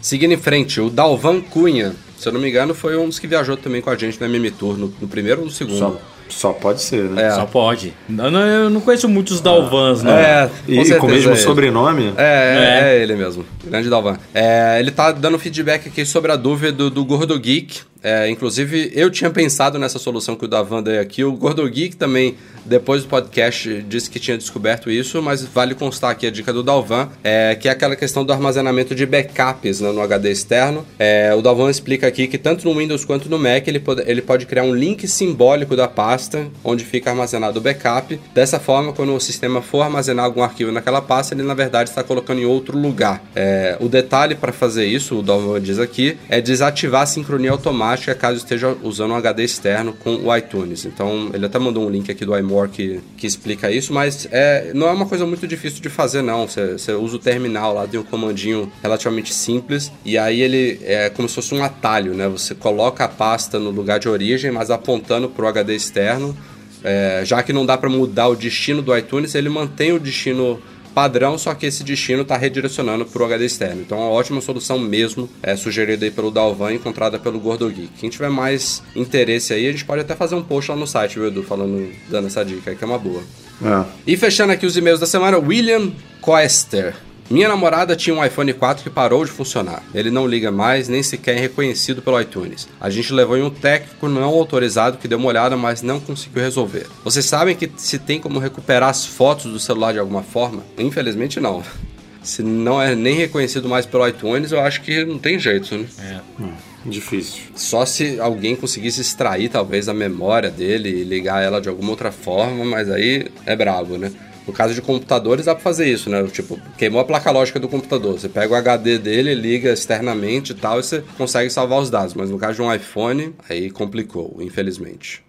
Seguindo 0.00 0.32
em 0.32 0.36
frente, 0.36 0.80
o 0.80 0.88
Dalvan 0.88 1.40
Cunha, 1.40 1.94
se 2.16 2.28
eu 2.28 2.32
não 2.32 2.40
me 2.40 2.48
engano, 2.48 2.74
foi 2.74 2.96
um 2.96 3.08
dos 3.08 3.18
que 3.18 3.26
viajou 3.26 3.56
também 3.56 3.80
com 3.80 3.90
a 3.90 3.96
gente 3.96 4.20
no 4.20 4.26
MM 4.26 4.50
Tour, 4.50 4.76
no, 4.76 4.92
no 5.00 5.08
primeiro 5.08 5.40
ou 5.40 5.46
no 5.46 5.52
segundo. 5.52 5.78
Só, 5.78 6.00
só 6.28 6.52
pode 6.52 6.82
ser, 6.82 7.04
né? 7.04 7.24
É. 7.24 7.30
Só 7.30 7.44
pode. 7.44 7.92
Eu 8.08 8.30
não, 8.30 8.40
eu 8.40 8.70
não 8.70 8.80
conheço 8.80 9.08
muitos 9.08 9.40
Dalvans, 9.40 10.02
né? 10.02 10.12
É, 10.22 10.50
com 10.64 10.72
e 10.72 10.98
com 10.98 11.06
o 11.06 11.10
mesmo 11.10 11.32
é 11.32 11.36
sobrenome? 11.36 12.12
É, 12.16 12.22
é, 12.22 12.98
é, 12.98 13.02
ele 13.02 13.16
mesmo. 13.16 13.44
Grande 13.64 13.88
Dalvan. 13.88 14.16
É, 14.34 14.78
ele 14.78 14.90
tá 14.90 15.12
dando 15.12 15.38
feedback 15.38 15.88
aqui 15.88 16.04
sobre 16.04 16.32
a 16.32 16.36
dúvida 16.36 16.72
do, 16.72 16.90
do 16.90 17.04
Gordo 17.04 17.38
Geek. 17.38 17.80
É, 18.02 18.28
inclusive, 18.28 18.90
eu 18.94 19.10
tinha 19.10 19.30
pensado 19.30 19.78
nessa 19.78 19.98
solução 19.98 20.36
que 20.36 20.44
o 20.44 20.48
Davan 20.48 20.82
deu 20.82 21.00
aqui. 21.00 21.24
O 21.24 21.32
Gordo 21.32 21.68
Geek 21.68 21.96
também 21.96 22.36
depois 22.66 23.02
do 23.02 23.08
podcast, 23.08 23.84
disse 23.88 24.10
que 24.10 24.18
tinha 24.18 24.36
descoberto 24.36 24.90
isso, 24.90 25.22
mas 25.22 25.44
vale 25.44 25.74
constar 25.74 26.10
aqui 26.10 26.26
a 26.26 26.30
dica 26.30 26.52
do 26.52 26.62
Dalvan, 26.62 27.08
é, 27.22 27.54
que 27.54 27.68
é 27.68 27.70
aquela 27.70 27.94
questão 27.94 28.24
do 28.24 28.32
armazenamento 28.32 28.94
de 28.94 29.06
backups 29.06 29.80
né, 29.80 29.92
no 29.92 30.00
HD 30.00 30.32
externo. 30.32 30.84
É, 30.98 31.32
o 31.34 31.40
Dalvan 31.40 31.70
explica 31.70 32.08
aqui 32.08 32.26
que 32.26 32.36
tanto 32.36 32.68
no 32.68 32.76
Windows 32.76 33.04
quanto 33.04 33.30
no 33.30 33.38
Mac 33.38 33.68
ele 33.68 33.78
pode, 33.78 34.02
ele 34.04 34.20
pode 34.20 34.46
criar 34.46 34.64
um 34.64 34.74
link 34.74 35.06
simbólico 35.06 35.76
da 35.76 35.86
pasta 35.86 36.48
onde 36.64 36.84
fica 36.84 37.10
armazenado 37.10 37.60
o 37.60 37.62
backup. 37.62 38.18
Dessa 38.34 38.58
forma, 38.58 38.92
quando 38.92 39.14
o 39.14 39.20
sistema 39.20 39.62
for 39.62 39.82
armazenar 39.82 40.24
algum 40.24 40.42
arquivo 40.42 40.72
naquela 40.72 41.00
pasta, 41.00 41.34
ele 41.34 41.44
na 41.44 41.54
verdade 41.54 41.90
está 41.90 42.02
colocando 42.02 42.40
em 42.40 42.46
outro 42.46 42.76
lugar. 42.76 43.22
É, 43.34 43.76
o 43.80 43.88
detalhe 43.88 44.34
para 44.34 44.52
fazer 44.52 44.86
isso, 44.86 45.20
o 45.20 45.22
Dalvan 45.22 45.60
diz 45.60 45.78
aqui, 45.78 46.18
é 46.28 46.40
desativar 46.40 47.02
a 47.02 47.06
sincronia 47.06 47.52
automática 47.52 47.85
caso 48.14 48.38
esteja 48.38 48.76
usando 48.82 49.12
um 49.12 49.16
HD 49.16 49.44
externo 49.44 49.92
com 49.92 50.16
o 50.16 50.36
iTunes. 50.36 50.84
Então, 50.84 51.30
ele 51.32 51.46
até 51.46 51.58
mandou 51.58 51.86
um 51.86 51.90
link 51.90 52.10
aqui 52.10 52.24
do 52.24 52.36
iMovie 52.36 52.68
que, 52.70 53.00
que 53.16 53.26
explica 53.26 53.70
isso, 53.70 53.92
mas 53.92 54.26
é, 54.30 54.72
não 54.74 54.88
é 54.88 54.92
uma 54.92 55.06
coisa 55.06 55.26
muito 55.26 55.46
difícil 55.46 55.80
de 55.80 55.88
fazer, 55.88 56.22
não. 56.22 56.48
Você, 56.48 56.72
você 56.72 56.92
usa 56.92 57.16
o 57.16 57.18
terminal 57.18 57.74
lá, 57.74 57.86
tem 57.86 58.00
um 58.00 58.04
comandinho 58.04 58.72
relativamente 58.82 59.32
simples, 59.32 59.92
e 60.04 60.16
aí 60.16 60.40
ele 60.40 60.80
é 60.82 61.10
como 61.10 61.28
se 61.28 61.34
fosse 61.34 61.54
um 61.54 61.62
atalho, 61.62 62.14
né? 62.14 62.28
Você 62.28 62.54
coloca 62.54 63.04
a 63.04 63.08
pasta 63.08 63.58
no 63.58 63.70
lugar 63.70 63.98
de 63.98 64.08
origem, 64.08 64.50
mas 64.50 64.70
apontando 64.70 65.28
para 65.28 65.44
o 65.44 65.48
HD 65.48 65.74
externo. 65.74 66.36
É, 66.84 67.22
já 67.24 67.42
que 67.42 67.52
não 67.52 67.66
dá 67.66 67.76
para 67.76 67.90
mudar 67.90 68.28
o 68.28 68.36
destino 68.36 68.80
do 68.80 68.96
iTunes, 68.96 69.34
ele 69.34 69.48
mantém 69.48 69.92
o 69.92 69.98
destino 69.98 70.62
padrão, 70.96 71.36
só 71.36 71.52
que 71.52 71.66
esse 71.66 71.84
destino 71.84 72.22
está 72.22 72.38
redirecionando 72.38 73.04
para 73.04 73.22
o 73.22 73.26
HD 73.26 73.44
externo. 73.44 73.82
Então 73.82 73.98
é 73.98 74.00
uma 74.00 74.08
ótima 74.08 74.40
solução 74.40 74.78
mesmo, 74.78 75.28
é 75.42 75.54
sugerida 75.54 76.06
aí 76.06 76.10
pelo 76.10 76.30
Dalvan, 76.30 76.72
encontrada 76.72 77.18
pelo 77.18 77.38
Gordo 77.38 77.68
Geek. 77.68 77.90
Quem 77.98 78.08
tiver 78.08 78.30
mais 78.30 78.82
interesse 78.94 79.52
aí, 79.52 79.68
a 79.68 79.72
gente 79.72 79.84
pode 79.84 80.00
até 80.00 80.14
fazer 80.14 80.36
um 80.36 80.42
post 80.42 80.70
lá 80.70 80.76
no 80.76 80.86
site, 80.86 81.16
viu, 81.16 81.28
Edu, 81.28 81.42
falando, 81.42 81.92
dando 82.08 82.28
essa 82.28 82.42
dica 82.42 82.70
aí, 82.70 82.76
que 82.76 82.82
é 82.82 82.86
uma 82.86 82.98
boa. 82.98 83.22
É. 83.62 83.84
E 84.06 84.16
fechando 84.16 84.54
aqui 84.54 84.64
os 84.64 84.74
e-mails 84.74 84.98
da 84.98 85.06
semana, 85.06 85.36
William 85.36 85.92
Coester. 86.22 86.94
Minha 87.28 87.48
namorada 87.48 87.96
tinha 87.96 88.14
um 88.14 88.24
iPhone 88.24 88.52
4 88.52 88.84
que 88.84 88.90
parou 88.90 89.24
de 89.24 89.32
funcionar. 89.32 89.82
Ele 89.92 90.12
não 90.12 90.28
liga 90.28 90.52
mais, 90.52 90.88
nem 90.88 91.02
sequer 91.02 91.36
é 91.36 91.40
reconhecido 91.40 92.00
pelo 92.00 92.20
iTunes. 92.20 92.68
A 92.80 92.88
gente 92.88 93.12
levou 93.12 93.36
em 93.36 93.42
um 93.42 93.50
técnico 93.50 94.08
não 94.08 94.22
autorizado 94.28 94.96
que 94.96 95.08
deu 95.08 95.18
uma 95.18 95.28
olhada, 95.28 95.56
mas 95.56 95.82
não 95.82 95.98
conseguiu 95.98 96.42
resolver. 96.42 96.86
Vocês 97.02 97.24
sabem 97.24 97.56
que 97.56 97.68
se 97.76 97.98
tem 97.98 98.20
como 98.20 98.38
recuperar 98.38 98.90
as 98.90 99.04
fotos 99.04 99.52
do 99.52 99.58
celular 99.58 99.92
de 99.92 99.98
alguma 99.98 100.22
forma? 100.22 100.62
Infelizmente 100.78 101.40
não. 101.40 101.64
Se 102.22 102.42
não 102.42 102.82
é 102.82 102.92
nem 102.96 103.14
reconhecido 103.14 103.68
mais 103.68 103.86
pelo 103.86 104.06
iTunes, 104.08 104.50
eu 104.50 104.58
acho 104.60 104.82
que 104.82 105.04
não 105.04 105.16
tem 105.16 105.38
jeito, 105.38 105.78
né? 105.78 105.86
É. 106.00 106.42
Hum, 106.42 106.52
difícil. 106.84 107.40
Só 107.54 107.86
se 107.86 108.18
alguém 108.18 108.56
conseguisse 108.56 109.00
extrair 109.00 109.48
talvez 109.48 109.88
a 109.88 109.94
memória 109.94 110.50
dele 110.50 110.88
e 110.88 111.04
ligar 111.04 111.40
ela 111.40 111.60
de 111.60 111.68
alguma 111.68 111.90
outra 111.90 112.10
forma, 112.10 112.64
mas 112.64 112.90
aí 112.90 113.30
é 113.46 113.54
brabo, 113.54 113.96
né? 113.96 114.10
No 114.46 114.52
caso 114.52 114.74
de 114.74 114.80
computadores, 114.80 115.46
dá 115.46 115.54
pra 115.54 115.62
fazer 115.62 115.88
isso, 115.88 116.08
né? 116.08 116.22
Tipo, 116.24 116.58
queimou 116.78 117.00
a 117.00 117.04
placa 117.04 117.30
lógica 117.30 117.58
do 117.58 117.68
computador. 117.68 118.18
Você 118.18 118.28
pega 118.28 118.52
o 118.52 118.56
HD 118.56 118.98
dele, 118.98 119.34
liga 119.34 119.72
externamente 119.72 120.50
e 120.50 120.54
tal, 120.54 120.78
e 120.78 120.84
você 120.84 121.02
consegue 121.18 121.50
salvar 121.50 121.80
os 121.80 121.90
dados. 121.90 122.14
Mas 122.14 122.30
no 122.30 122.38
caso 122.38 122.54
de 122.54 122.62
um 122.62 122.72
iPhone, 122.72 123.34
aí 123.48 123.70
complicou, 123.70 124.36
infelizmente. 124.40 125.26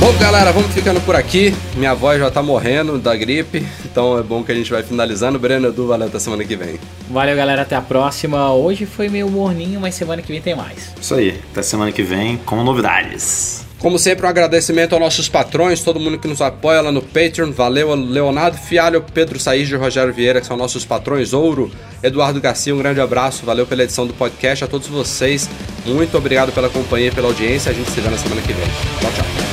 Bom, 0.00 0.16
galera, 0.18 0.52
vamos 0.52 0.72
ficando 0.72 1.00
por 1.02 1.14
aqui. 1.14 1.52
Minha 1.76 1.94
voz 1.94 2.18
já 2.18 2.30
tá 2.30 2.42
morrendo 2.42 2.98
da 2.98 3.14
gripe, 3.14 3.64
então 3.84 4.18
é 4.18 4.22
bom 4.22 4.42
que 4.42 4.50
a 4.50 4.54
gente 4.54 4.70
vai 4.70 4.82
finalizando. 4.82 5.38
Breno 5.38 5.68
Edu, 5.68 5.86
valeu 5.86 6.08
até 6.08 6.18
semana 6.18 6.44
que 6.44 6.56
vem. 6.56 6.80
Valeu, 7.10 7.36
galera, 7.36 7.62
até 7.62 7.76
a 7.76 7.82
próxima. 7.82 8.52
Hoje 8.52 8.86
foi 8.86 9.08
meio 9.08 9.28
morninho, 9.28 9.80
mas 9.80 9.94
semana 9.94 10.22
que 10.22 10.32
vem 10.32 10.40
tem 10.40 10.56
mais. 10.56 10.92
Isso 11.00 11.14
aí, 11.14 11.38
até 11.52 11.62
semana 11.62 11.92
que 11.92 12.02
vem 12.02 12.36
com 12.38 12.64
novidades. 12.64 13.67
Como 13.78 13.96
sempre, 13.96 14.26
um 14.26 14.28
agradecimento 14.28 14.92
aos 14.92 15.00
nossos 15.00 15.28
patrões, 15.28 15.82
todo 15.82 16.00
mundo 16.00 16.18
que 16.18 16.26
nos 16.26 16.42
apoia 16.42 16.80
lá 16.80 16.90
no 16.90 17.00
Patreon. 17.00 17.52
Valeu, 17.52 17.94
Leonardo 17.94 18.58
Fialho, 18.58 19.04
Pedro 19.14 19.38
Saís 19.38 19.70
e 19.70 19.76
Rogério 19.76 20.12
Vieira, 20.12 20.40
que 20.40 20.46
são 20.46 20.56
nossos 20.56 20.84
patrões. 20.84 21.32
Ouro, 21.32 21.70
Eduardo 22.02 22.40
Garcia, 22.40 22.74
um 22.74 22.78
grande 22.78 23.00
abraço. 23.00 23.46
Valeu 23.46 23.66
pela 23.66 23.84
edição 23.84 24.04
do 24.04 24.12
podcast. 24.14 24.64
A 24.64 24.66
todos 24.66 24.88
vocês, 24.88 25.48
muito 25.86 26.18
obrigado 26.18 26.52
pela 26.52 26.68
companhia 26.68 27.08
e 27.08 27.12
pela 27.12 27.28
audiência. 27.28 27.70
A 27.70 27.74
gente 27.74 27.90
se 27.90 28.00
vê 28.00 28.10
na 28.10 28.18
semana 28.18 28.42
que 28.42 28.52
vem. 28.52 28.66
Tchau, 29.00 29.12
tchau. 29.12 29.47